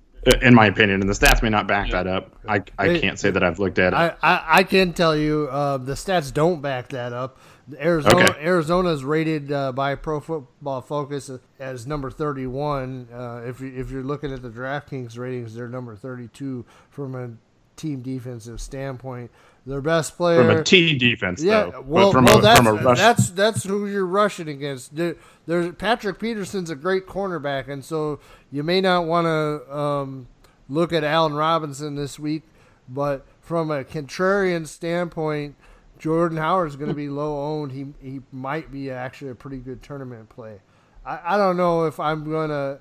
in 0.43 0.55
my 0.55 0.66
opinion. 0.66 1.01
And 1.01 1.09
the 1.09 1.14
stats 1.14 1.43
may 1.43 1.49
not 1.49 1.66
back 1.66 1.91
that 1.91 2.07
up. 2.07 2.37
I, 2.47 2.62
I 2.79 2.99
can't 2.99 3.18
say 3.18 3.31
that 3.31 3.43
I've 3.43 3.59
looked 3.59 3.79
at 3.79 3.93
it. 3.93 3.97
I, 3.97 4.14
I, 4.22 4.45
I 4.59 4.62
can 4.62 4.93
tell 4.93 5.16
you 5.16 5.49
uh, 5.51 5.79
the 5.79 5.95
stats 5.95 6.33
don't 6.33 6.61
back 6.61 6.89
that 6.91 7.12
up. 7.12 7.39
Arizona 7.79 8.31
Okay. 8.31 8.45
Arizona 8.45 8.91
is 8.91 9.05
rated 9.05 9.53
uh, 9.53 9.72
by 9.72 9.95
Pro 9.95 10.20
Football 10.20 10.81
Focus 10.81 11.31
as 11.59 11.87
number 11.87 12.11
31. 12.11 13.09
Uh, 13.12 13.43
if 13.45 13.61
you 13.61 13.72
if 13.76 13.91
you're 13.91 14.03
looking 14.03 14.33
at 14.33 14.43
the 14.43 14.49
DraftKings 14.49 15.18
ratings, 15.18 15.55
they're 15.55 15.68
number 15.68 15.95
32 15.95 16.64
from 16.89 17.14
a 17.14 17.31
team 17.79 18.03
defensive 18.03 18.61
standpoint. 18.61 19.31
Their 19.66 19.81
best 19.83 20.16
player 20.16 20.43
From 20.43 20.57
a 20.57 20.64
T 20.64 20.97
defense, 20.97 21.43
yeah, 21.43 21.64
though. 21.70 21.81
well, 21.83 22.11
from 22.11 22.24
well 22.24 22.39
a, 22.39 22.43
that's, 22.43 22.59
from 22.59 22.66
a 22.68 22.72
rush. 22.72 22.99
that's 22.99 23.31
that's 23.31 23.64
who 23.64 23.87
you're 23.87 24.07
rushing 24.07 24.49
against. 24.49 24.97
There, 24.97 25.16
there's 25.47 25.74
Patrick 25.74 26.18
Peterson's 26.18 26.70
a 26.70 26.74
great 26.74 27.07
cornerback, 27.07 27.68
and 27.68 27.85
so 27.85 28.18
you 28.51 28.62
may 28.62 28.81
not 28.81 29.05
want 29.05 29.26
to 29.26 29.76
um, 29.76 30.29
look 30.70 30.93
at 30.93 31.05
Allen 31.05 31.35
Robinson 31.35 31.97
this 31.97 32.18
week, 32.18 32.45
but 32.89 33.26
from 33.43 33.70
a 33.70 33.85
contrarian 33.85 34.66
standpoint, 34.66 35.55
Jordan 35.99 36.39
Howard's 36.39 36.76
going 36.76 36.89
to 36.89 36.95
be 36.95 37.11
low 37.11 37.39
owned. 37.39 37.72
He 37.72 37.89
he 38.01 38.20
might 38.33 38.72
be 38.72 38.91
actually 38.91 39.33
a 39.33 39.35
pretty 39.35 39.59
good 39.59 39.83
tournament 39.83 40.31
play. 40.31 40.61
I, 41.05 41.35
I 41.35 41.37
don't 41.37 41.59
know 41.59 41.85
if 41.85 42.01
I'm 42.01 42.24
going 42.24 42.49
to 42.49 42.79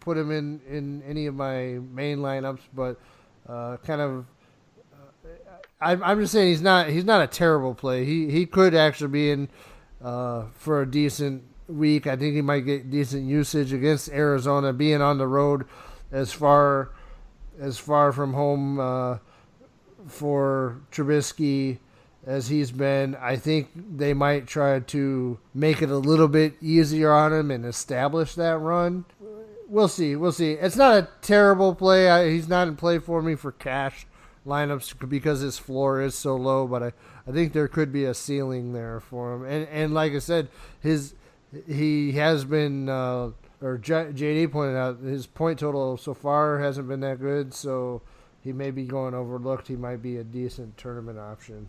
put 0.00 0.16
him 0.16 0.30
in 0.30 0.60
in 0.66 1.02
any 1.02 1.26
of 1.26 1.34
my 1.34 1.78
main 1.92 2.18
lineups, 2.18 2.60
but 2.74 2.98
uh, 3.46 3.76
kind 3.78 4.00
of 4.00 4.24
I'm, 5.80 6.02
I'm 6.02 6.20
just 6.20 6.32
saying 6.32 6.48
he's 6.48 6.62
not 6.62 6.88
he's 6.88 7.04
not 7.04 7.22
a 7.22 7.26
terrible 7.26 7.74
play. 7.74 8.04
He 8.04 8.30
he 8.30 8.46
could 8.46 8.74
actually 8.74 9.08
be 9.08 9.30
in 9.30 9.48
uh, 10.02 10.44
for 10.54 10.82
a 10.82 10.90
decent 10.90 11.44
week. 11.68 12.06
I 12.06 12.16
think 12.16 12.34
he 12.34 12.42
might 12.42 12.60
get 12.60 12.90
decent 12.90 13.24
usage 13.24 13.72
against 13.72 14.10
Arizona, 14.10 14.72
being 14.72 15.00
on 15.00 15.18
the 15.18 15.26
road 15.26 15.64
as 16.12 16.32
far 16.32 16.90
as 17.58 17.78
far 17.78 18.12
from 18.12 18.34
home 18.34 18.78
uh, 18.78 19.18
for 20.06 20.80
Trubisky 20.92 21.78
as 22.26 22.48
he's 22.48 22.70
been. 22.70 23.16
I 23.16 23.36
think 23.36 23.70
they 23.74 24.12
might 24.12 24.46
try 24.46 24.80
to 24.80 25.38
make 25.54 25.80
it 25.80 25.90
a 25.90 25.96
little 25.96 26.28
bit 26.28 26.54
easier 26.60 27.12
on 27.12 27.32
him 27.32 27.50
and 27.50 27.64
establish 27.64 28.34
that 28.34 28.58
run. 28.58 29.06
We'll 29.66 29.88
see. 29.88 30.16
We'll 30.16 30.32
see. 30.32 30.52
It's 30.52 30.76
not 30.76 30.96
a 30.96 31.08
terrible 31.22 31.74
play. 31.74 32.10
I, 32.10 32.28
he's 32.28 32.48
not 32.48 32.68
in 32.68 32.76
play 32.76 32.98
for 32.98 33.22
me 33.22 33.34
for 33.36 33.52
cash 33.52 34.06
lineups 34.46 35.08
because 35.08 35.40
his 35.40 35.58
floor 35.58 36.00
is 36.00 36.14
so 36.14 36.36
low, 36.36 36.66
but 36.66 36.82
I, 36.82 36.92
I 37.26 37.32
think 37.32 37.52
there 37.52 37.68
could 37.68 37.92
be 37.92 38.04
a 38.04 38.14
ceiling 38.14 38.72
there 38.72 39.00
for 39.00 39.34
him. 39.34 39.44
And 39.44 39.68
and 39.68 39.94
like 39.94 40.12
I 40.12 40.18
said, 40.18 40.48
his 40.80 41.14
he 41.66 42.12
has 42.12 42.44
been 42.44 42.88
uh, 42.88 43.30
or 43.62 43.78
J, 43.78 44.06
JD 44.12 44.52
pointed 44.52 44.76
out 44.76 45.00
his 45.00 45.26
point 45.26 45.58
total 45.58 45.96
so 45.96 46.14
far 46.14 46.58
hasn't 46.58 46.88
been 46.88 47.00
that 47.00 47.20
good, 47.20 47.52
so 47.52 48.02
he 48.42 48.52
may 48.52 48.70
be 48.70 48.84
going 48.84 49.14
overlooked. 49.14 49.68
He 49.68 49.76
might 49.76 50.02
be 50.02 50.16
a 50.16 50.24
decent 50.24 50.76
tournament 50.78 51.18
option. 51.18 51.68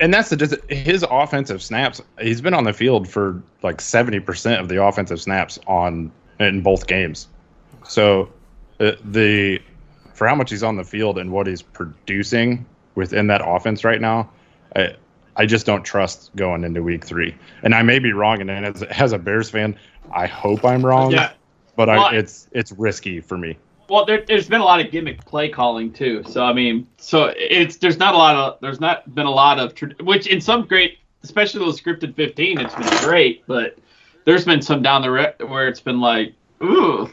and 0.00 0.12
that's 0.12 0.30
the 0.30 0.60
his 0.68 1.04
offensive 1.08 1.62
snaps. 1.62 2.02
He's 2.20 2.40
been 2.40 2.54
on 2.54 2.64
the 2.64 2.72
field 2.72 3.08
for 3.08 3.42
like 3.62 3.80
seventy 3.80 4.20
percent 4.20 4.60
of 4.60 4.68
the 4.68 4.82
offensive 4.82 5.20
snaps 5.20 5.58
on 5.66 6.10
in 6.40 6.60
both 6.62 6.86
games. 6.86 7.28
So 7.84 8.32
uh, 8.80 8.92
the 9.04 9.60
for 10.16 10.26
how 10.26 10.34
much 10.34 10.50
he's 10.50 10.62
on 10.62 10.76
the 10.76 10.84
field 10.84 11.18
and 11.18 11.30
what 11.30 11.46
he's 11.46 11.60
producing 11.60 12.64
within 12.94 13.26
that 13.26 13.42
offense 13.44 13.84
right 13.84 14.00
now, 14.00 14.30
I, 14.74 14.96
I 15.36 15.44
just 15.44 15.66
don't 15.66 15.84
trust 15.84 16.34
going 16.34 16.64
into 16.64 16.82
week 16.82 17.04
three. 17.04 17.36
And 17.62 17.74
I 17.74 17.82
may 17.82 17.98
be 17.98 18.12
wrong, 18.12 18.40
and 18.40 18.50
as, 18.50 18.82
as 18.82 19.12
a 19.12 19.18
Bears 19.18 19.50
fan, 19.50 19.78
I 20.10 20.26
hope 20.26 20.64
I'm 20.64 20.84
wrong. 20.84 21.12
Yeah. 21.12 21.32
But 21.76 21.88
Well, 21.88 22.06
I, 22.06 22.16
it's 22.16 22.48
it's 22.52 22.72
risky 22.72 23.20
for 23.20 23.36
me. 23.36 23.58
Well, 23.90 24.06
there, 24.06 24.24
there's 24.26 24.48
been 24.48 24.62
a 24.62 24.64
lot 24.64 24.80
of 24.80 24.90
gimmick 24.90 25.22
play 25.26 25.50
calling 25.50 25.92
too. 25.92 26.24
So 26.26 26.42
I 26.42 26.54
mean, 26.54 26.86
so 26.96 27.34
it's 27.36 27.76
there's 27.76 27.98
not 27.98 28.14
a 28.14 28.16
lot 28.16 28.34
of 28.34 28.60
there's 28.62 28.80
not 28.80 29.14
been 29.14 29.26
a 29.26 29.30
lot 29.30 29.58
of 29.58 29.74
which 30.00 30.26
in 30.26 30.40
some 30.40 30.66
great, 30.66 30.98
especially 31.22 31.60
those 31.60 31.78
scripted 31.78 32.14
15, 32.14 32.58
it's 32.58 32.74
been 32.74 33.04
great. 33.04 33.46
But 33.46 33.76
there's 34.24 34.46
been 34.46 34.62
some 34.62 34.80
down 34.80 35.02
the 35.02 35.10
re- 35.10 35.34
where 35.46 35.68
it's 35.68 35.80
been 35.80 36.00
like, 36.00 36.32
ooh, 36.62 37.10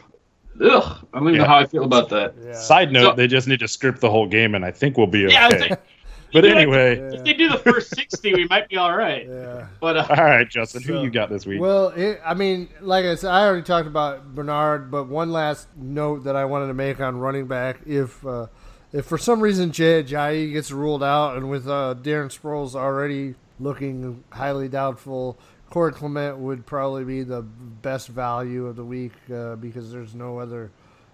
ugh. 0.60 1.06
I 1.12 1.18
don't 1.18 1.28
even 1.28 1.40
know 1.40 1.46
how 1.46 1.58
I 1.58 1.66
feel 1.66 1.84
about 1.84 2.08
that. 2.10 2.34
Yeah. 2.44 2.52
Side 2.54 2.92
note, 2.92 3.02
So- 3.10 3.16
they 3.16 3.26
just 3.26 3.48
need 3.48 3.60
to 3.60 3.68
script 3.68 4.00
the 4.00 4.10
whole 4.10 4.26
game, 4.26 4.54
and 4.54 4.64
I 4.64 4.70
think 4.70 4.96
we'll 4.96 5.06
be 5.06 5.26
okay. 5.26 5.34
Yeah, 5.34 5.46
I 5.46 5.52
was 5.52 5.60
like, 5.60 5.82
but 6.32 6.44
you 6.44 6.50
know, 6.50 6.56
anyway, 6.56 6.96
if 6.98 7.24
they 7.24 7.34
do 7.34 7.48
the 7.48 7.58
first 7.58 7.94
60, 7.94 8.34
we 8.34 8.46
might 8.48 8.68
be 8.68 8.76
all 8.76 8.96
right. 8.96 9.26
Yeah. 9.28 9.66
But 9.80 9.96
uh, 9.96 10.06
all 10.10 10.24
right, 10.24 10.48
Justin, 10.48 10.82
So- 10.82 10.94
who 10.94 11.02
you 11.02 11.10
got 11.10 11.30
this 11.30 11.46
week? 11.46 11.60
Well, 11.60 11.88
it, 11.88 12.20
I 12.24 12.34
mean, 12.34 12.68
like 12.80 13.04
I 13.04 13.14
said, 13.14 13.30
I 13.30 13.46
already 13.46 13.62
talked 13.62 13.86
about 13.86 14.34
Bernard, 14.34 14.90
but 14.90 15.08
one 15.08 15.32
last 15.32 15.68
note 15.76 16.24
that 16.24 16.36
I 16.36 16.44
wanted 16.44 16.68
to 16.68 16.74
make 16.74 17.00
on 17.00 17.18
running 17.18 17.46
back: 17.46 17.78
if 17.86 18.24
uh, 18.26 18.46
if 18.92 19.06
for 19.06 19.18
some 19.18 19.40
reason 19.40 19.72
Jay 19.72 20.02
Ajayi 20.02 20.52
gets 20.52 20.70
ruled 20.70 21.02
out, 21.02 21.36
and 21.36 21.50
with 21.50 21.66
uh, 21.68 21.94
Darren 22.00 22.36
Sproles 22.36 22.74
already 22.74 23.34
looking 23.60 24.24
highly 24.30 24.68
doubtful, 24.68 25.38
Corey 25.74 25.90
Clement 25.92 26.38
would 26.38 26.64
probably 26.64 27.02
be 27.02 27.24
the 27.24 27.42
best 27.42 28.06
value 28.06 28.66
of 28.66 28.76
the 28.76 28.84
week 28.84 29.10
uh, 29.34 29.56
because 29.56 29.90
there's 29.90 30.14
no 30.14 30.38
other 30.38 30.70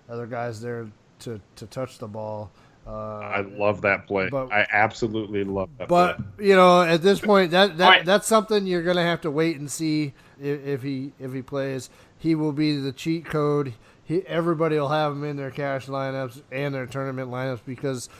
other 0.06 0.26
guys 0.26 0.60
there 0.60 0.86
to, 1.20 1.40
to 1.56 1.66
touch 1.68 1.96
the 1.96 2.06
ball. 2.06 2.50
Uh, 2.86 3.20
I 3.20 3.40
love 3.40 3.80
that 3.80 4.06
play. 4.06 4.28
but- 4.28 4.52
I 4.52 4.66
absolutely 4.70 5.44
love 5.44 5.70
that 5.78 5.88
but 5.88 6.16
play. 6.36 6.48
you 6.48 6.56
know, 6.56 6.82
at 6.82 7.00
this 7.00 7.20
point, 7.20 7.52
that 7.52 7.78
that 7.78 7.84
All 7.84 7.90
right. 7.90 8.04
that's 8.04 8.26
something 8.26 8.66
you're 8.66 8.82
gonna 8.82 9.02
have 9.02 9.22
to 9.22 9.30
wait 9.30 9.56
and 9.58 9.70
see 9.72 10.12
if, 10.38 10.62
if 10.66 10.82
he 10.82 11.14
if 11.18 11.32
he 11.32 11.40
plays. 11.40 11.88
He 12.18 12.34
will 12.34 12.52
be 12.52 12.76
the 12.76 12.92
cheat 12.92 13.24
code. 13.24 13.72
He, 14.04 14.26
everybody 14.26 14.78
will 14.78 14.88
have 14.90 15.12
him 15.12 15.24
in 15.24 15.38
their 15.38 15.50
cash 15.50 15.86
lineups 15.86 16.42
and 16.52 16.74
their 16.74 16.84
tournament 16.84 17.30
lineups 17.30 17.60
because 17.64 18.10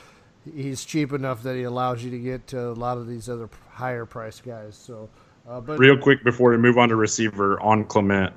he's 0.56 0.86
cheap 0.86 1.12
enough 1.12 1.42
that 1.42 1.54
he 1.54 1.64
allows 1.64 2.02
you 2.02 2.10
to 2.10 2.18
get 2.18 2.46
to 2.46 2.68
a 2.68 2.72
lot 2.72 2.96
of 2.96 3.06
these 3.06 3.28
other 3.28 3.50
higher 3.72 4.06
price 4.06 4.40
guys. 4.40 4.74
So, 4.74 5.10
uh, 5.48 5.60
but 5.60 5.78
Real 5.78 5.96
quick 5.96 6.22
before 6.24 6.50
we 6.50 6.56
move 6.56 6.78
on 6.78 6.88
to 6.88 6.96
receiver 6.96 7.60
on 7.60 7.84
Clement, 7.84 8.32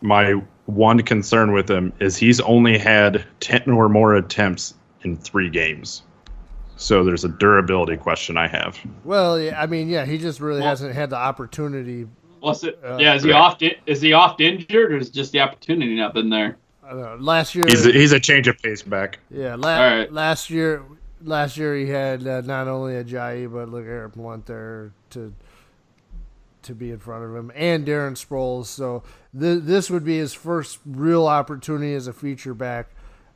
my 0.00 0.32
one 0.66 1.00
concern 1.02 1.52
with 1.52 1.70
him 1.70 1.92
is 2.00 2.16
he's 2.16 2.40
only 2.40 2.78
had 2.78 3.24
10 3.40 3.70
or 3.70 3.88
more 3.88 4.14
attempts 4.14 4.74
in 5.02 5.16
three 5.16 5.50
games. 5.50 6.02
So 6.76 7.04
there's 7.04 7.24
a 7.24 7.28
durability 7.28 7.96
question 7.96 8.36
I 8.36 8.48
have. 8.48 8.78
well, 9.04 9.38
yeah, 9.38 9.60
I 9.60 9.66
mean, 9.66 9.88
yeah, 9.88 10.04
he 10.04 10.18
just 10.18 10.40
really 10.40 10.60
Well- 10.60 10.68
hasn't 10.70 10.94
had 10.94 11.10
the 11.10 11.16
opportunity. 11.16 12.06
what's 12.40 12.64
it? 12.64 12.78
Uh, 12.84 12.96
yeah, 13.00 13.14
is 13.14 13.22
he 13.22 13.30
oft 13.32 13.62
is 13.86 14.00
he 14.00 14.12
oft 14.12 14.40
injured 14.40 14.92
or 14.92 14.96
is 14.96 15.10
just 15.10 15.30
the 15.32 15.40
opportunity 15.40 15.94
not 15.94 16.14
been 16.14 16.28
there? 16.30 16.56
I 16.84 16.90
don't 16.90 17.00
know, 17.00 17.16
last 17.20 17.54
year, 17.54 17.66
He's 17.68 17.86
a, 17.86 17.92
he's 17.92 18.12
a 18.12 18.18
change 18.20 18.48
of 18.48 18.60
pace 18.60 18.82
back. 18.82 19.18
Yeah, 19.30 19.54
la- 19.54 19.76
All 19.76 19.96
right. 19.98 20.12
last 20.12 20.50
year, 20.50 20.82
last 21.22 21.56
year 21.56 21.76
he 21.76 21.86
had 21.86 22.26
uh, 22.26 22.40
not 22.40 22.66
only 22.66 22.94
Ajayi 22.94 23.50
but 23.52 23.68
look 23.68 23.84
at 23.84 23.88
Eric 23.90 24.14
Blount 24.14 24.46
there 24.46 24.90
to 25.10 25.32
to 26.64 26.74
be 26.74 26.90
in 26.90 26.98
front 26.98 27.24
of 27.24 27.34
him, 27.34 27.50
and 27.54 27.86
Darren 27.86 28.12
Sproles. 28.12 28.66
So 28.66 29.02
th- 29.38 29.62
this 29.64 29.90
would 29.90 30.04
be 30.04 30.18
his 30.18 30.32
first 30.34 30.78
real 30.86 31.26
opportunity 31.26 31.94
as 31.94 32.06
a 32.06 32.12
feature 32.12 32.54
back, 32.54 32.88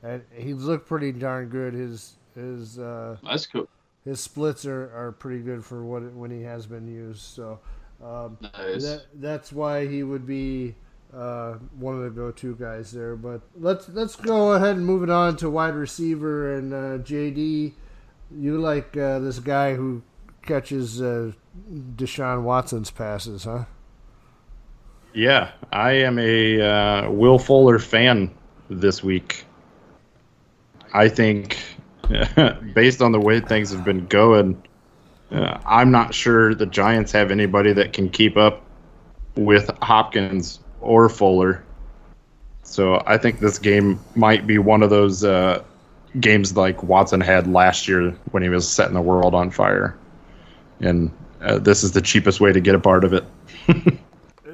and 0.02 0.22
he's 0.34 0.56
looked 0.64 0.86
pretty 0.88 1.12
darn 1.12 1.48
good. 1.48 1.74
His 1.74 2.14
his 2.34 2.78
uh, 2.78 3.16
That's 3.22 3.46
cool. 3.46 3.68
his 4.04 4.20
splits 4.20 4.66
are, 4.66 4.90
are 4.96 5.12
pretty 5.12 5.40
good 5.42 5.64
for 5.64 5.84
what 5.84 6.02
when 6.14 6.30
he 6.30 6.42
has 6.42 6.66
been 6.66 6.86
used. 6.86 7.22
So 7.22 7.60
um, 8.04 8.38
Nice. 8.40 8.82
that 8.82 9.06
that's 9.14 9.52
why 9.52 9.86
he 9.86 10.02
would 10.02 10.26
be 10.26 10.74
uh, 11.14 11.54
one 11.78 11.94
of 11.94 12.02
the 12.02 12.10
go-to 12.10 12.54
guys 12.56 12.92
there. 12.92 13.16
But 13.16 13.40
let's 13.54 13.88
let's 13.88 14.16
go 14.16 14.52
ahead 14.52 14.76
and 14.76 14.84
move 14.84 15.02
it 15.02 15.10
on 15.10 15.36
to 15.38 15.48
wide 15.50 15.74
receiver 15.74 16.54
and 16.56 16.72
uh, 16.74 17.02
JD. 17.02 17.72
You 18.36 18.58
like 18.58 18.96
uh, 18.96 19.20
this 19.20 19.38
guy 19.38 19.74
who 19.76 20.02
catches 20.42 21.00
uh, 21.00 21.32
Deshaun 21.96 22.42
Watson's 22.42 22.90
passes, 22.90 23.44
huh? 23.44 23.64
Yeah, 25.12 25.52
I 25.72 25.92
am 25.92 26.18
a 26.18 26.60
uh, 26.60 27.10
Will 27.10 27.38
Fuller 27.38 27.78
fan 27.78 28.30
this 28.68 29.02
week. 29.02 29.44
I 30.92 31.08
think, 31.08 31.58
based 32.74 33.00
on 33.00 33.12
the 33.12 33.20
way 33.20 33.40
things 33.40 33.70
have 33.72 33.84
been 33.84 34.06
going, 34.06 34.62
uh, 35.30 35.58
I'm 35.66 35.90
not 35.90 36.14
sure 36.14 36.54
the 36.54 36.66
Giants 36.66 37.12
have 37.12 37.30
anybody 37.30 37.72
that 37.72 37.92
can 37.92 38.10
keep 38.10 38.36
up 38.36 38.62
with 39.36 39.70
Hopkins 39.82 40.60
or 40.80 41.08
Fuller. 41.08 41.64
So 42.62 43.02
I 43.06 43.16
think 43.16 43.40
this 43.40 43.58
game 43.58 43.98
might 44.14 44.46
be 44.46 44.58
one 44.58 44.82
of 44.82 44.90
those 44.90 45.24
uh, 45.24 45.62
games 46.20 46.56
like 46.56 46.82
Watson 46.82 47.20
had 47.20 47.46
last 47.46 47.88
year 47.88 48.10
when 48.32 48.42
he 48.42 48.48
was 48.48 48.68
setting 48.68 48.94
the 48.94 49.00
world 49.00 49.34
on 49.34 49.50
fire. 49.50 49.96
And 50.80 51.10
uh, 51.46 51.58
this 51.58 51.82
is 51.82 51.92
the 51.92 52.02
cheapest 52.02 52.40
way 52.40 52.52
to 52.52 52.60
get 52.60 52.74
a 52.74 52.80
part 52.80 53.04
of 53.04 53.12
it. 53.12 53.24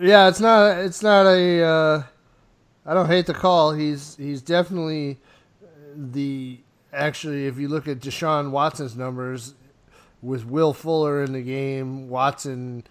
Yeah, 0.03 0.26
it's 0.26 0.40
not 0.40 0.78
it's 0.78 1.01
not 1.01 1.26
a. 1.26 1.62
Uh, 1.62 2.03
I 2.84 2.93
don't 2.93 3.07
hate 3.07 3.26
the 3.26 3.34
call. 3.34 3.72
He's 3.72 4.16
he's 4.16 4.43
definitely 4.43 5.18
the 5.95 6.59
actually. 6.93 7.47
If 7.47 7.57
you 7.59 7.68
look 7.68 7.86
at 7.86 8.01
Deshaun 8.01 8.51
Watson's 8.51 8.97
numbers, 8.97 9.55
with 10.20 10.45
Will 10.45 10.72
Fuller 10.72 11.22
in 11.22 11.32
the 11.32 11.43
game, 11.43 12.09
Watson 12.09 12.82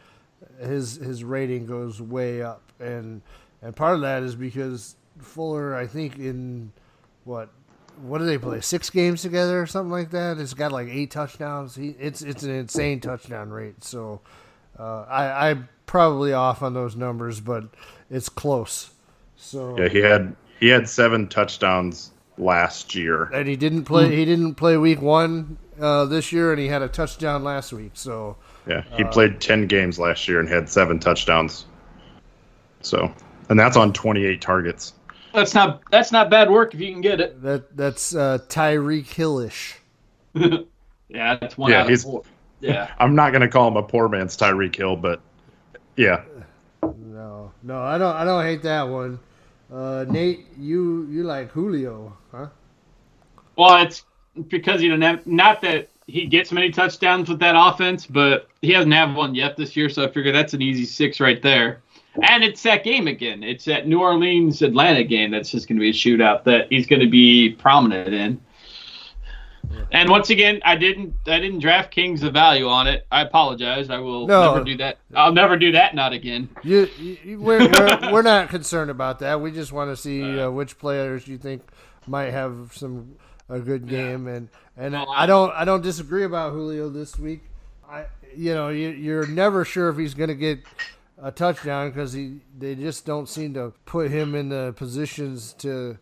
his 0.62 0.96
his 0.96 1.26
rating 1.26 1.66
goes 1.66 2.02
way 2.02 2.42
up, 2.42 2.62
and 2.80 3.22
and 3.62 3.76
part 3.76 3.96
of 3.96 4.02
that 4.02 4.24
is 4.24 4.36
because 4.36 4.96
Fuller, 5.20 5.76
I 5.76 5.88
think 5.88 6.18
in 6.18 6.72
what 7.26 7.50
what 8.02 8.18
do 8.20 8.26
they 8.26 8.38
play 8.38 8.62
six 8.62 8.90
games 8.90 9.22
together 9.22 9.62
or 9.62 9.66
something 9.66 9.92
like 9.92 10.12
that? 10.12 10.38
It's 10.38 10.54
got 10.54 10.72
like 10.72 10.88
eight 10.90 11.12
touchdowns. 11.12 11.76
He 11.76 11.96
it's 12.00 12.22
it's 12.22 12.44
an 12.44 12.52
insane 12.52 13.00
touchdown 13.00 13.50
rate. 13.50 13.84
So 13.84 14.22
uh, 14.80 15.02
I 15.04 15.50
I'm 15.50 15.70
probably 15.86 16.34
off 16.34 16.62
on 16.62 16.74
those 16.74 16.96
numbers, 16.96 17.40
but 17.40 17.66
it's 18.10 18.30
close. 18.30 18.92
So 19.36 19.78
Yeah, 19.78 19.90
he 19.90 20.00
had 20.00 20.36
he 20.60 20.68
had 20.68 20.88
seven 20.90 21.28
touchdowns 21.28 22.12
last 22.38 22.96
year. 22.96 23.24
and 23.34 23.48
he 23.48 23.56
didn't 23.56 23.86
play. 23.86 24.16
He 24.16 24.26
didn't 24.26 24.56
play 24.56 24.78
week 24.78 25.02
one 25.02 25.58
uh, 25.80 26.06
this 26.06 26.32
year, 26.32 26.52
and 26.52 26.60
he 26.60 26.68
had 26.68 26.82
a 26.82 26.88
touchdown 26.88 27.44
last 27.44 27.74
week. 27.74 27.92
So 27.94 28.38
Yeah, 28.68 28.84
he 28.96 29.04
played 29.06 29.42
10 29.42 29.68
games 29.68 30.00
last 30.00 30.28
year 30.28 30.40
and 30.40 30.48
had 30.48 30.70
seven 30.70 31.00
touchdowns. 31.00 31.66
So, 32.82 33.14
and 33.50 33.60
that's 33.60 33.78
on 33.78 33.94
28 33.94 34.42
targets. 34.42 34.94
That's 35.34 35.54
not 35.54 35.82
that's 35.92 36.12
not 36.12 36.30
bad 36.30 36.50
work 36.50 36.74
if 36.74 36.80
you 36.80 36.92
can 36.92 37.02
get 37.02 37.20
it. 37.22 37.42
that 37.42 37.76
that's 37.78 38.14
uh, 38.16 38.40
Tyreek 38.50 39.08
Hillish. 39.08 39.78
Yeah, 41.14 41.36
that's 41.36 41.58
one 41.58 41.70
Yeah, 41.72 41.80
out 41.80 41.82
of 41.84 41.90
he's- 41.90 42.04
four. 42.04 42.24
Yeah. 42.62 42.90
I'm 43.00 43.16
not 43.16 43.32
going 43.32 43.42
to 43.42 43.50
call 43.50 43.68
him 43.68 43.76
a 43.76 43.84
poor 43.84 44.08
man's 44.08 44.38
Tyreek 44.38 44.74
Hill, 44.74 44.96
but 44.96 45.20
yeah, 45.98 46.24
No, 46.82 47.52
no, 47.64 47.82
I 47.82 47.98
don't. 47.98 48.16
I 48.16 48.24
don't 48.24 48.46
hate 48.46 48.62
that 48.64 48.84
one. 48.84 49.20
Uh, 49.74 50.06
Nate, 50.08 50.46
you 50.58 51.06
you 51.10 51.24
like 51.24 51.52
Julio, 51.52 52.16
huh? 52.32 52.48
Well, 53.58 53.84
it's 53.84 54.06
because 54.48 54.82
you 54.82 54.88
know 54.90 54.96
not, 54.96 55.28
not 55.28 55.60
that 55.64 55.90
he 56.08 56.26
gets 56.28 56.54
many 56.54 56.70
touchdowns 56.72 57.28
with 57.28 57.40
that 57.40 57.56
offense, 57.58 58.06
but 58.06 58.48
he 58.62 58.72
hasn't 58.72 58.94
had 58.94 59.14
one 59.14 59.36
yet 59.36 59.58
this 59.58 59.76
year, 59.76 59.90
so 59.90 60.06
I 60.06 60.08
figure 60.12 60.32
that's 60.32 60.54
an 60.54 60.62
easy 60.62 60.86
six 60.86 61.20
right 61.20 61.42
there. 61.42 61.82
And 62.22 62.44
it's 62.44 62.62
that 62.64 62.84
game 62.84 63.08
again. 63.08 63.42
It's 63.44 63.66
that 63.66 63.88
New 63.88 64.02
Orleans 64.02 64.62
Atlanta 64.62 65.04
game 65.04 65.32
that's 65.32 65.50
just 65.52 65.68
going 65.68 65.78
to 65.78 65.82
be 65.82 65.90
a 65.90 65.94
shootout 65.94 66.44
that 66.44 66.68
he's 66.70 66.86
going 66.86 67.02
to 67.02 67.10
be 67.10 67.52
prominent 67.58 68.14
in. 68.14 68.42
And 69.94 70.10
once 70.10 70.30
again, 70.30 70.60
I 70.66 70.76
didn't 70.76 71.14
I 71.28 71.40
didn't 71.40 71.60
draft 71.60 71.92
Kings 71.92 72.22
the 72.22 72.32
value 72.32 72.68
on 72.68 72.88
it. 72.88 73.06
I 73.12 73.22
apologize. 73.22 73.90
I 73.90 74.00
will 74.00 74.28
No. 74.28 74.54
never 74.54 74.66
do 74.66 74.78
that. 74.78 74.98
I'll 75.16 75.32
never 75.34 75.58
do 75.58 75.72
that. 75.74 75.96
Not 75.96 76.12
again. 76.14 76.50
You, 76.64 76.90
you 76.98 77.40
we're, 77.40 77.70
we're 77.70 78.00
we're 78.12 78.22
not 78.22 78.50
concerned 78.50 78.92
about 78.92 79.20
that. 79.20 79.40
We 79.40 79.52
just 79.52 79.72
want 79.72 79.90
to 79.92 79.96
see 79.96 80.40
uh, 80.40 80.50
which 80.52 80.78
players 80.78 81.28
you 81.28 81.38
think 81.38 81.62
might 82.08 82.32
have 82.32 82.72
some 82.74 83.16
a 83.50 83.60
good 83.60 83.88
game, 83.88 84.28
and 84.28 84.50
and 84.78 84.94
Well, 84.94 85.10
I 85.16 85.26
don't 85.26 85.52
I 85.54 85.64
don't 85.64 85.82
disagree 85.82 86.24
about 86.26 86.52
Julio 86.52 86.90
this 86.90 87.18
week. 87.18 87.44
I 87.90 88.06
you 88.36 88.54
know 88.54 88.70
you, 88.70 88.90
you're 88.90 89.28
never 89.28 89.64
sure 89.64 89.90
if 89.90 89.98
he's 89.98 90.14
going 90.14 90.30
to 90.30 90.36
get 90.36 90.60
a 91.22 91.32
touchdown 91.32 91.90
because 91.90 92.14
he 92.14 92.40
they 92.58 92.76
just 92.76 93.06
don't 93.06 93.30
seem 93.30 93.54
to 93.54 93.74
put 93.86 94.10
him 94.12 94.34
in 94.36 94.50
the 94.50 94.74
positions 94.76 95.54
to 95.60 95.98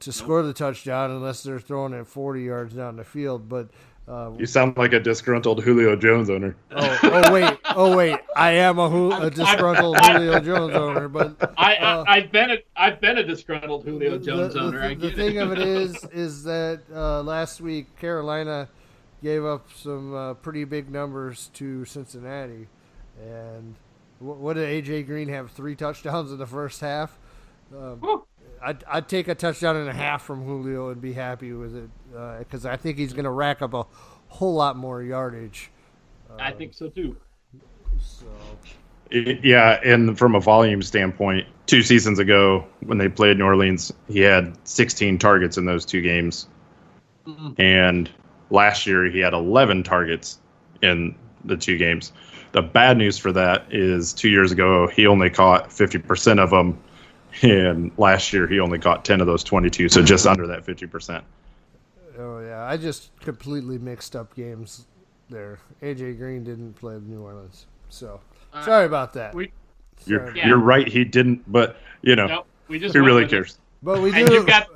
to 0.00 0.12
score 0.12 0.42
the 0.42 0.52
touchdown 0.52 1.10
unless 1.10 1.42
they're 1.42 1.58
throwing 1.60 1.92
it 1.92 2.06
40 2.06 2.42
yards 2.42 2.74
down 2.74 2.96
the 2.96 3.04
field. 3.04 3.48
But 3.48 3.68
uh, 4.08 4.30
you 4.38 4.46
sound 4.46 4.76
like 4.76 4.92
a 4.94 5.00
disgruntled 5.00 5.62
Julio 5.62 5.94
Jones 5.94 6.30
owner. 6.30 6.56
oh, 6.70 6.98
oh 7.02 7.32
wait 7.32 7.58
oh 7.76 7.96
wait 7.96 8.18
I 8.34 8.52
am 8.52 8.78
a, 8.78 8.88
Ju- 8.88 9.12
a 9.12 9.30
disgruntled 9.30 9.98
Julio 10.00 10.40
Jones 10.40 10.74
owner, 10.74 11.08
but 11.08 11.36
I, 11.58 11.76
Uh, 11.76 12.04
I 12.06 12.16
I've 12.16 12.32
been 12.32 12.50
a 12.52 12.56
I've 12.76 13.00
been 13.00 13.18
a 13.18 13.24
disgruntled 13.24 13.84
Julio 13.84 14.18
Jones 14.18 14.54
the, 14.54 14.60
owner. 14.60 14.78
The, 14.80 14.86
I 14.86 14.94
the 14.94 15.10
thing 15.12 15.36
it. 15.36 15.42
of 15.42 15.52
it 15.52 15.58
is, 15.58 16.02
is 16.12 16.44
that 16.44 16.80
uh, 16.94 17.22
last 17.22 17.60
week 17.60 17.96
Carolina 17.98 18.68
gave 19.22 19.44
up 19.44 19.66
some 19.76 20.14
uh, 20.14 20.34
pretty 20.34 20.64
big 20.64 20.90
numbers 20.90 21.50
to 21.54 21.84
Cincinnati, 21.84 22.66
and 23.20 23.74
wh- 23.74 23.87
what 24.18 24.54
did 24.54 24.84
AJ 24.84 25.06
Green 25.06 25.28
have? 25.28 25.50
Three 25.50 25.76
touchdowns 25.76 26.32
in 26.32 26.38
the 26.38 26.46
first 26.46 26.80
half. 26.80 27.18
Um, 27.76 28.22
I'd, 28.62 28.84
I'd 28.88 29.08
take 29.08 29.28
a 29.28 29.34
touchdown 29.34 29.76
and 29.76 29.88
a 29.88 29.92
half 29.92 30.22
from 30.22 30.44
Julio 30.44 30.90
and 30.90 31.00
be 31.00 31.12
happy 31.12 31.52
with 31.52 31.76
it 31.76 31.90
uh, 32.16 32.38
because 32.38 32.66
I 32.66 32.76
think 32.76 32.98
he's 32.98 33.12
going 33.12 33.24
to 33.24 33.30
rack 33.30 33.62
up 33.62 33.74
a 33.74 33.86
whole 34.28 34.54
lot 34.54 34.76
more 34.76 35.02
yardage. 35.02 35.70
Uh, 36.30 36.36
I 36.40 36.52
think 36.52 36.74
so 36.74 36.88
too. 36.88 37.16
So 37.98 38.26
It- 39.10 39.44
yeah, 39.44 39.80
and 39.84 40.18
from 40.18 40.34
a 40.34 40.40
volume 40.40 40.82
standpoint, 40.82 41.46
two 41.66 41.82
seasons 41.82 42.18
ago 42.18 42.64
when 42.80 42.98
they 42.98 43.08
played 43.08 43.38
New 43.38 43.44
Orleans, 43.44 43.92
he 44.08 44.20
had 44.20 44.56
16 44.66 45.18
targets 45.18 45.56
in 45.56 45.64
those 45.64 45.84
two 45.84 46.02
games. 46.02 46.48
Mm-hmm. 47.26 47.60
And 47.60 48.10
last 48.50 48.86
year 48.86 49.04
he 49.04 49.20
had 49.20 49.34
11 49.34 49.82
targets 49.82 50.40
in 50.82 51.14
the 51.44 51.56
two 51.56 51.76
games. 51.76 52.12
The 52.52 52.62
bad 52.62 52.96
news 52.96 53.18
for 53.18 53.32
that 53.32 53.66
is 53.70 54.12
two 54.12 54.30
years 54.30 54.52
ago 54.52 54.86
he 54.88 55.06
only 55.06 55.30
caught 55.30 55.68
50% 55.70 56.38
of 56.42 56.50
them, 56.50 56.78
and 57.42 57.90
last 57.98 58.32
year 58.32 58.46
he 58.46 58.58
only 58.60 58.78
caught 58.78 59.04
10 59.04 59.20
of 59.20 59.26
those 59.26 59.44
22, 59.44 59.88
so 59.88 60.02
just 60.02 60.26
under 60.26 60.46
that 60.46 60.64
50%. 60.64 61.22
Oh 62.18 62.40
yeah, 62.40 62.64
I 62.64 62.76
just 62.76 63.10
completely 63.20 63.78
mixed 63.78 64.16
up 64.16 64.34
games 64.34 64.86
there. 65.30 65.58
AJ 65.82 66.18
Green 66.18 66.42
didn't 66.42 66.72
play 66.74 66.98
New 67.06 67.20
Orleans, 67.22 67.66
so 67.90 68.20
uh, 68.52 68.64
sorry 68.64 68.86
about 68.86 69.12
that. 69.12 69.34
we- 69.34 69.52
You're 70.06 70.34
Yeah. 70.36 70.48
you're 70.48 70.58
right, 70.58 70.88
he 70.88 71.04
didn't, 71.04 71.42
but 71.50 71.76
you 72.02 72.16
know, 72.16 72.26
Nope. 72.26 72.46
We 72.68 72.78
just 72.78 72.94
who 72.94 73.02
really 73.04 73.22
with 73.24 73.32
it. 73.32 73.36
cares? 73.36 73.58
but 73.82 74.00
we 74.02 74.10
do. 74.12 74.16
And 74.18 74.28
you've 74.30 74.46
got 74.46 74.68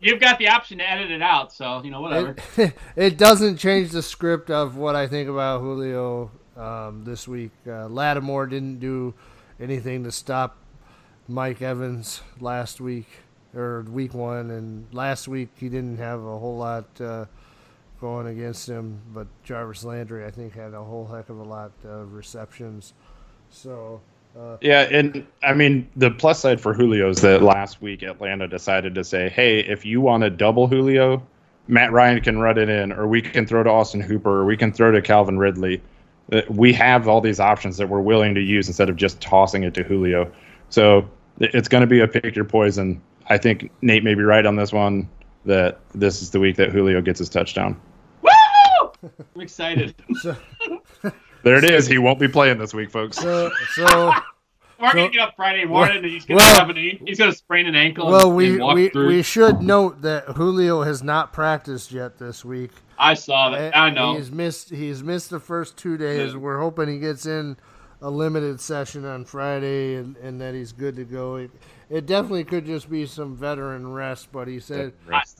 you've 0.00 0.20
got 0.20 0.38
the 0.38 0.48
option 0.48 0.78
to 0.78 0.88
edit 0.90 1.10
it 1.10 1.20
out, 1.22 1.52
so 1.52 1.82
you 1.84 1.90
know 1.90 2.00
whatever. 2.00 2.36
it, 2.56 2.74
it 2.96 3.18
doesn't 3.18 3.56
change 3.58 3.90
the 3.90 4.02
script 4.02 4.50
of 4.50 4.76
what 4.76 4.94
I 4.96 5.06
think 5.08 5.28
about 5.28 5.60
Julio 5.60 6.30
um, 6.58 7.04
this 7.04 7.26
week. 7.28 7.52
Uh, 7.66 7.88
Lattimore 7.88 8.46
didn't 8.46 8.80
do 8.80 9.14
anything 9.60 10.04
to 10.04 10.12
stop 10.12 10.56
Mike 11.28 11.62
Evans 11.62 12.20
last 12.40 12.80
week 12.80 13.06
or 13.54 13.82
week 13.82 14.14
one, 14.14 14.50
and 14.50 14.86
last 14.92 15.28
week 15.28 15.48
he 15.56 15.68
didn't 15.68 15.98
have 15.98 16.20
a 16.20 16.38
whole 16.38 16.56
lot 16.56 16.84
uh, 17.00 17.24
going 18.00 18.26
against 18.26 18.68
him. 18.68 19.00
But 19.12 19.26
Jarvis 19.44 19.84
Landry, 19.84 20.24
I 20.24 20.30
think, 20.30 20.54
had 20.54 20.74
a 20.74 20.82
whole 20.82 21.06
heck 21.06 21.28
of 21.28 21.38
a 21.38 21.44
lot 21.44 21.72
of 21.84 22.12
receptions. 22.12 22.94
So. 23.50 24.00
Uh, 24.38 24.58
Yeah, 24.60 24.82
and 24.82 25.26
I 25.42 25.54
mean 25.54 25.88
the 25.96 26.10
plus 26.10 26.40
side 26.40 26.60
for 26.60 26.74
Julio 26.74 27.08
is 27.08 27.22
that 27.22 27.42
last 27.42 27.80
week 27.80 28.02
Atlanta 28.02 28.46
decided 28.46 28.94
to 28.94 29.02
say, 29.02 29.30
"Hey, 29.30 29.60
if 29.60 29.86
you 29.86 30.02
want 30.02 30.22
to 30.22 30.30
double 30.30 30.66
Julio, 30.68 31.22
Matt 31.66 31.92
Ryan 31.92 32.20
can 32.20 32.38
run 32.38 32.58
it 32.58 32.68
in, 32.68 32.92
or 32.92 33.06
we 33.08 33.22
can 33.22 33.46
throw 33.46 33.62
to 33.62 33.70
Austin 33.70 34.00
Hooper, 34.00 34.40
or 34.40 34.44
we 34.44 34.56
can 34.56 34.70
throw 34.70 34.90
to 34.92 35.00
Calvin 35.02 35.38
Ridley. 35.38 35.80
Uh, 36.32 36.42
We 36.48 36.72
have 36.74 37.08
all 37.08 37.20
these 37.20 37.40
options 37.40 37.76
that 37.78 37.88
we're 37.88 38.00
willing 38.00 38.34
to 38.34 38.40
use 38.40 38.68
instead 38.68 38.88
of 38.88 38.96
just 38.96 39.20
tossing 39.20 39.62
it 39.64 39.74
to 39.74 39.82
Julio. 39.82 40.30
So 40.68 41.08
it's 41.40 41.68
going 41.68 41.80
to 41.82 41.86
be 41.86 42.00
a 42.00 42.08
pick 42.08 42.34
your 42.36 42.44
poison. 42.44 43.00
I 43.28 43.38
think 43.38 43.70
Nate 43.82 44.04
may 44.04 44.14
be 44.14 44.22
right 44.22 44.44
on 44.46 44.56
this 44.56 44.72
one. 44.72 45.08
That 45.44 45.80
this 45.94 46.20
is 46.20 46.30
the 46.30 46.40
week 46.40 46.56
that 46.56 46.70
Julio 46.70 47.00
gets 47.00 47.18
his 47.20 47.28
touchdown. 47.30 47.80
Woo! 48.22 48.30
I'm 49.34 49.40
excited. 49.40 49.94
so, 50.20 50.36
There 51.44 51.56
it 51.56 51.64
is. 51.64 51.86
He 51.86 51.98
won't 51.98 52.18
be 52.18 52.28
playing 52.28 52.58
this 52.58 52.74
week, 52.74 52.90
folks. 52.90 53.16
so, 53.16 53.50
so 53.74 54.12
We're 54.80 54.92
gonna 54.92 55.08
get 55.08 55.20
up 55.22 55.34
Friday 55.36 55.64
morning, 55.64 55.98
and 55.98 56.06
he's 56.06 56.24
gonna 56.24 56.38
well- 56.38 56.58
have 56.58 56.68
an, 56.70 56.76
he's 56.76 57.18
gonna 57.18 57.32
sprain 57.32 57.66
an 57.66 57.74
ankle. 57.76 58.08
well, 58.08 58.26
and, 58.28 58.36
we 58.36 58.50
and 58.50 58.60
walk 58.60 58.74
we, 58.74 58.88
through. 58.90 59.06
we 59.08 59.22
should 59.22 59.60
note 59.62 60.02
that 60.02 60.24
Julio 60.36 60.82
has 60.82 61.02
not 61.02 61.32
practiced 61.32 61.90
yet 61.92 62.18
this 62.18 62.44
week. 62.44 62.70
I 62.98 63.14
saw 63.14 63.50
that. 63.50 63.76
I 63.76 63.90
know. 63.90 64.16
He's 64.16 64.30
missed. 64.30 64.70
He's 64.70 65.02
missed 65.02 65.30
the 65.30 65.40
first 65.40 65.76
two 65.76 65.96
days. 65.96 66.32
Yeah. 66.32 66.38
We're 66.38 66.58
hoping 66.58 66.88
he 66.88 66.98
gets 66.98 67.26
in 67.26 67.56
a 68.00 68.10
limited 68.10 68.60
session 68.60 69.04
on 69.04 69.24
Friday 69.24 69.96
and, 69.96 70.16
and 70.18 70.40
that 70.40 70.54
he's 70.54 70.72
good 70.72 70.96
to 70.96 71.04
go. 71.04 71.36
It, 71.36 71.50
it 71.90 72.06
definitely 72.06 72.44
could 72.44 72.64
just 72.66 72.88
be 72.90 73.06
some 73.06 73.36
veteran 73.36 73.92
rest, 73.92 74.30
but 74.32 74.46
he 74.48 74.60
said 74.60 74.92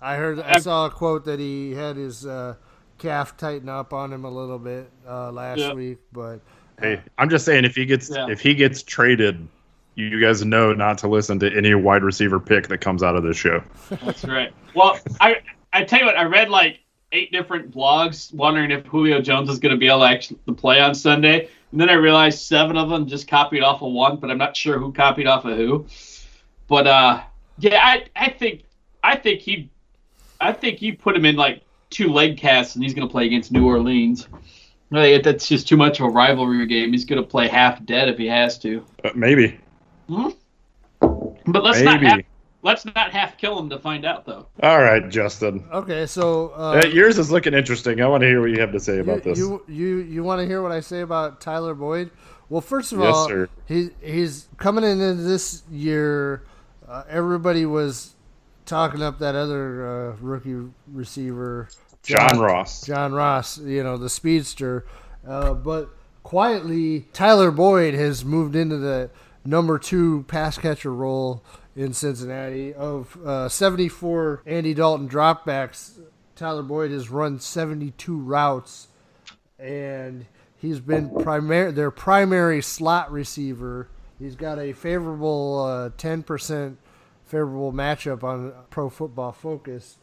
I 0.03 0.17
heard 0.17 0.41
I 0.41 0.59
saw 0.59 0.87
a 0.87 0.91
quote 0.91 1.25
that 1.27 1.39
he 1.39 1.73
had 1.75 1.97
his 1.97 2.27
uh, 2.27 2.55
calf 2.99 3.37
tighten 3.37 3.69
up 3.69 3.93
on 3.93 4.13
him 4.13 4.25
a 4.25 4.31
little 4.31 4.59
bit 4.59 4.91
uh, 5.07 5.31
last 5.31 5.59
Yeah. 5.59 5.73
week, 5.75 5.99
but 6.13 6.41
Hey, 6.81 7.01
I'm 7.19 7.29
just 7.29 7.45
saying 7.45 7.65
if 7.65 7.75
he 7.77 7.85
gets 7.87 8.09
Yeah. 8.11 8.29
if 8.29 8.41
he 8.41 8.55
gets 8.55 8.83
traded, 8.83 9.47
you 9.95 10.21
guys 10.21 10.45
know 10.45 10.73
not 10.73 10.99
to 10.99 11.09
listen 11.09 11.39
to 11.41 11.53
any 11.57 11.75
wide 11.75 12.03
receiver 12.03 12.39
pick 12.41 12.69
that 12.69 12.79
comes 12.79 13.03
out 13.03 13.15
of 13.17 13.23
this 13.25 13.37
show. 13.37 13.63
That's 14.05 14.25
right. 14.25 14.53
Well, 14.75 14.99
I 15.21 15.37
I 15.73 15.85
tell 15.85 16.01
you 16.01 16.07
what, 16.07 16.17
I 16.17 16.23
read 16.25 16.49
like 16.51 16.81
eight 17.13 17.33
different 17.33 17.71
blogs 17.71 18.33
wondering 18.35 18.71
if 18.71 18.85
Julio 18.87 19.21
Jones 19.21 19.49
is 19.49 19.59
going 19.59 19.75
to 19.75 19.79
be 19.79 19.89
able 19.89 20.01
to 20.01 20.07
actually 20.07 20.39
play 20.57 20.81
on 20.81 20.95
Sunday, 20.95 21.49
and 21.73 21.81
then 21.81 21.91
I 21.91 21.95
realized 21.95 22.41
seven 22.41 22.77
of 22.77 22.89
them 22.89 23.07
just 23.07 23.29
copied 23.29 23.63
off 23.63 23.83
of 23.83 23.93
one, 23.93 24.17
but 24.17 24.31
I'm 24.31 24.39
not 24.39 24.57
sure 24.57 24.79
who 24.79 24.93
copied 24.93 25.27
off 25.27 25.45
of 25.45 25.57
who. 25.57 25.87
But 26.67 26.87
uh, 26.87 27.23
yeah, 27.59 27.79
I 27.83 28.05
I 28.15 28.31
think 28.31 28.65
I 29.03 29.17
think 29.17 29.41
he 29.41 29.71
I 30.41 30.53
think 30.53 30.83
you 30.83 30.97
put 30.97 31.17
him 31.17 31.25
in 31.25 31.37
like 31.37 31.63
two 31.91 32.09
leg 32.09 32.39
casts, 32.39 32.75
and 32.75 32.85
he's 32.85 32.95
going 32.95 33.07
to 33.07 33.13
play 33.13 33.27
against 33.27 33.53
New 33.53 33.67
Orleans. 33.67 34.29
Really, 34.91 35.19
that's 35.19 35.49
just 35.49 35.69
too 35.69 35.77
much 35.77 36.01
of 36.01 36.07
a 36.07 36.11
rivalry 36.11 36.67
game. 36.67 36.93
He's 36.93 37.05
going 37.05 37.23
to 37.23 37.29
play 37.29 37.49
half 37.49 37.85
dead 37.85 38.09
if 38.09 38.17
he 38.17 38.27
has 38.27 38.59
to. 38.61 38.85
Uh, 39.05 39.11
maybe, 39.15 39.61
But 41.01 41.65
let's 41.65 41.81
not 41.83 42.03
have, 42.03 42.21
let's 42.63 42.85
not 42.85 43.11
half 43.13 43.39
kill 43.39 43.59
him 43.59 43.71
to 43.71 43.79
find 43.79 44.05
out 44.05 44.25
though. 44.27 44.47
All 44.63 44.81
right, 44.81 45.09
Justin. 45.09 45.65
okay. 45.73 46.07
So 46.07 46.53
uh, 46.57 46.83
Uh, 46.85 46.87
yours 46.89 47.19
is 47.19 47.31
looking 47.31 47.55
interesting. 47.55 48.01
I 48.01 48.07
want 48.07 48.23
to 48.23 48.27
hear 48.29 48.41
what 48.41 48.51
you 48.51 48.61
have 48.61 48.73
to 48.73 48.81
say 48.81 48.99
about 48.99 49.25
you, 49.25 49.31
this. 49.33 49.39
You 49.39 49.63
you 49.69 49.97
you 49.99 50.25
want 50.25 50.41
to 50.41 50.47
hear 50.47 50.63
what 50.63 50.73
I 50.73 50.81
say 50.81 51.01
about 51.01 51.41
Tyler 51.41 51.75
Boyd? 51.75 52.11
Well, 52.49 52.61
first 52.63 52.93
of 52.93 53.01
Yes, 53.01 53.15
all, 53.15 53.29
sir. 53.29 53.49
he 53.67 53.91
he's 54.03 54.49
coming 54.57 54.85
into 54.85 55.15
this 55.15 55.63
year. 55.71 56.43
Uh, 56.89 57.05
everybody 57.09 57.67
was 57.67 58.15
talking 58.65 59.03
up 59.03 59.19
that 59.19 59.35
other 59.35 59.87
uh, 60.13 60.17
rookie 60.21 60.57
receiver, 60.91 61.69
John 62.03 62.39
Ross. 62.39 62.87
John 62.87 63.13
Ross. 63.13 63.59
You 63.59 63.83
know 63.83 63.97
the 63.99 64.09
speedster, 64.09 64.87
uh, 65.27 65.53
but 65.55 65.91
quietly 66.23 67.07
Tyler 67.13 67.51
Boyd 67.51 67.95
has 67.95 68.25
moved 68.25 68.57
into 68.57 68.79
the 68.79 69.11
number 69.45 69.79
two 69.79 70.25
pass 70.29 70.57
catcher 70.59 70.93
role 70.95 71.43
in 71.79 71.93
Cincinnati. 71.93 72.75
Of 72.75 73.17
uh, 73.25 73.49
74 73.49 74.43
Andy 74.45 74.75
Dalton 74.75 75.09
dropbacks, 75.09 75.99
Tyler 76.35 76.65
Boyd 76.65 76.91
has 76.91 77.09
run 77.09 77.39
72 77.39 78.19
routes, 78.19 78.89
and 79.59 80.27
he's 80.57 80.81
been 80.81 81.11
primary 81.23 81.71
their 81.71 81.93
primary 81.93 82.61
slot 82.61 83.11
receiver. 83.13 83.89
He's 84.19 84.35
got 84.35 84.59
a 84.59 84.73
favorable 84.73 85.65
uh, 85.65 85.91
10% 85.91 86.77
favorable 87.25 87.73
matchup 87.73 88.25
on 88.25 88.53
Pro 88.71 88.91
Football 88.91 89.31
Focus, 89.31 89.99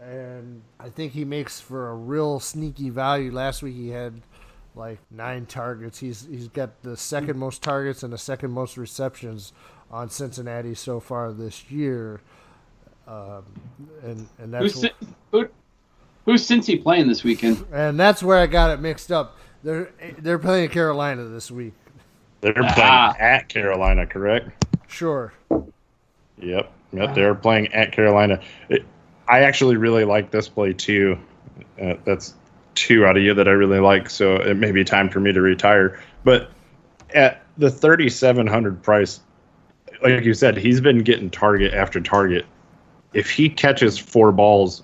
and 0.00 0.62
I 0.80 0.88
think 0.88 1.12
he 1.12 1.24
makes 1.24 1.60
for 1.60 1.90
a 1.90 1.94
real 1.94 2.40
sneaky 2.40 2.90
value. 2.90 3.30
Last 3.30 3.62
week 3.62 3.76
he 3.76 3.90
had 3.90 4.22
like 4.74 4.98
nine 5.08 5.46
targets. 5.46 6.00
He's 6.00 6.26
he's 6.28 6.48
got 6.48 6.82
the 6.82 6.96
second 6.96 7.38
most 7.38 7.62
targets 7.62 8.02
and 8.02 8.12
the 8.12 8.18
second 8.18 8.50
most 8.50 8.76
receptions 8.76 9.52
on 9.92 10.08
Cincinnati 10.10 10.74
so 10.74 11.00
far 11.00 11.32
this 11.32 11.70
year. 11.70 12.20
Um, 13.06 13.42
and 14.02 14.28
and 14.38 14.54
that's 14.54 14.80
Who's, 14.80 14.90
who, 15.32 15.48
who's 16.24 16.46
Cincy 16.48 16.82
playing 16.82 17.08
this 17.08 17.24
weekend? 17.24 17.64
and 17.72 17.98
that's 17.98 18.22
where 18.22 18.38
I 18.38 18.46
got 18.46 18.70
it 18.70 18.80
mixed 18.80 19.10
up. 19.12 19.36
They're 19.64 19.90
they're 20.18 20.38
playing 20.38 20.70
Carolina 20.70 21.24
this 21.24 21.50
week. 21.50 21.74
They're 22.40 22.52
playing 22.54 22.72
Ah. 22.78 23.14
at 23.18 23.48
Carolina, 23.48 24.06
correct? 24.06 24.66
Sure. 24.88 25.32
Yep. 26.38 26.72
Yep. 26.92 27.14
They're 27.14 27.34
playing 27.34 27.72
at 27.72 27.92
Carolina. 27.92 28.40
It, 28.68 28.84
I 29.28 29.40
actually 29.40 29.76
really 29.76 30.04
like 30.04 30.30
this 30.30 30.48
play 30.48 30.72
too. 30.72 31.18
Uh, 31.80 31.94
that's 32.04 32.34
two 32.74 33.06
out 33.06 33.16
of 33.16 33.22
you 33.22 33.34
that 33.34 33.46
I 33.48 33.52
really 33.52 33.78
like. 33.78 34.10
So 34.10 34.36
it 34.36 34.56
may 34.56 34.72
be 34.72 34.82
time 34.84 35.08
for 35.08 35.20
me 35.20 35.32
to 35.32 35.40
retire. 35.40 36.00
But 36.24 36.50
at 37.14 37.42
the 37.58 37.70
3,700 37.70 38.82
price, 38.82 39.20
like 40.02 40.24
you 40.24 40.34
said, 40.34 40.56
he's 40.56 40.80
been 40.80 40.98
getting 40.98 41.30
target 41.30 41.74
after 41.74 42.00
target. 42.00 42.46
If 43.12 43.30
he 43.30 43.48
catches 43.48 43.98
four 43.98 44.32
balls, 44.32 44.82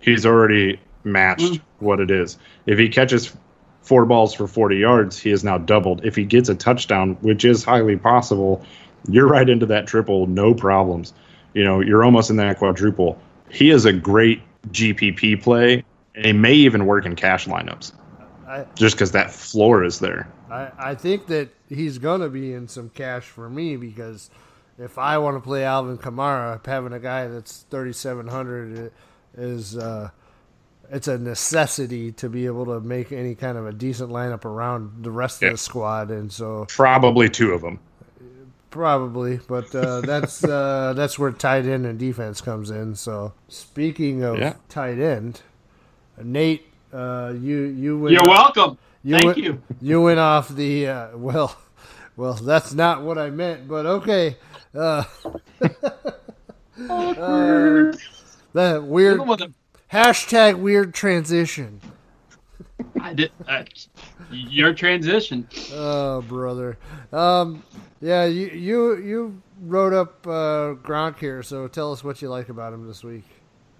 he's 0.00 0.26
already 0.26 0.80
matched 1.02 1.54
mm. 1.54 1.60
what 1.78 2.00
it 2.00 2.10
is. 2.10 2.38
If 2.66 2.78
he 2.78 2.88
catches 2.88 3.34
four 3.82 4.06
balls 4.06 4.34
for 4.34 4.46
40 4.46 4.76
yards, 4.76 5.18
he 5.18 5.30
has 5.30 5.44
now 5.44 5.58
doubled. 5.58 6.04
If 6.04 6.16
he 6.16 6.24
gets 6.24 6.48
a 6.48 6.54
touchdown, 6.54 7.16
which 7.20 7.44
is 7.44 7.64
highly 7.64 7.96
possible, 7.96 8.64
you're 9.08 9.28
right 9.28 9.48
into 9.48 9.66
that 9.66 9.86
triple, 9.86 10.26
no 10.26 10.54
problems. 10.54 11.12
You 11.52 11.64
know, 11.64 11.80
you're 11.80 12.04
almost 12.04 12.30
in 12.30 12.36
that 12.36 12.58
quadruple. 12.58 13.18
He 13.50 13.70
is 13.70 13.84
a 13.84 13.92
great 13.92 14.42
GPP 14.70 15.42
play, 15.42 15.84
and 16.14 16.26
he 16.26 16.32
may 16.32 16.54
even 16.54 16.86
work 16.86 17.06
in 17.06 17.14
cash 17.16 17.46
lineups 17.46 17.92
I, 18.46 18.66
just 18.74 18.96
because 18.96 19.12
that 19.12 19.30
floor 19.30 19.84
is 19.84 19.98
there. 19.98 20.28
I, 20.50 20.70
I 20.78 20.94
think 20.94 21.26
that 21.28 21.48
he's 21.68 21.98
gonna 21.98 22.28
be 22.28 22.52
in 22.52 22.68
some 22.68 22.90
cash 22.90 23.24
for 23.24 23.48
me 23.48 23.76
because 23.76 24.30
if 24.78 24.98
I 24.98 25.18
want 25.18 25.36
to 25.36 25.40
play 25.40 25.64
Alvin 25.64 25.98
Kamara, 25.98 26.64
having 26.66 26.92
a 26.92 26.98
guy 27.00 27.26
that's 27.28 27.62
thirty 27.70 27.92
seven 27.92 28.26
hundred 28.28 28.92
is 29.36 29.76
uh, 29.76 30.10
it's 30.90 31.08
a 31.08 31.16
necessity 31.18 32.12
to 32.12 32.28
be 32.28 32.46
able 32.46 32.66
to 32.66 32.80
make 32.80 33.10
any 33.12 33.34
kind 33.34 33.56
of 33.56 33.66
a 33.66 33.72
decent 33.72 34.10
lineup 34.10 34.44
around 34.44 35.02
the 35.04 35.10
rest 35.10 35.40
Yeah. 35.42 35.48
of 35.48 35.54
the 35.54 35.58
squad, 35.58 36.10
and 36.10 36.30
so 36.30 36.66
Probably 36.68 37.28
two 37.30 37.52
of 37.52 37.62
them. 37.62 37.78
probably, 38.70 39.38
but 39.48 39.74
uh, 39.74 40.00
that's 40.02 40.44
uh, 40.44 40.92
that's 40.96 41.18
where 41.18 41.30
tight 41.30 41.64
end 41.66 41.86
and 41.86 41.98
defense 41.98 42.40
comes 42.40 42.70
in. 42.70 42.94
So 42.96 43.32
speaking 43.48 44.22
of 44.22 44.38
Yeah. 44.38 44.54
tight 44.68 44.98
end, 44.98 45.40
Nate, 46.22 46.66
uh, 46.94 47.34
you 47.40 47.62
you 47.62 47.98
went 47.98 48.12
You're 48.12 48.28
welcome. 48.28 48.78
You 49.02 49.16
Thank 49.16 49.26
went, 49.26 49.38
you. 49.38 49.62
You 49.80 50.00
went 50.00 50.18
off 50.18 50.48
the 50.48 50.86
uh, 50.86 51.16
well, 51.16 51.56
well. 52.16 52.34
That's 52.34 52.72
not 52.72 53.02
what 53.02 53.18
I 53.18 53.30
meant, 53.30 53.68
but 53.68 53.84
okay. 53.84 54.36
Uh, 54.74 55.04
uh, 55.60 55.72
that 58.54 58.84
weird 58.84 59.16
Even 59.16 59.28
with 59.28 59.42
a- 59.42 59.52
hashtag 59.92 60.58
weird 60.58 60.94
transition. 60.94 61.80
I 63.00 63.12
did, 63.12 63.32
uh, 63.46 63.64
your 64.30 64.72
transition. 64.72 65.48
Oh, 65.72 66.22
brother. 66.22 66.78
Um, 67.12 67.62
yeah, 68.00 68.24
you 68.24 68.48
you 68.48 68.96
you 68.98 69.42
wrote 69.62 69.92
up 69.92 70.26
uh, 70.26 70.74
Gronk 70.82 71.18
here, 71.18 71.42
so 71.42 71.68
tell 71.68 71.92
us 71.92 72.02
what 72.02 72.22
you 72.22 72.28
like 72.28 72.48
about 72.48 72.72
him 72.72 72.86
this 72.86 73.04
week. 73.04 73.24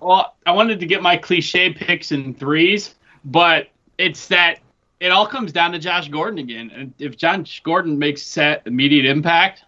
Well, 0.01 0.35
I 0.45 0.53
wanted 0.53 0.81
to 0.81 0.87
get 0.87 1.03
my 1.03 1.17
cliche 1.17 1.73
picks 1.73 2.13
in 2.13 2.35
threes, 2.35 2.95
but 3.25 3.69
it's 3.99 4.29
that 4.29 4.61
it 5.01 5.09
all 5.09 5.27
comes 5.27 5.53
down 5.53 5.73
to 5.73 5.79
Josh 5.79 6.09
Gordon 6.09 6.39
again. 6.39 6.71
And 6.75 6.95
if 6.99 7.17
Josh 7.17 7.63
Gordon 7.63 7.99
makes 7.99 8.23
set 8.23 8.63
immediate 8.67 9.05
impact, 9.05 9.65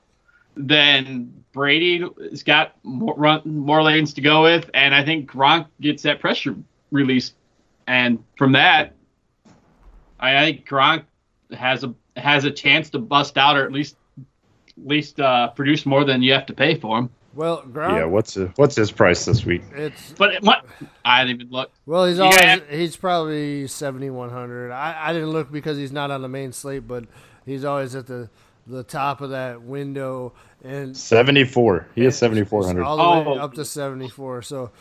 then 0.56 1.44
Brady 1.52 2.04
has 2.30 2.42
got 2.42 2.72
more, 2.82 3.14
run, 3.16 3.42
more 3.44 3.82
lanes 3.82 4.14
to 4.14 4.20
go 4.20 4.42
with, 4.42 4.70
and 4.74 4.94
I 4.94 5.04
think 5.04 5.30
Gronk 5.30 5.66
gets 5.80 6.02
that 6.04 6.20
pressure 6.20 6.56
release, 6.90 7.34
and 7.86 8.22
from 8.36 8.52
that, 8.52 8.94
I 10.18 10.44
think 10.44 10.68
Gronk 10.68 11.04
has 11.52 11.84
a 11.84 11.94
has 12.16 12.44
a 12.44 12.50
chance 12.50 12.90
to 12.90 12.98
bust 12.98 13.36
out 13.36 13.56
or 13.56 13.64
at 13.64 13.72
least 13.72 13.96
at 14.18 14.86
least 14.86 15.20
uh, 15.20 15.48
produce 15.48 15.86
more 15.86 16.04
than 16.04 16.22
you 16.22 16.32
have 16.32 16.46
to 16.46 16.54
pay 16.54 16.74
for 16.74 16.98
him. 16.98 17.10
Well, 17.36 17.62
Gronk, 17.62 17.92
Yeah. 17.98 18.04
What's 18.06 18.34
his, 18.34 18.48
what's 18.56 18.74
his 18.74 18.90
price 18.90 19.24
this 19.26 19.44
week? 19.44 19.62
it's 19.74 20.12
But 20.18 20.42
what 20.42 20.64
I 21.04 21.22
didn't 21.24 21.42
even 21.42 21.52
look. 21.52 21.70
well, 21.84 22.06
he's 22.06 22.18
always 22.18 22.40
got- 22.40 22.62
he's 22.70 22.96
probably 22.96 23.66
seventy 23.68 24.10
one 24.10 24.30
hundred. 24.30 24.72
I 24.72 25.08
I 25.08 25.12
didn't 25.12 25.30
look 25.30 25.52
because 25.52 25.76
he's 25.76 25.92
not 25.92 26.10
on 26.10 26.22
the 26.22 26.28
main 26.28 26.52
slate, 26.52 26.88
but 26.88 27.04
he's 27.44 27.64
always 27.64 27.94
at 27.94 28.06
the 28.06 28.28
the 28.66 28.82
top 28.82 29.20
of 29.20 29.30
that 29.30 29.62
window 29.62 30.32
and 30.64 30.96
74. 30.96 31.86
He 31.94 32.04
is 32.04 32.16
7,400. 32.16 32.82
all 32.82 32.96
the 32.96 33.30
Oh. 33.30 33.34
way 33.34 33.38
up 33.38 33.54
to 33.54 33.64
74. 33.64 34.42
So, 34.42 34.72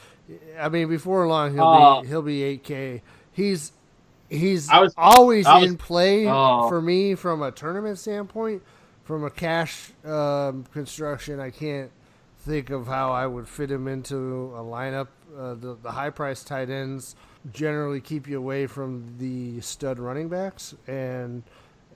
I 0.60 0.70
mean, 0.70 0.88
before 0.90 1.28
long 1.28 1.54
he'll 1.54 1.64
Oh. 1.64 2.02
be 2.02 2.08
he'll 2.08 2.22
be 2.24 2.42
8K. 2.42 3.02
He's 3.32 3.74
he's 4.30 4.68
was- 4.72 4.94
always 4.98 5.46
was- 5.46 5.64
in 5.70 5.78
play 5.78 6.26
Oh. 6.28 6.68
for 6.68 6.82
me 6.82 7.14
from 7.16 7.44
a 7.44 7.52
tournament 7.52 8.00
standpoint. 8.00 8.64
From 9.04 9.24
a 9.24 9.30
cash 9.30 9.92
um, 10.04 10.66
construction, 10.74 11.40
I 11.40 11.52
can't 11.52 11.92
think 12.46 12.70
of 12.70 12.86
how 12.88 13.12
I 13.12 13.26
would 13.26 13.48
fit 13.48 13.72
him 13.72 13.88
into 13.88 14.54
a 14.56 14.62
lineup. 14.62 15.08
Uh, 15.38 15.56
the 15.56 15.78
the 15.82 15.92
high 15.92 16.12
price 16.12 16.44
tight 16.44 16.70
ends 16.70 17.16
generally 17.52 18.00
keep 18.00 18.28
you 18.28 18.38
away 18.38 18.68
from 18.68 19.18
the 19.18 19.60
stud 19.62 20.00
running 20.00 20.30
backs, 20.30 20.76
and 20.88 21.44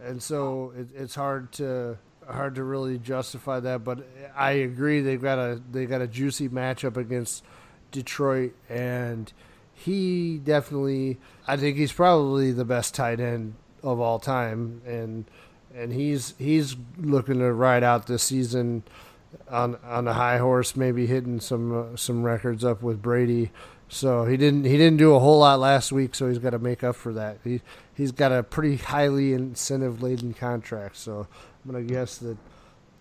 and 0.03 0.21
so 0.21 0.73
it, 0.75 0.87
it's 0.95 1.15
hard 1.15 1.51
to 1.53 1.97
hard 2.27 2.55
to 2.55 2.63
really 2.63 2.97
justify 2.97 3.59
that. 3.59 3.83
But 3.83 4.05
I 4.35 4.51
agree 4.51 5.01
they've 5.01 5.21
got 5.21 5.37
a 5.37 5.61
they 5.71 5.85
got 5.85 6.01
a 6.01 6.07
juicy 6.07 6.49
matchup 6.49 6.97
against 6.97 7.43
Detroit, 7.91 8.53
and 8.67 9.31
he 9.73 10.39
definitely 10.39 11.19
I 11.47 11.57
think 11.57 11.77
he's 11.77 11.93
probably 11.93 12.51
the 12.51 12.65
best 12.65 12.95
tight 12.95 13.19
end 13.19 13.53
of 13.83 13.99
all 13.99 14.19
time, 14.19 14.81
and 14.85 15.25
and 15.75 15.93
he's 15.93 16.33
he's 16.37 16.75
looking 16.97 17.39
to 17.39 17.53
ride 17.53 17.83
out 17.83 18.07
this 18.07 18.23
season 18.23 18.83
on 19.49 19.77
on 19.83 20.07
a 20.07 20.13
high 20.13 20.37
horse, 20.37 20.75
maybe 20.75 21.05
hitting 21.07 21.39
some 21.39 21.93
uh, 21.93 21.95
some 21.95 22.23
records 22.23 22.63
up 22.63 22.81
with 22.81 23.01
Brady. 23.01 23.51
So 23.87 24.25
he 24.25 24.37
didn't 24.37 24.65
he 24.65 24.77
didn't 24.77 24.97
do 24.97 25.15
a 25.15 25.19
whole 25.19 25.39
lot 25.39 25.59
last 25.59 25.91
week, 25.91 26.13
so 26.13 26.27
he's 26.27 26.37
got 26.37 26.51
to 26.51 26.59
make 26.59 26.83
up 26.83 26.95
for 26.95 27.11
that. 27.13 27.39
He 27.43 27.61
he's 27.95 28.11
got 28.11 28.31
a 28.31 28.43
pretty 28.43 28.77
highly 28.77 29.33
incentive 29.33 30.01
laden 30.03 30.33
contract, 30.33 30.97
so 30.97 31.27
I'm 31.65 31.71
gonna 31.71 31.83
guess 31.83 32.17
that 32.19 32.37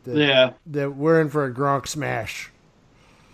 that, 0.05 0.16
Yeah. 0.16 0.51
that 0.66 0.97
we're 0.97 1.20
in 1.20 1.29
for 1.29 1.45
a 1.45 1.53
Gronk 1.53 1.87
smash. 1.87 2.51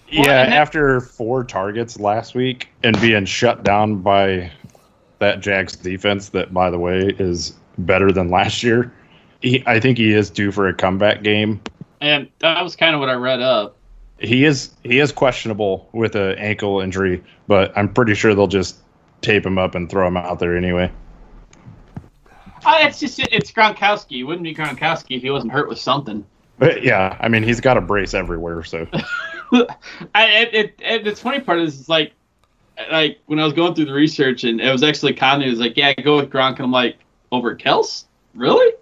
Yeah, 0.09 0.45
and 0.45 0.53
after 0.53 1.01
four 1.01 1.45
targets 1.45 1.99
last 1.99 2.34
week 2.34 2.68
and 2.82 3.01
being 3.01 3.24
shut 3.24 3.62
down 3.64 4.01
by 4.01 4.51
that 5.18 5.40
Jags 5.40 5.76
defense, 5.76 6.28
that 6.30 6.53
by 6.53 6.70
the 6.70 6.78
way 6.78 7.14
is 7.18 7.55
better 7.78 8.12
than 8.12 8.30
last 8.30 8.62
year. 8.62 8.92
He, 9.40 9.62
I 9.66 9.78
think 9.80 9.99
he 9.99 10.12
is 10.12 10.28
due 10.30 10.51
for 10.53 10.68
a 10.68 10.74
comeback 10.74 11.22
game. 11.22 11.61
And 12.05 12.28
that 12.40 12.62
was 12.62 12.76
kind 12.76 12.94
of 12.94 13.00
what 13.00 13.09
I 13.09 13.14
read 13.14 13.40
up. 13.40 13.76
He 14.18 14.44
is 14.44 14.74
he 14.82 15.00
is 15.00 15.11
questionable 15.11 15.88
with 15.92 16.14
an 16.16 16.36
ankle 16.38 16.82
injury, 16.82 17.24
but 17.48 17.72
I'm 17.76 17.92
pretty 17.92 18.14
sure 18.14 18.34
they'll 18.34 18.46
just 18.46 18.76
tape 19.22 19.44
him 19.46 19.57
up 19.57 19.74
and 19.74 19.88
throw 19.88 20.07
him 20.07 20.18
out 20.18 20.38
there 20.38 20.55
anyway. 20.55 20.92
Uh, 22.66 22.76
it's 22.80 23.00
just 23.00 23.20
it's 23.20 23.50
Gronkowski. 23.50 24.18
It 24.18 24.24
wouldn't 24.24 24.44
be 24.44 24.55
Gronkowski 24.55 25.16
if 25.16 25.22
he 25.22 25.30
wasn't 25.30 25.52
hurt 25.52 25.66
with 25.66 25.78
something. 25.78 26.26
But 26.59 26.82
yeah, 26.82 27.16
I 27.20 27.28
mean 27.28 27.42
he's 27.42 27.61
got 27.61 27.78
a 27.78 27.80
brace 27.80 28.12
everywhere, 28.12 28.62
so 28.64 28.86
I, 28.92 30.26
it, 30.26 30.55
it, 30.55 30.74
it, 30.80 31.05
the 31.05 31.16
funny 31.16 31.40
part 31.40 31.61
is, 31.61 31.80
it's 31.80 31.88
like, 31.88 32.12
like 32.90 33.18
when 33.26 33.40
I 33.40 33.44
was 33.44 33.55
going 33.55 33.74
through 33.74 33.86
the 33.86 33.94
research, 33.94 34.44
and 34.44 34.61
it 34.61 34.70
was 34.70 34.82
actually 34.82 35.14
Conley 35.14 35.48
was 35.48 35.59
like, 35.59 35.74
"Yeah, 35.78 35.94
go 35.94 36.16
with 36.16 36.28
Gronk," 36.28 36.57
and 36.57 36.64
I'm 36.64 36.70
like, 36.70 36.98
"Over 37.32 37.57
Kels? 37.57 38.05
Really? 38.34 38.74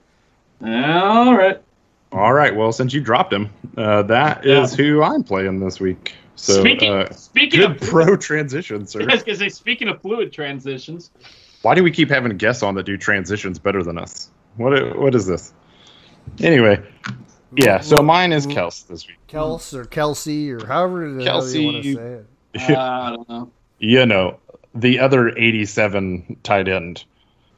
All 0.61 1.37
right." 1.37 1.62
All 2.13 2.33
right. 2.35 2.55
Well, 2.55 2.73
since 2.73 2.93
you 2.93 3.01
dropped 3.01 3.33
him, 3.33 3.49
uh, 3.77 4.03
that 4.03 4.45
Yeah. 4.45 4.63
is 4.63 4.75
who 4.75 5.03
I'm 5.03 5.23
playing 5.23 5.61
this 5.61 5.81
week. 5.81 6.15
So 6.37 6.61
speaking 6.61 6.93
uh, 6.93 7.11
speaking 7.13 7.61
good 7.61 7.83
of 7.83 7.89
pro 7.89 8.17
transition, 8.17 8.87
sir. 8.87 9.03
I 9.11 9.15
was 9.15 9.23
gonna 9.23 9.39
say 9.39 9.49
speaking 9.49 9.89
of 9.89 10.01
fluid 10.01 10.33
transitions, 10.33 11.11
Why 11.63 11.75
do 11.75 11.83
we 11.85 11.91
keep 11.91 12.11
having 12.11 12.37
guests 12.37 12.63
on 12.63 12.75
that 12.75 12.85
do 12.85 12.97
transitions 12.97 13.59
better 13.59 13.83
than 13.83 13.99
us? 13.99 14.31
What 14.57 14.99
what 14.99 15.15
is 15.15 15.27
this? 15.27 15.53
Anyway, 16.41 16.83
Yeah, 17.57 17.81
so 17.81 18.03
mine 18.03 18.33
is 18.33 18.47
Kels 18.47 18.87
this 18.87 19.07
week. 19.07 19.19
Kels 19.29 19.73
or 19.75 19.85
Kelce 19.85 20.51
or 20.51 20.67
however 20.67 21.13
the 21.13 21.25
hell 21.25 21.49
you 21.49 21.65
want 21.65 21.83
to 21.83 21.95
say 21.95 22.01
it. 22.01 22.27
Uh, 22.69 22.77
I 22.79 23.11
don't 23.17 23.29
know. 23.31 23.51
You 23.79 24.05
know, 24.05 24.39
the 24.75 24.99
other 24.99 25.31
87 25.39 26.37
tight 26.43 26.69
end 26.69 27.05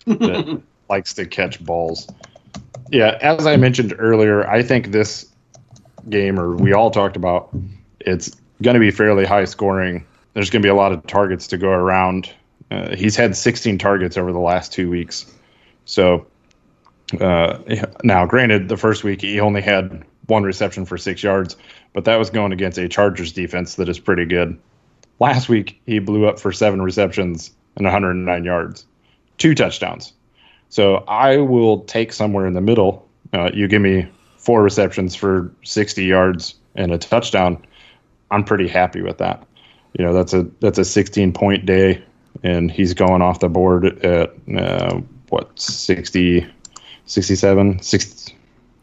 that 0.07 0.63
likes 0.89 1.15
to 1.15 1.27
catch 1.27 1.63
balls. 1.65 2.07
Yeah, 2.95 3.19
as 3.21 3.45
I 3.45 3.57
mentioned 3.57 3.93
earlier, 3.99 4.49
I 4.49 4.63
think 4.63 4.93
this 4.93 5.29
game, 6.09 6.39
or 6.39 6.55
we 6.55 6.73
all 6.73 6.93
talked 6.93 7.17
about, 7.17 7.53
it's 7.99 8.31
going 8.63 8.75
to 8.75 8.81
be 8.81 8.93
fairly 8.93 9.25
high 9.25 9.47
scoring. 9.47 10.07
There's 10.35 10.49
going 10.49 10.63
to 10.63 10.67
be 10.67 10.71
a 10.71 10.77
lot 10.77 10.93
of 10.93 11.05
targets 11.09 11.49
to 11.49 11.59
go 11.59 11.71
around. 11.71 12.33
Uh, 12.71 12.95
he's 12.95 13.17
had 13.17 13.37
16 13.37 13.79
targets 13.79 14.17
over 14.17 14.31
the 14.31 14.39
last 14.39 14.73
two 14.73 14.89
weeks. 14.89 15.27
So 15.87 16.25
uh, 17.21 17.59
now, 18.05 18.27
granted, 18.27 18.69
the 18.69 18.77
first 18.77 19.03
week 19.03 19.23
he 19.23 19.41
only 19.41 19.61
had 19.61 20.05
one 20.29 20.45
reception 20.45 20.85
for 20.85 20.97
six 20.97 21.21
yards, 21.21 21.57
but 21.95 22.05
that 22.05 22.17
was 22.17 22.31
going 22.31 22.53
against 22.53 22.79
a 22.79 22.89
Chargers 22.89 23.33
defense 23.33 23.75
that 23.75 23.89
is 23.89 23.99
pretty 23.99 24.25
good. 24.25 24.57
Last 25.19 25.49
week 25.49 25.81
he 25.85 25.99
blew 25.99 26.29
up 26.29 26.39
for 26.39 26.53
seven 26.53 26.81
receptions 26.81 27.51
and 27.75 27.87
109 27.87 28.45
yards, 28.45 28.87
two 29.39 29.53
touchdowns. 29.57 30.13
So 30.69 30.97
I 31.09 31.37
will 31.39 31.81
take 31.85 32.13
somewhere 32.13 32.47
in 32.47 32.55
the 32.55 32.61
middle. 32.61 33.09
Uh, 33.33 33.51
you 33.55 33.69
give 33.69 33.83
me 33.83 34.09
four 34.39 34.63
receptions 34.63 35.15
for 35.15 35.53
60 35.63 36.05
yards 36.05 36.55
and 36.75 36.93
a 36.93 36.99
touchdown. 36.99 37.65
I'm 38.31 38.45
pretty 38.45 38.69
happy 38.69 39.01
with 39.03 39.19
that. 39.19 39.47
You 39.99 40.05
know, 40.05 40.13
that's 40.13 40.35
a 40.35 40.43
that's 40.61 40.79
a 40.79 40.85
16 40.85 41.33
point 41.33 41.67
day, 41.67 42.03
and 42.43 42.71
he's 42.71 42.95
going 42.95 43.23
off 43.23 43.39
the 43.41 43.49
board 43.49 44.05
at 44.05 44.33
uh, 44.57 45.01
what 45.29 45.59
60, 45.59 46.45
67, 47.07 47.81
60. 47.81 48.35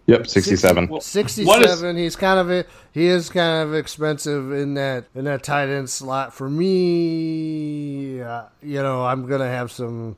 Yep, 0.07 0.27
67. 0.27 0.87
What 0.87 0.99
is- 0.99 1.05
Sixty-seven. 1.05 1.95
he's 1.97 2.15
kind 2.15 2.39
of 2.39 2.49
a, 2.49 2.65
he 2.91 3.05
is 3.07 3.29
kind 3.29 3.63
of 3.63 3.75
expensive 3.75 4.51
in 4.51 4.73
that 4.73 5.05
in 5.15 5.25
that 5.25 5.43
tight 5.43 5.69
end 5.69 5.89
slot. 5.89 6.33
For 6.33 6.49
me, 6.49 8.21
uh, 8.21 8.43
you 8.63 8.81
know, 8.81 9.05
I'm 9.05 9.27
gonna 9.27 9.47
have 9.47 9.71
some 9.71 10.15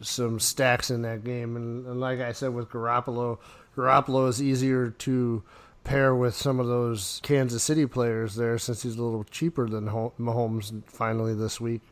some 0.00 0.40
stacks 0.40 0.90
in 0.90 1.02
that 1.02 1.24
game, 1.24 1.56
and, 1.56 1.86
and 1.86 2.00
like 2.00 2.20
I 2.20 2.32
said 2.32 2.54
with 2.54 2.68
Garoppolo, 2.68 3.38
Garoppolo 3.76 4.28
is 4.28 4.42
easier 4.42 4.90
to 4.90 5.42
pair 5.84 6.14
with 6.14 6.34
some 6.34 6.58
of 6.58 6.66
those 6.66 7.20
Kansas 7.22 7.62
City 7.62 7.86
players 7.86 8.36
there 8.36 8.58
since 8.58 8.82
he's 8.82 8.96
a 8.96 9.02
little 9.02 9.24
cheaper 9.24 9.68
than 9.68 9.88
Ho- 9.88 10.14
Mahomes 10.18 10.82
finally 10.86 11.34
this 11.34 11.60
week. 11.60 11.82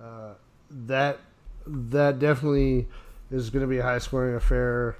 Uh, 0.00 0.34
that 0.70 1.18
that 1.66 2.18
definitely 2.18 2.88
is 3.30 3.50
going 3.50 3.62
to 3.62 3.68
be 3.68 3.78
a 3.78 3.82
high 3.82 3.98
scoring 3.98 4.34
affair. 4.34 4.96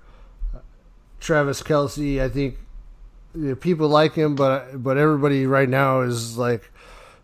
Travis 1.21 1.63
Kelce, 1.63 2.21
I 2.21 2.29
think 2.29 2.59
you 3.35 3.49
know, 3.49 3.55
people 3.55 3.89
like 3.89 4.15
him, 4.15 4.35
but 4.35 4.83
but 4.83 4.97
everybody 4.97 5.47
right 5.47 5.69
now 5.69 6.01
is 6.01 6.39
like 6.39 6.71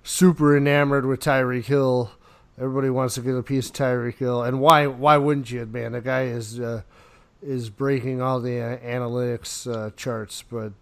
super 0.03 0.57
enamored 0.57 1.07
with 1.07 1.21
Tyreek 1.21 1.65
Hill. 1.65 2.11
Everybody 2.59 2.91
wants 2.91 3.15
to 3.17 3.21
get 3.21 3.35
a 3.35 3.43
piece 3.43 3.69
of 3.69 3.75
Tyreek 3.75 4.17
Hill, 4.17 4.43
and 4.43 4.61
why 4.61 4.87
why 4.87 5.17
wouldn't 5.17 5.51
you, 5.51 5.67
man? 5.67 5.93
The 5.93 6.01
guy 6.01 6.25
is 6.25 6.61
uh, 6.61 6.83
is 7.43 7.71
breaking 7.71 8.23
all 8.23 8.41
the 8.41 8.61
uh, 8.61 8.79
analytics 8.79 9.71
uh, 9.73 9.91
charts, 9.97 10.43
but 10.43 10.73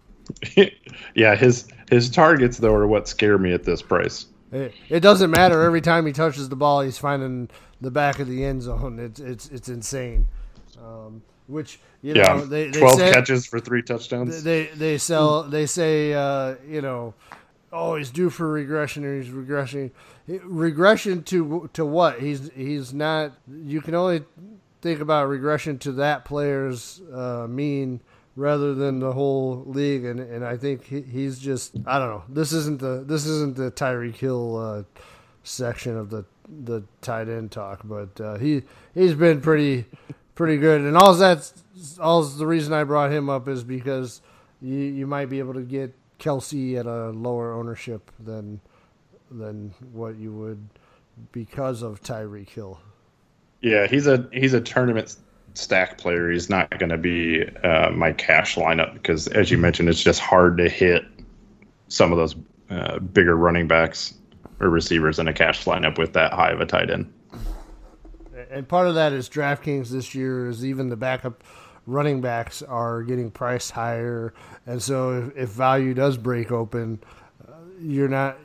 yeah, 1.15 1.35
his 1.35 1.67
his 1.89 2.09
targets 2.09 2.57
though 2.57 2.73
are 2.73 2.87
what 2.87 3.07
scare 3.07 3.37
me 3.37 3.53
at 3.53 3.63
this 3.63 3.81
price. 3.81 4.25
it, 4.51 4.75
it 4.89 4.99
doesn't 4.99 5.31
matter. 5.31 5.61
Every 5.63 5.81
time 5.81 6.05
he 6.05 6.13
touches 6.13 6.49
the 6.49 6.55
ball, 6.55 6.81
he's 6.81 6.97
finding 6.97 7.49
the 7.81 7.91
back 7.91 8.19
of 8.19 8.27
the 8.27 8.43
end 8.45 8.61
zone. 8.61 8.99
It's 8.99 9.19
it's 9.19 9.49
it's 9.49 9.69
insane. 9.69 10.27
Um, 10.81 11.23
which 11.47 11.79
you 12.01 12.13
Yeah, 12.13 12.15
know 12.15 12.45
they, 12.45 12.69
they 12.69 12.85
twelve 12.85 12.87
say, 12.87 13.11
catches 13.11 13.45
for 13.45 13.59
three 13.59 13.81
touchdowns. 13.83 14.45
they 14.45 14.67
they 14.75 14.97
sell 14.97 15.43
they 15.43 15.65
say 15.65 16.13
uh, 16.13 16.55
you 16.67 16.81
know 16.81 17.13
oh 17.71 17.95
he's 17.95 18.11
due 18.11 18.29
for 18.29 18.47
regression 18.51 19.03
or 19.05 19.19
he's 19.19 19.31
regressing 19.31 19.91
regression 20.27 21.23
to 21.23 21.69
to 21.73 21.85
what? 21.85 22.19
He's 22.19 22.51
he's 22.55 22.93
not 22.93 23.33
you 23.47 23.81
can 23.81 23.95
only 23.95 24.23
think 24.81 24.99
about 24.99 25.27
regression 25.27 25.79
to 25.79 25.91
that 25.93 26.25
player's 26.25 27.01
uh, 27.13 27.47
mean 27.49 28.01
rather 28.35 28.73
than 28.73 28.99
the 28.99 29.13
whole 29.13 29.63
league. 29.65 30.05
And 30.05 30.19
and 30.19 30.45
I 30.45 30.57
think 30.57 30.85
he, 30.85 31.01
he's 31.01 31.39
just 31.39 31.75
I 31.85 31.99
don't 31.99 32.09
know. 32.09 32.23
This 32.29 32.53
isn't 32.53 32.79
the 32.79 33.03
this 33.05 33.25
isn't 33.25 33.55
the 33.55 33.71
Tyreek 33.71 34.15
Hill 34.15 34.57
uh, 34.57 34.83
section 35.43 35.97
of 35.97 36.09
the 36.09 36.25
the 36.65 36.83
tight 37.01 37.29
end 37.29 37.51
talk 37.51 37.79
but 37.85 38.19
uh, 38.19 38.35
he 38.35 38.63
he's 38.93 39.13
been 39.13 39.41
pretty 39.41 39.85
pretty 40.35 40.57
good. 40.57 40.81
And 40.81 40.97
all 40.97 41.13
that's 41.13 41.53
all 41.99 42.23
the 42.23 42.47
reason 42.47 42.73
I 42.73 42.83
brought 42.83 43.11
him 43.11 43.29
up 43.29 43.47
is 43.47 43.63
because 43.63 44.21
you 44.61 44.77
you 44.77 45.07
might 45.07 45.29
be 45.29 45.39
able 45.39 45.53
to 45.53 45.61
get 45.61 45.93
Kelce 46.19 46.79
at 46.79 46.85
a 46.85 47.09
lower 47.09 47.53
ownership 47.53 48.11
than 48.19 48.61
than 49.37 49.73
what 49.91 50.15
you 50.15 50.31
would 50.33 50.67
because 51.31 51.81
of 51.81 52.01
Tyreek 52.01 52.49
Hill. 52.49 52.79
Yeah, 53.61 53.87
he's 53.87 54.07
a 54.07 54.27
he's 54.33 54.53
a 54.53 54.61
tournament 54.61 55.15
stack 55.53 55.97
player. 55.97 56.31
He's 56.31 56.49
not 56.49 56.69
going 56.77 56.89
to 56.89 56.97
be 56.97 57.45
uh, 57.63 57.91
my 57.91 58.11
cash 58.11 58.55
lineup 58.55 58.93
because, 58.93 59.27
as 59.27 59.51
you 59.51 59.57
mentioned, 59.57 59.89
it's 59.89 60.01
just 60.01 60.19
hard 60.19 60.57
to 60.57 60.69
hit 60.69 61.03
some 61.87 62.11
of 62.11 62.17
those 62.17 62.35
uh, 62.69 62.99
bigger 62.99 63.35
running 63.35 63.67
backs 63.67 64.15
or 64.59 64.69
receivers 64.69 65.19
in 65.19 65.27
a 65.27 65.33
cash 65.33 65.65
lineup 65.65 65.97
with 65.97 66.13
that 66.13 66.33
high 66.33 66.51
of 66.51 66.59
a 66.59 66.65
tight 66.65 66.89
end. 66.89 67.11
And 68.49 68.67
part 68.67 68.87
of 68.87 68.95
that 68.95 69.13
is 69.13 69.29
DraftKings 69.29 69.89
this 69.89 70.13
year 70.13 70.49
is 70.49 70.65
even 70.65 70.89
the 70.89 70.95
backup 70.95 71.43
running 71.85 72.21
backs 72.21 72.61
are 72.61 73.03
getting 73.03 73.29
priced 73.31 73.71
higher, 73.71 74.33
and 74.65 74.81
so 74.81 75.31
if, 75.35 75.37
if 75.37 75.49
value 75.49 75.93
does 75.93 76.17
break 76.17 76.51
open, 76.51 76.99
uh, 77.47 77.53
you're 77.79 78.07
not. 78.07 78.37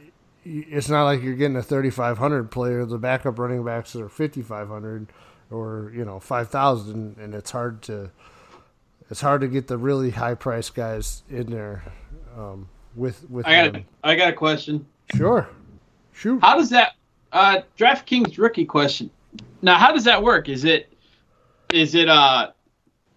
It's 0.51 0.89
not 0.89 1.05
like 1.05 1.23
you're 1.23 1.35
getting 1.35 1.57
a 1.57 1.63
3,500 1.63 2.51
player. 2.51 2.87
The 2.87 2.99
backup 2.99 3.39
running 3.39 3.65
backs 3.65 3.95
are 3.95 4.09
5,500 4.09 5.09
or 5.51 5.93
you 5.95 6.05
know 6.05 6.21
5,000, 6.21 7.17
and 7.19 7.35
it's 7.35 7.51
hard 7.51 7.83
to 7.83 8.11
it's 9.11 9.21
hard 9.21 9.41
to 9.41 9.49
get 9.49 9.67
the 9.67 9.79
really 9.79 10.11
high 10.11 10.35
price 10.35 10.71
guys 10.71 11.23
in 11.29 11.51
there 11.51 11.83
um, 12.37 12.69
with 12.95 13.29
with. 13.31 13.47
I 13.47 13.67
got 13.67 13.77
a. 13.77 13.85
I 14.05 14.15
got 14.17 14.29
a 14.29 14.33
question. 14.33 14.87
Sure, 15.15 15.49
shoot. 16.13 16.41
How 16.41 16.57
does 16.57 16.71
that 16.71 16.93
uh 17.33 17.61
DraftKings 17.79 18.39
rookie 18.39 18.65
question? 18.65 19.11
Now, 19.63 19.77
how 19.77 19.93
does 19.93 20.05
that 20.05 20.23
work? 20.23 20.49
Is 20.49 20.65
it 20.65 20.93
is 21.73 21.95
it 21.95 22.09
uh 22.09 22.51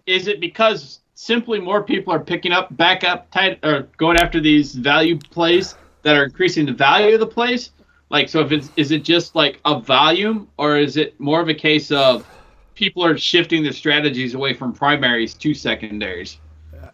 is 0.06 0.28
it 0.28 0.40
because 0.40 1.00
simply 1.14 1.60
more 1.60 1.82
people 1.82 2.12
are 2.12 2.20
picking 2.20 2.52
up 2.52 2.74
backup 2.76 3.30
tight 3.30 3.58
or 3.62 3.88
going 3.96 4.16
after 4.16 4.40
these 4.40 4.74
value 4.74 5.18
plays 5.18 5.76
that 6.02 6.16
are 6.16 6.24
increasing 6.24 6.66
the 6.66 6.72
value 6.72 7.14
of 7.14 7.20
the 7.20 7.26
place? 7.26 7.70
Like, 8.10 8.28
so 8.28 8.40
if 8.40 8.52
it's 8.52 8.70
is 8.76 8.90
it 8.90 9.04
just 9.04 9.34
like 9.34 9.60
a 9.64 9.80
volume, 9.80 10.48
or 10.58 10.76
is 10.76 10.96
it 10.96 11.18
more 11.18 11.40
of 11.40 11.48
a 11.48 11.54
case 11.54 11.90
of 11.90 12.26
people 12.74 13.04
are 13.04 13.16
shifting 13.16 13.62
their 13.62 13.72
strategies 13.72 14.34
away 14.34 14.52
from 14.52 14.72
primaries 14.72 15.34
to 15.34 15.54
secondaries? 15.54 16.38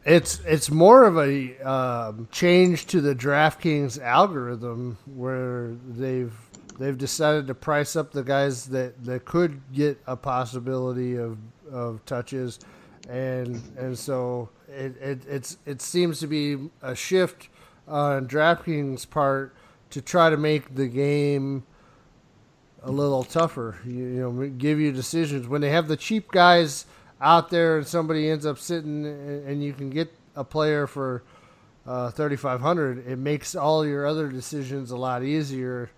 It's 0.05 0.41
it's 0.47 0.71
more 0.71 1.05
of 1.05 1.19
a 1.19 1.59
um, 1.59 2.29
change 2.31 2.87
to 2.87 3.01
the 3.01 3.15
DraftKings 3.15 4.01
algorithm 4.01 4.97
where 5.07 5.75
they've 5.89 6.33
they've 6.79 6.97
decided 6.97 7.49
to 7.49 7.55
price 7.55 7.97
up 7.97 8.13
the 8.13 8.23
guys 8.23 8.67
that, 8.67 9.05
that 9.05 9.25
could 9.25 9.61
get 9.73 10.01
a 10.07 10.17
possibility 10.17 11.17
of, 11.17 11.37
of 11.71 12.05
touches, 12.07 12.61
and 13.09 13.61
and 13.77 13.99
so 13.99 14.49
it, 14.69 14.97
it 15.03 15.21
it's 15.29 15.59
it 15.67 15.83
seems 15.83 16.21
to 16.21 16.27
be 16.27 16.71
a 16.81 16.95
shift 16.95 17.49
on 17.89 18.29
DraftKings' 18.29 19.09
part 19.09 19.55
to 19.91 20.03
try 20.03 20.31
to 20.31 20.37
make 20.37 20.75
the 20.75 20.87
game 20.87 21.65
a 22.83 22.91
little 22.91 23.25
tougher. 23.25 23.79
You, 23.85 23.93
you 23.93 24.21
know, 24.21 24.49
give 24.49 24.79
you 24.79 24.93
decisions 24.93 25.49
when 25.49 25.61
they 25.61 25.71
have 25.71 25.89
the 25.89 25.97
cheap 25.97 26.31
guys 26.31 26.87
out 27.21 27.51
there, 27.51 27.79
and 27.79 27.87
somebody 27.87 28.29
ends 28.29 28.47
up 28.47 28.59
sitting, 28.59 29.05
and 29.07 29.63
you 29.63 29.73
can 29.73 29.91
get 29.91 30.13
a 30.37 30.45
player 30.45 30.87
for 30.87 31.23
uh, 31.87 32.11
thirty 32.11 32.37
five 32.37 32.61
hundred. 32.61 33.07
It 33.07 33.19
makes 33.19 33.55
all 33.55 33.85
your 33.87 34.07
other 34.07 34.29
decisions 34.29 34.91
a 34.91 34.97
lot 34.97 35.23
easier, 35.23 35.91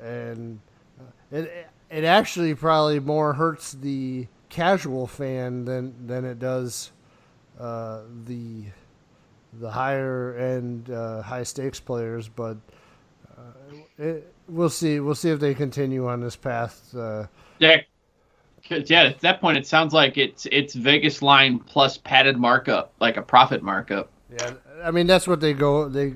and 0.00 0.60
uh, 1.00 1.36
it 1.36 1.68
it 1.90 2.04
actually 2.04 2.54
probably 2.54 3.00
more 3.00 3.32
hurts 3.32 3.72
the 3.72 4.26
casual 4.48 5.06
fan 5.06 5.64
than 5.64 6.06
than 6.06 6.24
it 6.24 6.38
does 6.38 6.92
uh, 7.58 8.02
the 8.26 8.64
the 9.52 9.70
higher 9.70 10.34
end 10.36 10.90
uh, 10.90 11.22
high 11.22 11.42
stakes 11.42 11.80
players, 11.80 12.28
but 12.28 12.56
uh, 13.36 13.42
it, 13.98 14.32
we'll 14.48 14.70
see. 14.70 15.00
We'll 15.00 15.14
see 15.14 15.30
if 15.30 15.40
they 15.40 15.54
continue 15.54 16.06
on 16.08 16.20
this 16.20 16.36
path. 16.36 16.94
Uh, 16.94 17.26
Yeah, 17.58 17.80
'cause, 18.68 18.88
yeah. 18.90 19.02
At 19.04 19.20
that 19.20 19.40
point, 19.40 19.58
it 19.58 19.66
sounds 19.66 19.92
like 19.92 20.16
it's 20.18 20.46
it's 20.50 20.74
Vegas 20.74 21.22
line 21.22 21.58
plus 21.58 21.98
padded 21.98 22.36
markup, 22.38 22.92
like 23.00 23.16
a 23.16 23.22
profit 23.22 23.62
markup. 23.62 24.10
yeah, 24.32 24.54
I 24.82 24.90
mean 24.90 25.06
that's 25.06 25.26
what 25.28 25.40
they 25.40 25.52
go. 25.52 25.88
They 25.88 26.14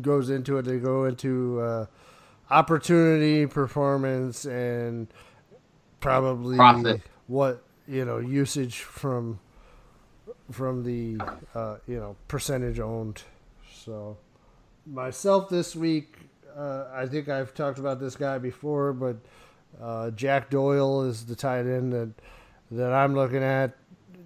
goes 0.00 0.28
into 0.30 0.58
it. 0.58 0.62
They 0.62 0.78
go 0.78 1.04
into 1.04 1.60
uh, 1.60 1.86
opportunity, 2.50 3.46
performance, 3.46 4.44
and 4.44 5.06
probably 6.00 6.56
Profit. 6.56 7.02
what 7.26 7.62
you 7.88 8.04
know 8.04 8.18
usage 8.18 8.80
from 8.80 9.38
from 10.50 10.84
the 10.84 11.18
uh, 11.54 11.76
you 11.86 11.98
know 11.98 12.16
percentage 12.28 12.80
owned. 12.80 13.22
So 13.82 14.16
myself 14.86 15.48
this 15.48 15.74
week, 15.74 16.16
uh, 16.56 16.86
I 16.92 17.06
think 17.06 17.28
I've 17.28 17.54
talked 17.54 17.78
about 17.78 18.00
this 18.00 18.16
guy 18.16 18.38
before, 18.38 18.92
but 18.92 19.16
uh, 19.80 20.10
Jack 20.10 20.50
Doyle 20.50 21.02
is 21.02 21.26
the 21.26 21.36
tight 21.36 21.66
end 21.66 21.92
that 21.92 22.10
that 22.70 22.92
I'm 22.92 23.14
looking 23.14 23.42
at 23.42 23.76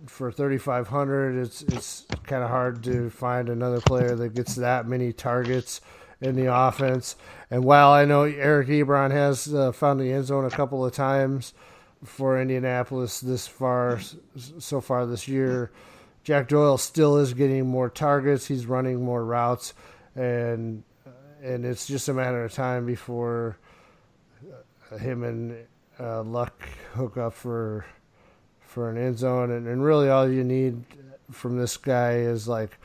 for 0.06 0.30
3,500. 0.30 1.36
It's 1.42 1.62
it's 1.62 2.06
kind 2.24 2.42
of 2.42 2.50
hard 2.50 2.82
to 2.84 3.10
find 3.10 3.48
another 3.48 3.80
player 3.80 4.14
that 4.16 4.34
gets 4.34 4.54
that 4.56 4.86
many 4.86 5.12
targets 5.12 5.80
in 6.20 6.36
the 6.36 6.54
offense. 6.54 7.16
And 7.50 7.64
while 7.64 7.90
I 7.90 8.04
know 8.04 8.22
Eric 8.22 8.68
Ebron 8.68 9.10
has 9.10 9.52
uh, 9.52 9.72
found 9.72 10.00
the 10.00 10.12
end 10.12 10.26
zone 10.26 10.44
a 10.44 10.50
couple 10.50 10.84
of 10.84 10.92
times 10.92 11.54
for 12.04 12.40
Indianapolis 12.40 13.20
this 13.20 13.46
far 13.46 14.00
so 14.36 14.80
far 14.80 15.06
this 15.06 15.28
year, 15.28 15.70
Jack 16.22 16.48
Doyle 16.48 16.78
still 16.78 17.16
is 17.16 17.34
getting 17.34 17.66
more 17.66 17.88
targets. 17.88 18.46
He's 18.46 18.66
running 18.66 19.02
more 19.02 19.24
routes, 19.24 19.74
and 20.14 20.82
and 21.42 21.64
it's 21.64 21.86
just 21.86 22.08
a 22.08 22.14
matter 22.14 22.44
of 22.44 22.52
time 22.52 22.84
before 22.84 23.56
uh, 24.92 24.98
him 24.98 25.24
and 25.24 25.56
uh, 25.98 26.22
Luck 26.22 26.62
hook 26.94 27.16
up 27.16 27.32
for 27.32 27.86
for 28.60 28.90
an 28.90 28.98
end 28.98 29.18
zone. 29.18 29.50
And, 29.50 29.66
and 29.66 29.82
really, 29.82 30.10
all 30.10 30.28
you 30.30 30.44
need 30.44 30.84
from 31.30 31.58
this 31.58 31.76
guy 31.76 32.16
is 32.16 32.46
like 32.46 32.76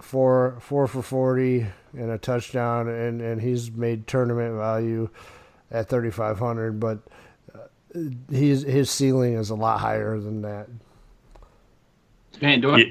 four 0.00 0.58
four 0.60 0.86
for 0.86 1.02
forty 1.02 1.66
and 1.92 2.10
a 2.10 2.18
touchdown, 2.18 2.88
and 2.88 3.20
and 3.22 3.40
he's 3.40 3.70
made 3.70 4.06
tournament 4.06 4.54
value 4.56 5.08
at 5.70 5.88
thirty 5.88 6.10
five 6.10 6.38
hundred, 6.38 6.78
but. 6.78 6.98
Uh, 7.54 7.60
he's, 8.28 8.62
his 8.62 8.90
ceiling 8.90 9.34
is 9.34 9.50
a 9.50 9.54
lot 9.54 9.78
higher 9.78 10.18
than 10.18 10.42
that. 10.42 10.68
Man, 12.40 12.60
do 12.60 12.70
I? 12.72 12.76
Yeah. 12.78 12.84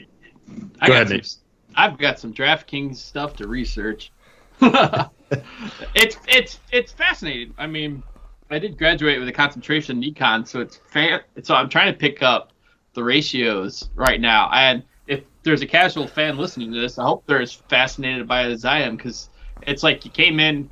I 0.80 0.88
Go 0.88 0.94
got 0.94 1.02
ahead, 1.04 1.08
some, 1.08 1.18
Nate. 1.18 1.36
I've 1.76 1.98
got 1.98 2.20
some 2.20 2.34
DraftKings 2.34 2.98
stuff 2.98 3.36
to 3.38 3.48
research. 3.48 4.12
it's 4.62 6.18
it's 6.28 6.60
it's 6.72 6.92
fascinating. 6.92 7.54
I 7.58 7.68
mean, 7.68 8.04
I 8.50 8.60
did 8.60 8.78
graduate 8.78 9.20
with 9.20 9.28
a 9.28 9.32
concentration 9.32 10.04
in 10.04 10.14
econ, 10.14 10.48
so 10.48 10.60
it's 10.60 10.78
fan. 10.78 11.22
So 11.42 11.56
I'm 11.56 11.70
trying 11.70 11.92
to 11.92 11.98
pick 11.98 12.22
up 12.22 12.52
the 12.94 13.04
ratios 13.04 13.90
right 13.96 14.22
now. 14.22 14.50
And 14.54 14.84
if 15.08 15.24
there's 15.44 15.62
a 15.62 15.68
casual 15.68 16.08
fan 16.08 16.38
listening 16.38 16.72
to 16.74 16.80
this, 16.80 17.00
I 17.00 17.04
hope 17.04 17.26
they're 17.26 17.42
as 17.42 17.54
fascinated 17.54 18.28
by 18.28 18.46
it 18.46 18.52
as 18.52 18.66
I 18.66 18.80
am, 18.80 18.96
because 18.96 19.30
it's 19.64 19.84
like 19.84 20.06
you 20.06 20.12
came 20.12 20.40
in. 20.40 20.70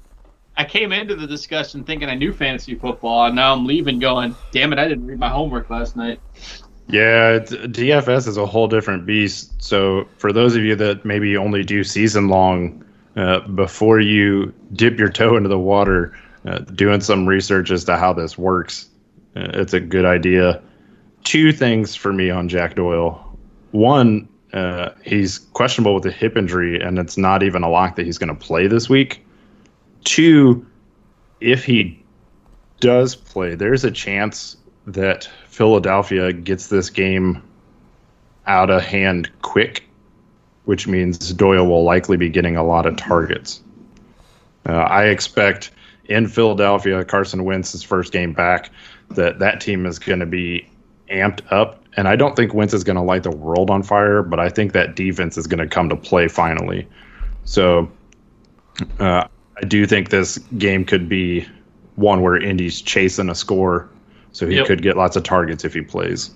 I 0.57 0.65
came 0.65 0.91
into 0.91 1.15
the 1.15 1.25
discussion 1.25 1.83
thinking 1.85 2.09
I 2.09 2.15
knew 2.15 2.33
fantasy 2.33 2.75
football, 2.75 3.25
and 3.25 3.35
now 3.35 3.53
I'm 3.53 3.65
leaving 3.65 3.99
going, 3.99 4.35
damn 4.51 4.73
it, 4.73 4.79
I 4.79 4.87
didn't 4.87 5.07
read 5.07 5.17
my 5.17 5.29
homework 5.29 5.69
last 5.69 5.95
night. 5.95 6.19
Yeah, 6.91 7.39
DFS 7.39 8.27
is 8.27 8.35
a 8.35 8.45
whole 8.45 8.67
different 8.67 9.05
beast. 9.05 9.53
So 9.63 10.07
for 10.17 10.33
those 10.33 10.57
of 10.57 10.63
you 10.63 10.75
that 10.75 11.05
maybe 11.05 11.37
only 11.37 11.63
do 11.63 11.85
season 11.85 12.27
long, 12.27 12.83
uh, 13.15 13.39
before 13.39 14.01
you 14.01 14.53
dip 14.73 14.99
your 14.99 15.09
toe 15.09 15.37
into 15.37 15.47
the 15.47 15.59
water, 15.59 16.13
uh, 16.45 16.59
doing 16.59 16.99
some 16.99 17.25
research 17.25 17.71
as 17.71 17.85
to 17.85 17.97
how 17.97 18.11
this 18.11 18.37
works, 18.37 18.89
uh, 19.37 19.47
it's 19.53 19.73
a 19.73 19.79
good 19.79 20.03
idea. 20.03 20.61
Two 21.23 21.53
things 21.53 21.95
for 21.95 22.11
me 22.11 22.29
on 22.29 22.49
Jack 22.49 22.75
Doyle. 22.75 23.37
One, 23.71 24.27
uh, 24.51 24.89
he's 25.01 25.39
questionable 25.39 25.93
with 25.93 26.05
a 26.05 26.11
hip 26.11 26.35
injury, 26.35 26.81
and 26.81 26.99
it's 26.99 27.17
not 27.17 27.41
even 27.41 27.63
a 27.63 27.69
lock 27.69 27.95
that 27.95 28.05
he's 28.05 28.17
going 28.17 28.35
to 28.35 28.45
play 28.45 28.67
this 28.67 28.89
week. 28.89 29.25
Two, 30.03 30.65
if 31.39 31.63
he 31.63 32.03
does 32.81 33.15
play, 33.15 33.55
there's 33.55 33.85
a 33.85 33.91
chance 33.91 34.57
that 34.87 35.29
Philadelphia 35.51 36.31
gets 36.31 36.67
this 36.67 36.89
game 36.89 37.43
out 38.47 38.69
of 38.69 38.81
hand 38.81 39.29
quick, 39.41 39.83
which 40.63 40.87
means 40.87 41.33
Doyle 41.33 41.67
will 41.67 41.83
likely 41.83 42.15
be 42.15 42.29
getting 42.29 42.55
a 42.55 42.63
lot 42.63 42.85
of 42.85 42.95
targets. 42.95 43.61
Uh, 44.65 44.71
I 44.71 45.07
expect 45.07 45.71
in 46.05 46.27
Philadelphia, 46.29 47.03
Carson 47.03 47.43
Wentz's 47.43 47.83
first 47.83 48.13
game 48.13 48.31
back, 48.31 48.71
that 49.09 49.39
that 49.39 49.59
team 49.59 49.85
is 49.85 49.99
going 49.99 50.21
to 50.21 50.25
be 50.25 50.65
amped 51.09 51.41
up. 51.51 51.83
And 51.97 52.07
I 52.07 52.15
don't 52.15 52.37
think 52.37 52.53
Wentz 52.53 52.73
is 52.73 52.85
going 52.85 52.95
to 52.95 53.01
light 53.01 53.23
the 53.23 53.31
world 53.31 53.69
on 53.69 53.83
fire, 53.83 54.23
but 54.23 54.39
I 54.39 54.47
think 54.47 54.71
that 54.71 54.95
defense 54.95 55.37
is 55.37 55.47
going 55.47 55.59
to 55.59 55.67
come 55.67 55.89
to 55.89 55.97
play 55.97 56.29
finally. 56.29 56.87
So 57.43 57.91
uh, 59.01 59.25
I 59.57 59.65
do 59.67 59.85
think 59.85 60.11
this 60.11 60.37
game 60.57 60.85
could 60.85 61.09
be 61.09 61.45
one 61.97 62.21
where 62.21 62.37
Indy's 62.37 62.81
chasing 62.81 63.29
a 63.29 63.35
score, 63.35 63.89
so 64.31 64.47
he 64.47 64.57
Yep. 64.57 64.61
could 64.61 64.81
get 64.81 64.97
lots 64.97 65.15
of 65.15 65.23
targets 65.23 65.65
if 65.65 65.73
he 65.73 65.81
plays. 65.81 66.31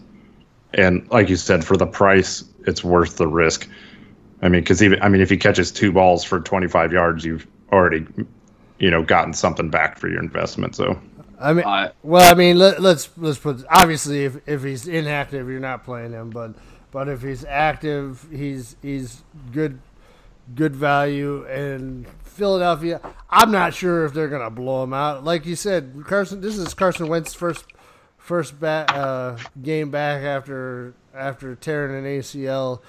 And 0.74 1.10
like 1.12 1.30
you 1.30 1.38
said, 1.38 1.66
for 1.66 1.78
the 1.78 1.88
price, 1.88 2.44
it's 2.68 2.84
worth 2.84 3.18
the 3.18 3.28
risk. 3.28 3.70
I 4.42 4.50
mean, 4.50 4.62
because 4.62 4.84
even 4.84 5.02
I 5.02 5.10
mean, 5.10 5.22
if 5.22 5.30
he 5.30 5.38
catches 5.38 5.72
two 5.72 5.92
balls 5.92 6.24
for 6.24 6.40
25 6.42 6.94
yards, 6.94 7.26
you've 7.26 7.48
already, 7.72 8.06
you 8.80 8.92
know, 8.92 9.04
gotten 9.04 9.34
something 9.34 9.70
back 9.70 10.00
for 10.00 10.10
your 10.10 10.22
investment. 10.22 10.76
So 10.76 11.00
I 11.40 11.54
mean, 11.54 11.66
Uh, 11.66 11.92
well, 12.04 12.32
I 12.32 12.36
mean, 12.36 12.58
let, 12.60 12.82
let's 12.82 13.10
let's 13.18 13.40
put 13.40 13.64
obviously 13.70 14.26
if, 14.26 14.38
if 14.48 14.64
he's 14.64 14.88
inactive, 14.88 15.50
you're 15.50 15.60
not 15.60 15.84
playing 15.86 16.12
him, 16.14 16.32
but 16.32 16.56
but 16.92 17.10
if 17.10 17.22
he's 17.24 17.46
active, 17.46 18.28
he's 18.32 18.78
he's 18.82 19.24
good 19.52 19.80
good 20.56 20.76
value. 20.76 21.46
And 21.46 22.08
Philadelphia, 22.24 23.02
I'm 23.30 23.52
not 23.52 23.74
sure 23.74 24.06
if 24.06 24.14
they're 24.14 24.30
gonna 24.30 24.52
blow 24.52 24.84
him 24.84 24.94
out. 24.94 25.24
Like 25.24 25.46
you 25.46 25.56
said, 25.56 26.04
Carson, 26.08 26.42
this 26.42 26.58
is 26.58 26.74
Carson 26.74 27.08
Wentz's 27.08 27.36
first 27.36 27.66
first 28.26 28.60
bat, 28.60 28.90
uh, 28.94 29.38
game 29.62 29.92
back 29.92 30.24
after 30.24 30.96
after 31.14 31.56
tearing 31.56 31.96
an 31.96 32.20
ACL. 32.20 32.82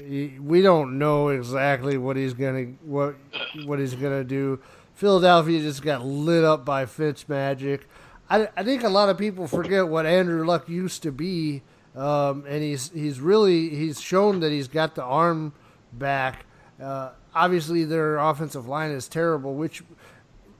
We 0.00 0.62
don't 0.62 0.98
know 0.98 1.28
exactly 1.28 1.98
what 1.98 2.16
he's 2.16 2.34
gonna 2.34 2.66
what 2.84 3.16
what 3.64 3.78
he's 3.78 3.94
gonna 3.94 4.24
do. 4.24 4.60
Philadelphia 4.94 5.60
just 5.60 5.82
got 5.82 6.04
lit 6.04 6.44
up 6.44 6.64
by 6.64 6.86
Fitzmagic. 6.86 7.82
I, 8.30 8.48
I 8.56 8.62
think 8.62 8.82
a 8.82 8.88
lot 8.88 9.08
of 9.08 9.18
people 9.18 9.46
forget 9.46 9.88
what 9.88 10.06
Andrew 10.06 10.44
Luck 10.44 10.68
used 10.68 11.02
to 11.02 11.12
be, 11.12 11.62
um, 11.94 12.44
and 12.48 12.62
he's 12.62 12.90
he's 12.90 13.20
really 13.20 13.70
he's 13.70 14.00
shown 14.00 14.40
that 14.40 14.52
he's 14.52 14.68
got 14.68 14.94
the 14.94 15.02
arm 15.02 15.52
back. 15.92 16.46
Uh, 16.80 17.10
obviously, 17.34 17.84
their 17.84 18.18
offensive 18.18 18.68
line 18.68 18.90
is 18.90 19.08
terrible, 19.08 19.54
which 19.54 19.82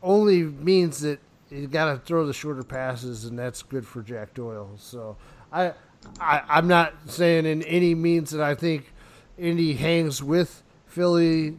only 0.03 0.43
means 0.43 1.01
that 1.01 1.21
you 1.51 1.67
got 1.67 1.93
to 1.93 1.99
throw 1.99 2.27
the 2.27 2.33
shorter 2.33 2.63
passes, 2.63 3.25
and 3.25 3.39
that's 3.39 3.63
good 3.63 3.87
for 3.87 4.03
Jack 4.03 4.35
Doyle. 4.35 4.71
So 4.77 5.17
I, 5.53 5.73
I 6.21 6.43
I'm 6.49 6.69
not 6.69 6.95
saying 7.07 7.47
in 7.47 7.63
any 7.63 7.95
means 7.95 8.31
that 8.31 8.41
I 8.41 8.55
think 8.55 8.93
Indy 9.39 9.75
hangs 9.75 10.23
with 10.23 10.63
Philly 10.87 11.57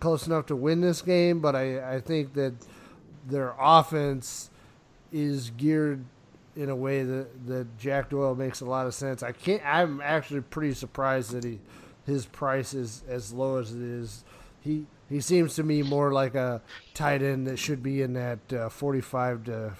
close 0.00 0.26
enough 0.26 0.46
to 0.46 0.56
win 0.56 0.80
this 0.80 1.00
game, 1.02 1.40
but 1.40 1.56
I, 1.56 1.94
I 1.94 2.00
think 2.00 2.34
that 2.34 2.54
their 3.26 3.54
offense 3.58 4.50
is 5.10 5.50
geared 5.50 6.04
in 6.56 6.68
a 6.68 6.76
way 6.76 7.02
that, 7.02 7.46
that 7.46 7.78
Jack 7.78 8.10
Doyle 8.10 8.34
makes 8.34 8.60
a 8.60 8.64
lot 8.66 8.86
of 8.86 8.94
sense. 8.94 9.22
I 9.22 9.32
can't. 9.32 9.62
I'm 9.64 10.00
actually 10.00 10.42
pretty 10.42 10.74
surprised 10.74 11.32
that 11.32 11.44
he 11.44 11.58
his 12.06 12.26
price 12.26 12.74
is 12.74 13.02
as 13.08 13.32
low 13.32 13.56
as 13.56 13.72
it 13.72 13.80
is. 13.80 14.24
He 14.60 14.86
he 15.08 15.20
seems 15.20 15.54
to 15.56 15.62
me 15.62 15.82
more 15.82 16.12
like 16.12 16.34
a 16.34 16.60
tight 16.94 17.22
end 17.22 17.46
that 17.46 17.58
should 17.58 17.82
be 17.82 18.02
in 18.02 18.14
that 18.14 18.52
uh, 18.52 18.68
forty 18.68 19.00
five 19.00 19.44
to 19.44 19.72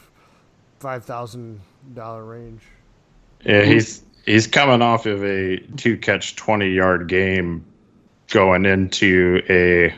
five 0.78 1.04
thousand 1.04 1.60
dollar 1.94 2.24
range. 2.24 2.62
yeah, 3.44 3.62
he's 3.62 4.02
he's 4.26 4.46
coming 4.46 4.82
off 4.82 5.06
of 5.06 5.24
a 5.24 5.58
two 5.76 5.96
catch 5.96 6.36
20 6.36 6.70
yard 6.70 7.08
game, 7.08 7.64
going 8.30 8.66
into 8.66 9.42
a 9.48 9.94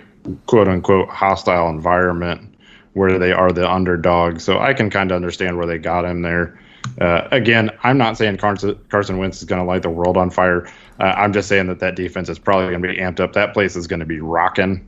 quote 0.47 0.69
unquote 0.69 1.09
hostile 1.09 1.69
environment 1.69 2.55
where 2.95 3.19
they 3.19 3.33
are 3.33 3.53
the 3.53 3.71
underdog. 3.71 4.41
So 4.41 4.59
I 4.59 4.73
can 4.73 4.91
kind 4.91 5.11
of 5.11 5.17
understand 5.17 5.57
where 5.59 5.67
they 5.67 5.79
got 5.79 6.05
him 6.05 6.23
there. 6.23 6.59
Uh, 7.01 7.29
again, 7.31 7.71
I'm 7.83 7.99
not 7.99 8.17
saying 8.17 8.39
Carson, 8.39 8.79
Carson 8.89 9.19
Wentz 9.19 9.39
is 9.39 9.45
going 9.45 9.61
to 9.61 9.67
light 9.67 9.83
the 9.83 9.91
world 9.91 10.17
on 10.17 10.31
fire. 10.31 10.67
Uh, 10.99 11.13
I'm 11.17 11.33
just 11.33 11.49
saying 11.49 11.67
that 11.67 11.81
that 11.81 11.97
defense 11.97 12.29
is 12.29 12.39
probably 12.39 12.71
going 12.71 12.83
to 12.83 12.89
be 12.89 12.97
amped 12.97 13.21
up. 13.21 13.33
That 13.35 13.53
place 13.53 13.77
is 13.77 13.87
going 13.87 14.01
to 14.01 14.07
be 14.07 14.21
rocking. 14.21 14.87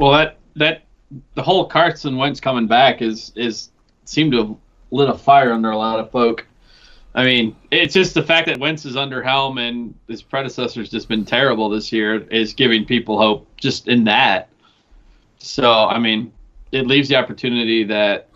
Well, 0.00 0.12
that 0.12 0.38
that 0.56 0.84
the 1.34 1.42
whole 1.42 1.66
Carson 1.66 2.16
Wentz 2.16 2.40
coming 2.40 2.66
back 2.66 3.02
is 3.02 3.32
is 3.36 3.68
seemed 4.06 4.32
to 4.32 4.38
have 4.38 4.56
lit 4.90 5.10
a 5.10 5.14
fire 5.14 5.52
under 5.52 5.70
a 5.70 5.76
lot 5.76 6.00
of 6.00 6.10
folk. 6.10 6.46
I 7.14 7.24
mean, 7.24 7.54
it's 7.70 7.92
just 7.92 8.14
the 8.14 8.22
fact 8.22 8.46
that 8.46 8.58
Wentz 8.58 8.86
is 8.86 8.96
under 8.96 9.22
helm 9.22 9.58
and 9.58 9.94
his 10.08 10.22
predecessor's 10.22 10.88
just 10.88 11.08
been 11.08 11.24
terrible 11.24 11.68
this 11.68 11.92
year 11.92 12.22
is 12.28 12.54
giving 12.54 12.86
people 12.86 13.18
hope 13.18 13.46
just 13.56 13.88
in 13.88 14.04
that. 14.04 14.48
So, 15.38 15.70
I 15.70 15.98
mean, 15.98 16.32
it 16.72 16.86
leaves 16.86 17.08
the 17.08 17.16
opportunity 17.16 17.84
that 17.84 18.28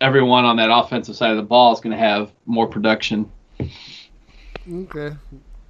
everyone 0.00 0.44
on 0.44 0.56
that 0.56 0.70
offensive 0.70 1.16
side 1.16 1.32
of 1.32 1.36
the 1.36 1.42
ball 1.42 1.72
is 1.72 1.80
going 1.80 1.92
to 1.92 1.98
have 1.98 2.30
more 2.46 2.66
production 2.66 3.30
Okay. 4.70 5.16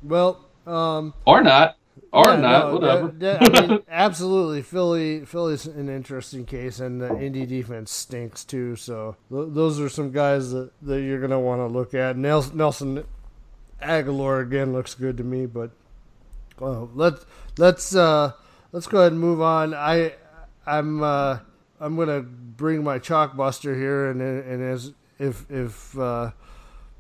Well, 0.03 0.45
um, 0.67 1.13
or 1.27 1.43
not, 1.43 1.77
or 2.17 2.29
Yeah, 2.29 2.37
not, 2.37 2.67
no, 2.69 2.75
whatever. 2.75 3.07
that- 3.09 3.41
that- 3.41 3.63
I 3.63 3.67
mean, 3.67 3.83
absolutely, 3.89 4.63
Philly. 4.63 5.25
Philly's 5.25 5.67
an 5.67 5.89
interesting 5.89 6.45
case, 6.45 6.81
and 6.81 7.01
the 7.01 7.17
Indy 7.19 7.45
defense 7.47 7.91
stinks 7.93 8.45
too. 8.45 8.77
So 8.77 9.17
th- 9.31 9.49
those 9.51 9.79
are 9.81 9.89
some 9.89 10.11
guys 10.13 10.51
that, 10.53 10.71
that 10.83 11.03
you're 11.03 11.19
going 11.19 11.31
to 11.31 11.39
want 11.39 11.61
to 11.61 11.67
look 11.67 11.95
at. 11.95 12.17
Nelson, 12.17 12.57
Nelson 12.57 13.05
Agholor 13.83 14.43
again 14.43 14.73
looks 14.73 14.95
good 14.95 15.17
to 15.19 15.25
me, 15.25 15.47
but 15.47 15.71
well, 16.59 16.91
let's 16.95 17.25
let's 17.59 17.95
uh, 17.95 18.33
let's 18.73 18.87
go 18.87 19.01
ahead 19.01 19.13
and 19.13 19.21
move 19.21 19.41
on. 19.43 19.75
I 19.75 20.15
I'm 20.67 21.03
uh, 21.03 21.39
I'm 21.79 21.97
gonna 21.97 22.23
bring 22.23 22.83
my 22.83 22.99
chalkbuster 22.99 23.77
here, 23.77 24.11
and 24.11 24.23
and 24.23 24.63
as 24.63 24.95
if 25.19 25.45
if 25.51 25.99
uh, 25.99 26.31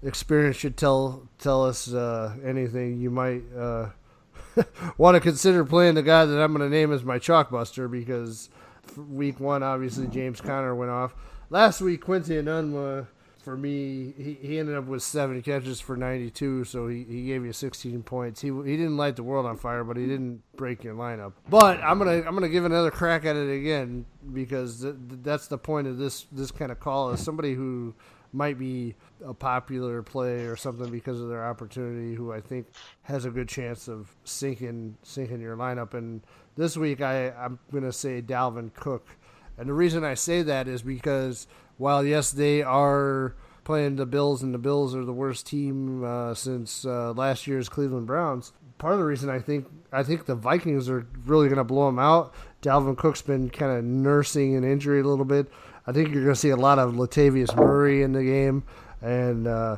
experience 0.02 0.56
should 0.56 0.76
tell 0.76 1.26
tell 1.38 1.64
us 1.64 1.92
uh, 1.92 2.34
anything, 2.44 3.00
you 3.00 3.10
might 3.10 3.42
uh, 3.58 3.88
want 4.98 5.14
to 5.14 5.20
consider 5.20 5.64
playing 5.64 5.94
the 5.94 6.02
guy 6.02 6.24
that 6.24 6.42
I'm 6.42 6.54
going 6.54 6.68
to 6.68 6.74
name 6.74 6.92
as 6.92 7.04
my 7.04 7.18
chalkbuster 7.18 7.90
because 7.90 8.48
week 8.96 9.40
one, 9.40 9.62
obviously 9.62 10.06
James 10.06 10.40
Conner 10.40 10.74
went 10.74 10.90
off. 10.90 11.14
Last 11.50 11.80
week, 11.80 12.00
Quincy 12.02 12.34
Enunwa, 12.34 13.06
for 13.46 13.56
me, 13.56 14.12
he, 14.16 14.36
he 14.42 14.58
ended 14.58 14.74
up 14.74 14.86
with 14.86 15.02
seven 15.02 15.40
catches 15.40 15.80
for 15.80 15.96
92, 15.96 16.64
so 16.64 16.88
he, 16.88 17.04
he 17.04 17.26
gave 17.26 17.44
you 17.44 17.52
16 17.52 18.02
points. 18.02 18.40
He 18.40 18.48
he 18.48 18.76
didn't 18.76 18.96
light 18.96 19.14
the 19.14 19.22
world 19.22 19.46
on 19.46 19.56
fire, 19.56 19.84
but 19.84 19.96
he 19.96 20.04
didn't 20.06 20.42
break 20.56 20.82
your 20.82 20.96
lineup. 20.96 21.32
But 21.48 21.80
I'm 21.80 21.98
gonna 21.98 22.24
I'm 22.26 22.34
gonna 22.34 22.48
give 22.48 22.64
another 22.64 22.90
crack 22.90 23.24
at 23.24 23.36
it 23.36 23.48
again 23.48 24.04
because 24.32 24.82
th- 24.82 24.96
that's 25.22 25.46
the 25.46 25.58
point 25.58 25.86
of 25.86 25.96
this 25.96 26.26
this 26.32 26.50
kind 26.50 26.72
of 26.72 26.80
call 26.80 27.12
is 27.12 27.22
somebody 27.22 27.54
who 27.54 27.94
might 28.32 28.58
be 28.58 28.96
a 29.24 29.34
popular 29.34 30.02
play 30.02 30.46
or 30.46 30.56
something 30.56 30.90
because 30.90 31.20
of 31.20 31.28
their 31.28 31.44
opportunity 31.44 32.14
who 32.14 32.32
I 32.32 32.40
think 32.40 32.66
has 33.02 33.24
a 33.24 33.30
good 33.30 33.48
chance 33.48 33.88
of 33.88 34.14
sinking 34.24 34.96
sinking 35.02 35.40
your 35.40 35.56
lineup 35.56 35.94
and 35.94 36.22
this 36.56 36.76
week 36.76 37.00
I, 37.00 37.30
I'm 37.30 37.58
gonna 37.72 37.92
say 37.92 38.22
Dalvin 38.22 38.72
Cook. 38.74 39.06
And 39.58 39.68
the 39.68 39.74
reason 39.74 40.04
I 40.04 40.14
say 40.14 40.42
that 40.42 40.68
is 40.68 40.82
because 40.82 41.46
while 41.78 42.04
yes 42.04 42.30
they 42.30 42.62
are 42.62 43.34
playing 43.64 43.96
the 43.96 44.06
Bills 44.06 44.42
and 44.42 44.54
the 44.54 44.58
Bills 44.58 44.94
are 44.94 45.04
the 45.04 45.12
worst 45.12 45.46
team 45.46 46.04
uh, 46.04 46.34
since 46.34 46.84
uh, 46.84 47.12
last 47.12 47.46
year's 47.46 47.68
Cleveland 47.68 48.06
Browns, 48.06 48.52
part 48.78 48.92
of 48.92 48.98
the 48.98 49.04
reason 49.04 49.28
I 49.28 49.40
think 49.40 49.66
I 49.92 50.02
think 50.02 50.26
the 50.26 50.34
Vikings 50.34 50.88
are 50.88 51.06
really 51.24 51.48
going 51.48 51.58
to 51.58 51.64
blow 51.64 51.86
them 51.86 51.98
out. 51.98 52.34
Dalvin 52.62 52.96
Cook's 52.96 53.22
been 53.22 53.50
kind 53.50 53.76
of 53.76 53.84
nursing 53.84 54.56
an 54.56 54.64
injury 54.64 55.00
a 55.00 55.04
little 55.04 55.24
bit. 55.24 55.48
I 55.86 55.92
think 55.92 56.08
you're 56.08 56.22
going 56.22 56.34
to 56.34 56.40
see 56.40 56.50
a 56.50 56.56
lot 56.56 56.78
of 56.78 56.94
Latavius 56.94 57.54
Murray 57.54 58.02
in 58.02 58.12
the 58.12 58.24
game, 58.24 58.64
and 59.02 59.46
uh, 59.46 59.76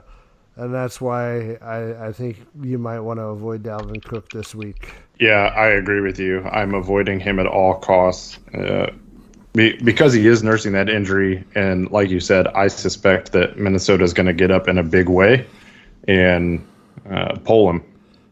and 0.57 0.75
that's 0.75 1.01
why 1.01 1.55
I, 1.63 2.09
I 2.09 2.13
think 2.13 2.45
you 2.63 2.79
might 2.79 3.01
want 3.01 3.19
to 3.21 3.25
avoid 3.25 3.63
Dalvin 3.63 4.03
Cook 4.03 4.31
this 4.31 4.55
week. 4.55 4.93
Yeah, 5.21 5.53
I 5.57 5.69
agree 5.69 6.01
with 6.01 6.19
you. 6.19 6.43
I'm 6.45 6.75
avoiding 6.75 7.21
him 7.21 7.39
at 7.39 7.47
all 7.47 7.75
costs 7.75 8.39
uh, 8.55 8.91
be, 9.53 9.77
because 9.83 10.13
he 10.13 10.27
is 10.27 10.43
nursing 10.43 10.73
that 10.73 10.89
injury, 10.89 11.45
and 11.55 11.91
like 11.91 12.11
you 12.11 12.21
said, 12.21 12.49
I 12.49 12.69
suspect 12.69 13.33
that 13.33 13.57
Minnesota 13.57 14.05
is 14.05 14.13
going 14.13 14.27
to 14.27 14.33
get 14.33 14.51
up 14.51 14.69
in 14.69 14.79
a 14.79 14.83
big 14.83 15.09
way 15.09 15.47
and 16.07 16.67
uh, 17.09 17.37
pull 17.45 17.71
him. 17.71 17.85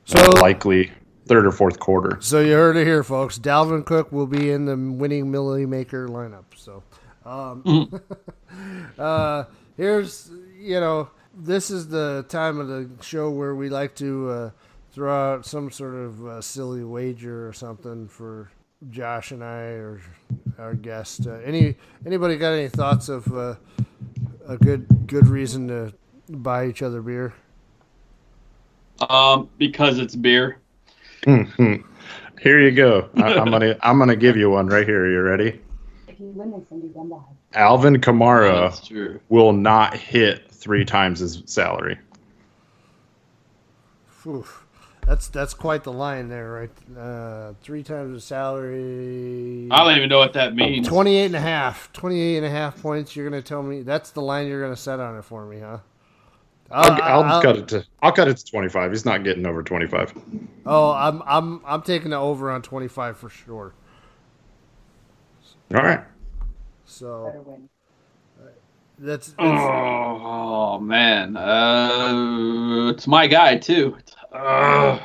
So 0.05 0.18
uh, 0.18 0.41
likely 0.41 0.93
third 1.26 1.47
or 1.47 1.53
fourth 1.53 1.78
quarter. 1.78 2.18
So 2.20 2.41
you 2.41 2.53
heard 2.53 2.76
it 2.76 2.87
here, 2.87 3.03
folks. 3.03 3.39
Dalvin 3.39 3.84
Cook 3.84 4.12
will 4.12 4.26
be 4.26 4.51
in 4.51 4.64
the 4.64 4.76
winning 4.76 5.30
Milly 5.30 5.66
Maker 5.66 6.09
lineup. 6.09 6.45
So. 6.57 6.82
Um, 7.24 8.01
uh, 8.99 9.45
here's 9.76 10.30
you 10.59 10.80
know 10.80 11.09
this 11.34 11.70
is 11.70 11.88
the 11.88 12.24
time 12.28 12.59
of 12.59 12.68
the 12.68 12.88
show 13.02 13.30
where 13.30 13.54
we 13.54 13.68
like 13.68 13.94
to 13.96 14.30
uh, 14.30 14.50
throw 14.92 15.12
out 15.14 15.46
some 15.46 15.70
sort 15.70 15.94
of 15.94 16.26
uh, 16.26 16.40
silly 16.40 16.82
wager 16.82 17.46
or 17.46 17.52
something 17.52 18.09
for 18.09 18.50
Josh 18.90 19.32
and 19.32 19.44
I 19.44 19.61
or 19.61 20.00
our 20.59 20.74
guest. 20.74 21.26
Uh, 21.26 21.34
any 21.44 21.76
anybody 22.07 22.36
got 22.36 22.52
any 22.52 22.68
thoughts 22.68 23.09
of 23.09 23.26
uh, 23.34 23.57
a 24.48 24.57
good 24.57 24.86
good 25.07 25.26
reason 25.26 25.68
to 25.68 25.92
buy 26.28 26.66
each 26.66 26.82
other 26.82 27.02
beer? 27.02 27.34
Um, 29.11 29.50
because 29.59 29.98
it's 29.98 30.16
beer. 30.16 30.59
Mhm. 31.22 31.84
Here 32.40 32.61
you 32.61 32.70
go. 32.70 33.09
I, 33.16 33.34
I'm 33.34 33.50
gonna 33.50 33.76
I'm 33.82 33.98
gonna 33.98 34.16
give 34.16 34.36
you 34.36 34.50
one 34.50 34.68
right 34.68 34.86
here. 34.86 35.04
Are 35.04 35.11
You 35.11 35.20
ready? 35.20 35.61
Alvin 37.54 38.00
Kamara 38.00 39.20
will 39.28 39.52
not 39.52 39.94
hit 39.96 40.45
three 40.57 40.84
times 40.84 41.20
his 41.20 41.42
salary. 41.46 41.98
Oof. 44.26 44.66
That's 45.07 45.28
that's 45.28 45.54
quite 45.54 45.84
the 45.84 45.92
line 45.92 46.28
there, 46.28 46.50
right? 46.50 46.98
Uh, 46.98 47.52
three 47.62 47.84
times 47.84 48.12
the 48.12 48.20
salary. 48.20 49.68
I 49.70 49.84
don't 49.84 49.96
even 49.96 50.09
know 50.09 50.18
what 50.18 50.32
that 50.32 50.57
means. 50.57 50.88
28 50.88 51.26
and 51.26 51.36
a 51.36 51.40
half. 51.40 51.92
28 51.92 52.38
and 52.38 52.46
a 52.46 52.50
half 52.50 52.82
points. 52.82 53.14
You're 53.14 53.28
going 53.30 53.40
to 53.40 53.46
tell 53.48 53.62
me 53.62 53.82
that's 53.82 54.11
the 54.11 54.20
line 54.22 54.48
you're 54.48 54.61
going 54.61 54.74
to 54.74 54.80
set 54.80 54.98
on 54.98 55.16
it 55.16 55.22
for 55.24 55.46
me, 55.46 55.61
huh? 55.61 55.78
I'll, 56.72 56.90
Uh, 56.90 56.96
I'll, 56.96 57.22
I'll- 57.22 57.42
cut 57.42 57.57
it 57.57 57.68
to 57.68 57.84
I'll 58.02 58.11
cut 58.11 58.26
it 58.26 58.36
to 58.38 58.44
25. 58.44 58.90
He's 58.90 59.04
not 59.04 59.22
getting 59.22 59.46
over 59.46 59.62
25. 59.62 60.12
Oh, 60.66 60.90
I'm 60.90 61.22
I'm 61.24 61.61
I'm 61.64 61.82
taking 61.82 62.11
the 62.11 62.16
over 62.16 62.50
on 62.50 62.62
25 62.62 63.16
for 63.16 63.30
sure. 63.30 63.74
All 65.72 65.82
right. 65.82 66.00
So 66.84 67.68
that's, 68.99 69.28
that's 69.28 69.38
Oh 69.38 70.78
man, 70.80 71.36
uh, 71.36 72.90
it's 72.90 73.07
my 73.07 73.26
guy 73.26 73.57
too. 73.57 73.97
Uh, 74.32 74.99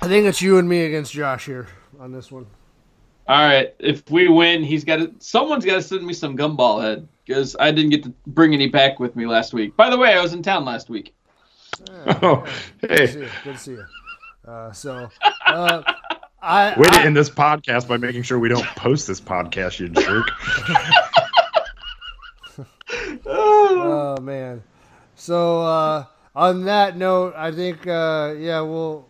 I 0.00 0.06
think 0.08 0.26
it's 0.26 0.40
you 0.40 0.58
and 0.58 0.68
me 0.68 0.84
against 0.84 1.12
Josh 1.12 1.46
here 1.46 1.66
on 1.98 2.12
this 2.12 2.30
one. 2.30 2.46
all 3.26 3.46
right, 3.46 3.74
if 3.78 4.08
we 4.10 4.28
win, 4.28 4.62
he's 4.62 4.84
got 4.84 4.96
to. 4.96 5.12
Someone's 5.18 5.64
got 5.64 5.74
to 5.74 5.82
send 5.82 6.06
me 6.06 6.12
some 6.14 6.36
Gumballhead 6.36 7.06
because 7.26 7.56
I 7.58 7.70
didn't 7.72 7.90
get 7.90 8.02
to 8.04 8.12
bring 8.26 8.54
any 8.54 8.68
back 8.68 9.00
with 9.00 9.16
me 9.16 9.26
last 9.26 9.52
week. 9.52 9.76
By 9.76 9.90
the 9.90 9.98
way, 9.98 10.14
I 10.14 10.22
was 10.22 10.32
in 10.32 10.42
town 10.42 10.64
last 10.64 10.88
week. 10.88 11.14
Oh, 12.06 12.44
Good 12.80 12.88
to 12.88 13.06
see 13.06 13.12
hey, 13.12 13.20
you. 13.24 13.28
Good 13.44 13.52
to 13.54 13.58
see 13.58 13.70
you. 13.72 13.84
Uh, 14.46 14.72
so 14.72 15.10
uh, 15.46 15.82
I, 16.40 16.74
way 16.78 16.84
to 16.84 17.00
I- 17.00 17.04
end 17.04 17.16
this 17.16 17.28
podcast 17.28 17.86
by 17.86 17.96
making 17.98 18.22
sure 18.22 18.38
we 18.38 18.48
don't 18.48 18.64
post 18.76 19.06
this 19.06 19.20
podcast, 19.20 19.78
you 19.78 19.88
jerk. 19.88 20.26
Oh 23.26 24.20
man. 24.20 24.62
So 25.14 25.62
uh, 25.62 26.06
on 26.34 26.64
that 26.64 26.96
note, 26.96 27.34
I 27.36 27.50
think 27.52 27.86
uh, 27.86 28.34
yeah, 28.38 28.60
we'll. 28.60 29.06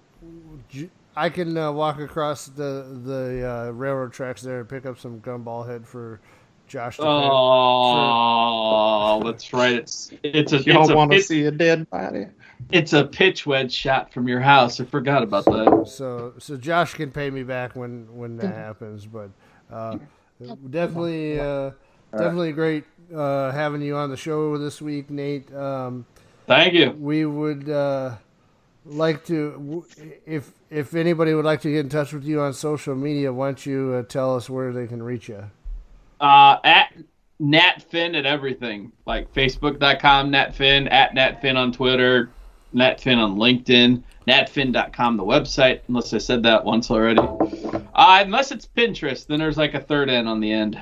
j- 0.68 0.90
I 1.16 1.30
can 1.30 1.56
uh, 1.56 1.72
walk 1.72 1.98
across 2.00 2.46
the 2.46 2.86
the 3.04 3.48
uh, 3.68 3.70
railroad 3.72 4.12
tracks 4.12 4.42
there 4.42 4.60
and 4.60 4.68
pick 4.68 4.86
up 4.86 4.98
some 4.98 5.20
Gumballhead 5.20 5.86
for 5.86 6.20
Josh. 6.66 6.96
To 6.98 7.02
play. 7.02 7.40
Oh, 8.60 9.22
that's 9.24 9.52
right. 9.52 9.74
It's 9.76 10.12
it's 10.22 10.52
a 10.52 10.56
it's 10.56 10.66
Y'all 10.66 10.90
a, 10.90 10.96
want 10.96 11.10
to 11.12 11.18
see 11.18 11.44
a 11.44 11.50
dead 11.50 11.88
body? 11.90 12.26
it's 12.70 12.92
a 12.92 13.04
pitch 13.04 13.46
wedge 13.46 13.72
shot 13.72 14.12
from 14.12 14.28
your 14.28 14.40
house. 14.40 14.80
I 14.80 14.84
forgot 14.84 15.22
about 15.22 15.44
that. 15.46 15.72
So 15.84 16.34
so 16.38 16.56
Josh 16.56 16.94
can 16.94 17.10
pay 17.10 17.30
me 17.30 17.42
back 17.42 17.74
when 17.76 18.16
when 18.16 18.36
that 18.38 18.54
happens, 18.54 19.06
but 19.06 19.30
uh, 19.70 19.98
definitely 20.70 21.40
uh, 21.40 21.70
definitely 22.16 22.52
great 22.52 22.84
uh, 23.14 23.52
having 23.52 23.82
you 23.82 23.96
on 23.96 24.10
the 24.10 24.16
show 24.16 24.58
this 24.58 24.80
week, 24.80 25.10
Nate. 25.10 25.52
Um, 25.54 26.06
Thank 26.46 26.74
you. 26.74 26.90
we 26.90 27.26
would 27.26 27.68
uh, 27.68 28.16
like 28.84 29.24
to 29.26 29.84
if 30.26 30.52
if 30.70 30.94
anybody 30.94 31.34
would 31.34 31.44
like 31.44 31.60
to 31.62 31.70
get 31.70 31.80
in 31.80 31.88
touch 31.88 32.12
with 32.12 32.24
you 32.24 32.40
on 32.40 32.52
social 32.54 32.94
media, 32.94 33.32
why 33.32 33.48
don't 33.48 33.66
you 33.66 33.94
uh, 33.94 34.02
tell 34.04 34.34
us 34.36 34.48
where 34.48 34.72
they 34.72 34.86
can 34.86 35.02
reach 35.02 35.28
you? 35.28 35.44
Uh, 36.20 36.58
at 36.64 36.92
natfin 37.40 38.18
at 38.18 38.26
everything 38.26 38.90
like 39.06 39.32
facebook.com 39.32 40.28
natfin 40.28 40.90
at 40.90 41.14
natfin 41.14 41.54
on 41.54 41.70
twitter 41.70 42.30
natfin 42.74 43.16
on 43.16 43.36
linkedin 43.36 44.02
natfin.com 44.26 45.16
the 45.16 45.22
website 45.22 45.80
unless 45.86 46.12
i 46.12 46.18
said 46.18 46.42
that 46.42 46.64
once 46.64 46.90
already 46.90 47.20
uh, 47.94 48.22
unless 48.24 48.50
it's 48.50 48.66
pinterest 48.66 49.28
then 49.28 49.38
there's 49.38 49.56
like 49.56 49.74
a 49.74 49.80
third 49.80 50.10
n 50.10 50.26
on 50.26 50.40
the 50.40 50.50
end 50.50 50.76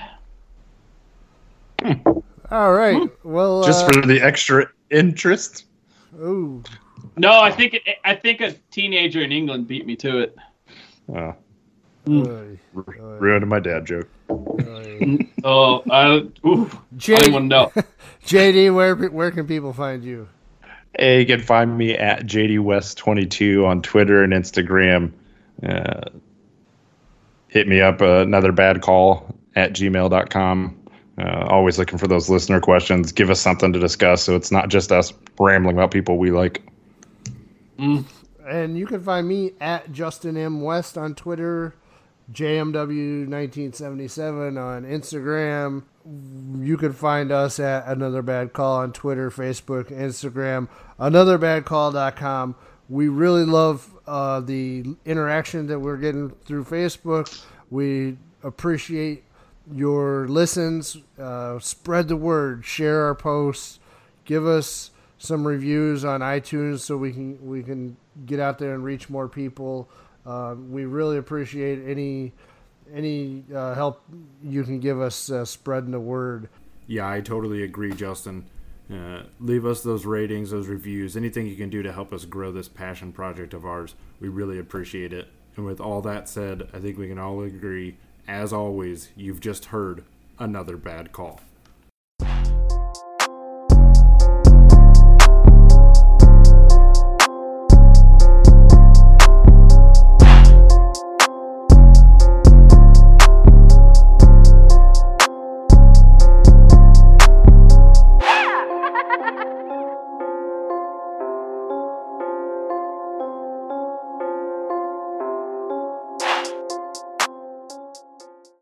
All 2.51 2.73
right. 2.73 3.09
Well, 3.25 3.65
Just 3.65 3.85
uh, 3.85 3.93
for 3.93 4.07
the 4.07 4.21
extra 4.21 4.67
interest? 4.91 5.65
ooh, 6.21 6.63
no 7.17 7.41
i 7.41 7.51
think 7.51 7.75
it, 7.75 7.83
i 8.05 8.15
think 8.15 8.41
a 8.41 8.53
teenager 8.71 9.21
in 9.21 9.33
england 9.33 9.67
beat 9.69 9.85
me 9.85 9.95
to 9.97 10.19
it 10.21 10.37
oy, 11.11 12.59
r- 12.75 12.85
ruined 13.19 13.47
my 13.49 13.59
dad 13.61 13.85
joke. 13.85 14.09
oh 15.45 15.83
I, 15.91 16.25
ooh, 16.47 16.71
i 16.73 16.79
J- 16.97 17.17
don't 17.17 17.29
even 17.29 17.49
know 17.49 17.73
JD, 18.25 18.75
where 18.75 18.95
where 18.95 19.31
can 19.31 19.47
people 19.47 19.73
find 19.73 20.03
you? 20.03 20.29
Hey, 20.99 21.21
you 21.21 21.27
can 21.27 21.43
find 21.43 21.77
me 21.77 21.95
at 21.95 22.23
JDWest22 22.25 23.67
on 23.67 23.83
Twitter 23.83 24.23
and 24.25 24.33
Instagram. 24.33 25.13
Uh, 25.63 26.01
hit 27.49 27.69
me 27.69 27.81
up, 27.83 28.01
uh, 28.01 28.21
another 28.23 28.53
bad 28.53 28.81
call 28.81 29.37
at 29.55 29.75
gmail.com. 29.75 30.77
Uh, 31.19 31.47
always 31.49 31.79
looking 31.79 31.99
for 31.99 32.07
those 32.07 32.29
listener 32.29 32.61
questions. 32.61 33.13
Give 33.13 33.31
us 33.31 33.41
something 33.41 33.73
to 33.73 33.79
discuss 33.79 34.23
so 34.23 34.37
it's 34.37 34.51
not 34.51 34.69
just 34.69 34.93
us 34.93 35.13
rambling 35.39 35.77
about 35.77 35.91
people 35.91 36.19
we 36.19 36.31
like. 36.31 36.63
And 37.79 38.79
you 38.79 38.87
can 38.87 39.03
find 39.03 39.27
me 39.27 39.53
at 39.61 39.93
Justin 39.93 40.37
M 40.37 40.61
West 40.61 40.99
on 40.99 41.15
Twitter. 41.15 41.75
JMW1977 42.33 44.61
on 44.61 44.85
Instagram. 44.85 45.85
You 46.65 46.77
can 46.77 46.93
find 46.93 47.33
us 47.33 47.59
at 47.61 47.87
Another 47.87 48.21
Bad 48.23 48.53
Call 48.53 48.79
on 48.79 48.93
Twitter, 48.93 49.31
Facebook, 49.31 49.91
Instagram, 49.91 50.67
anotherbadcall.com. 50.99 52.57
We 52.89 53.07
really 53.09 53.45
love 53.45 53.93
uh, 54.07 54.41
the 54.41 54.97
interaction 55.05 55.67
that 55.69 55.79
we're 55.81 55.99
getting 55.99 56.31
through 56.31 56.65
Facebook. 56.65 57.45
We 57.71 58.17
appreciate 58.43 59.23
your 59.73 60.29
listens. 60.29 60.99
Uh, 61.19 61.59
spread 61.59 62.09
the 62.09 62.17
word, 62.17 62.65
share 62.65 63.05
our 63.05 63.15
posts, 63.15 63.79
give 64.25 64.47
us 64.47 64.91
some 65.19 65.47
reviews 65.47 66.05
on 66.05 66.21
iTunes 66.21 66.81
so 66.81 66.97
we 66.97 67.13
can 67.13 67.47
we 67.47 67.63
can 67.63 67.97
get 68.27 68.41
out 68.41 68.59
there 68.59 68.75
and 68.75 68.85
reach 68.85 69.09
more 69.09 69.29
people. 69.29 69.89
Uh, 70.25 70.55
we 70.71 70.85
really 70.85 71.19
appreciate 71.19 71.89
any 71.89 72.33
any 72.95 73.45
uh, 73.55 73.75
help 73.75 74.03
you 74.43 74.63
can 74.65 74.81
give 74.81 75.01
us 75.01 75.31
uh, 75.31 75.45
spreading 75.45 75.91
the 75.91 76.01
word. 76.01 76.49
Yeah, 76.87 77.09
I 77.09 77.21
totally 77.21 77.63
agree, 77.63 77.93
Justin. 77.93 78.47
Uh, 78.93 79.23
leave 79.41 79.67
us 79.67 79.83
those 79.83 80.07
ratings, 80.07 80.51
those 80.51 80.69
reviews, 80.69 81.17
anything 81.17 81.47
you 81.47 81.57
can 81.57 81.69
do 81.69 81.83
to 81.83 81.93
help 81.93 82.13
us 82.13 82.25
grow 82.25 82.53
this 82.53 82.69
passion 82.69 83.13
project 83.13 83.53
of 83.53 83.67
ours. 83.67 83.97
We 84.21 84.29
really 84.29 84.59
appreciate 84.59 85.13
it. 85.13 85.29
And 85.57 85.67
with 85.67 85.81
all 85.81 86.01
that 86.03 86.29
said, 86.29 86.69
I 86.73 86.79
think 86.79 86.97
we 86.97 87.09
can 87.09 87.19
all 87.19 87.43
agree, 87.43 87.97
as 88.29 88.53
always, 88.53 89.11
you've 89.17 89.41
just 89.41 89.67
heard 89.67 90.05
another 90.39 90.77
bad 90.77 91.13
call. 91.13 91.41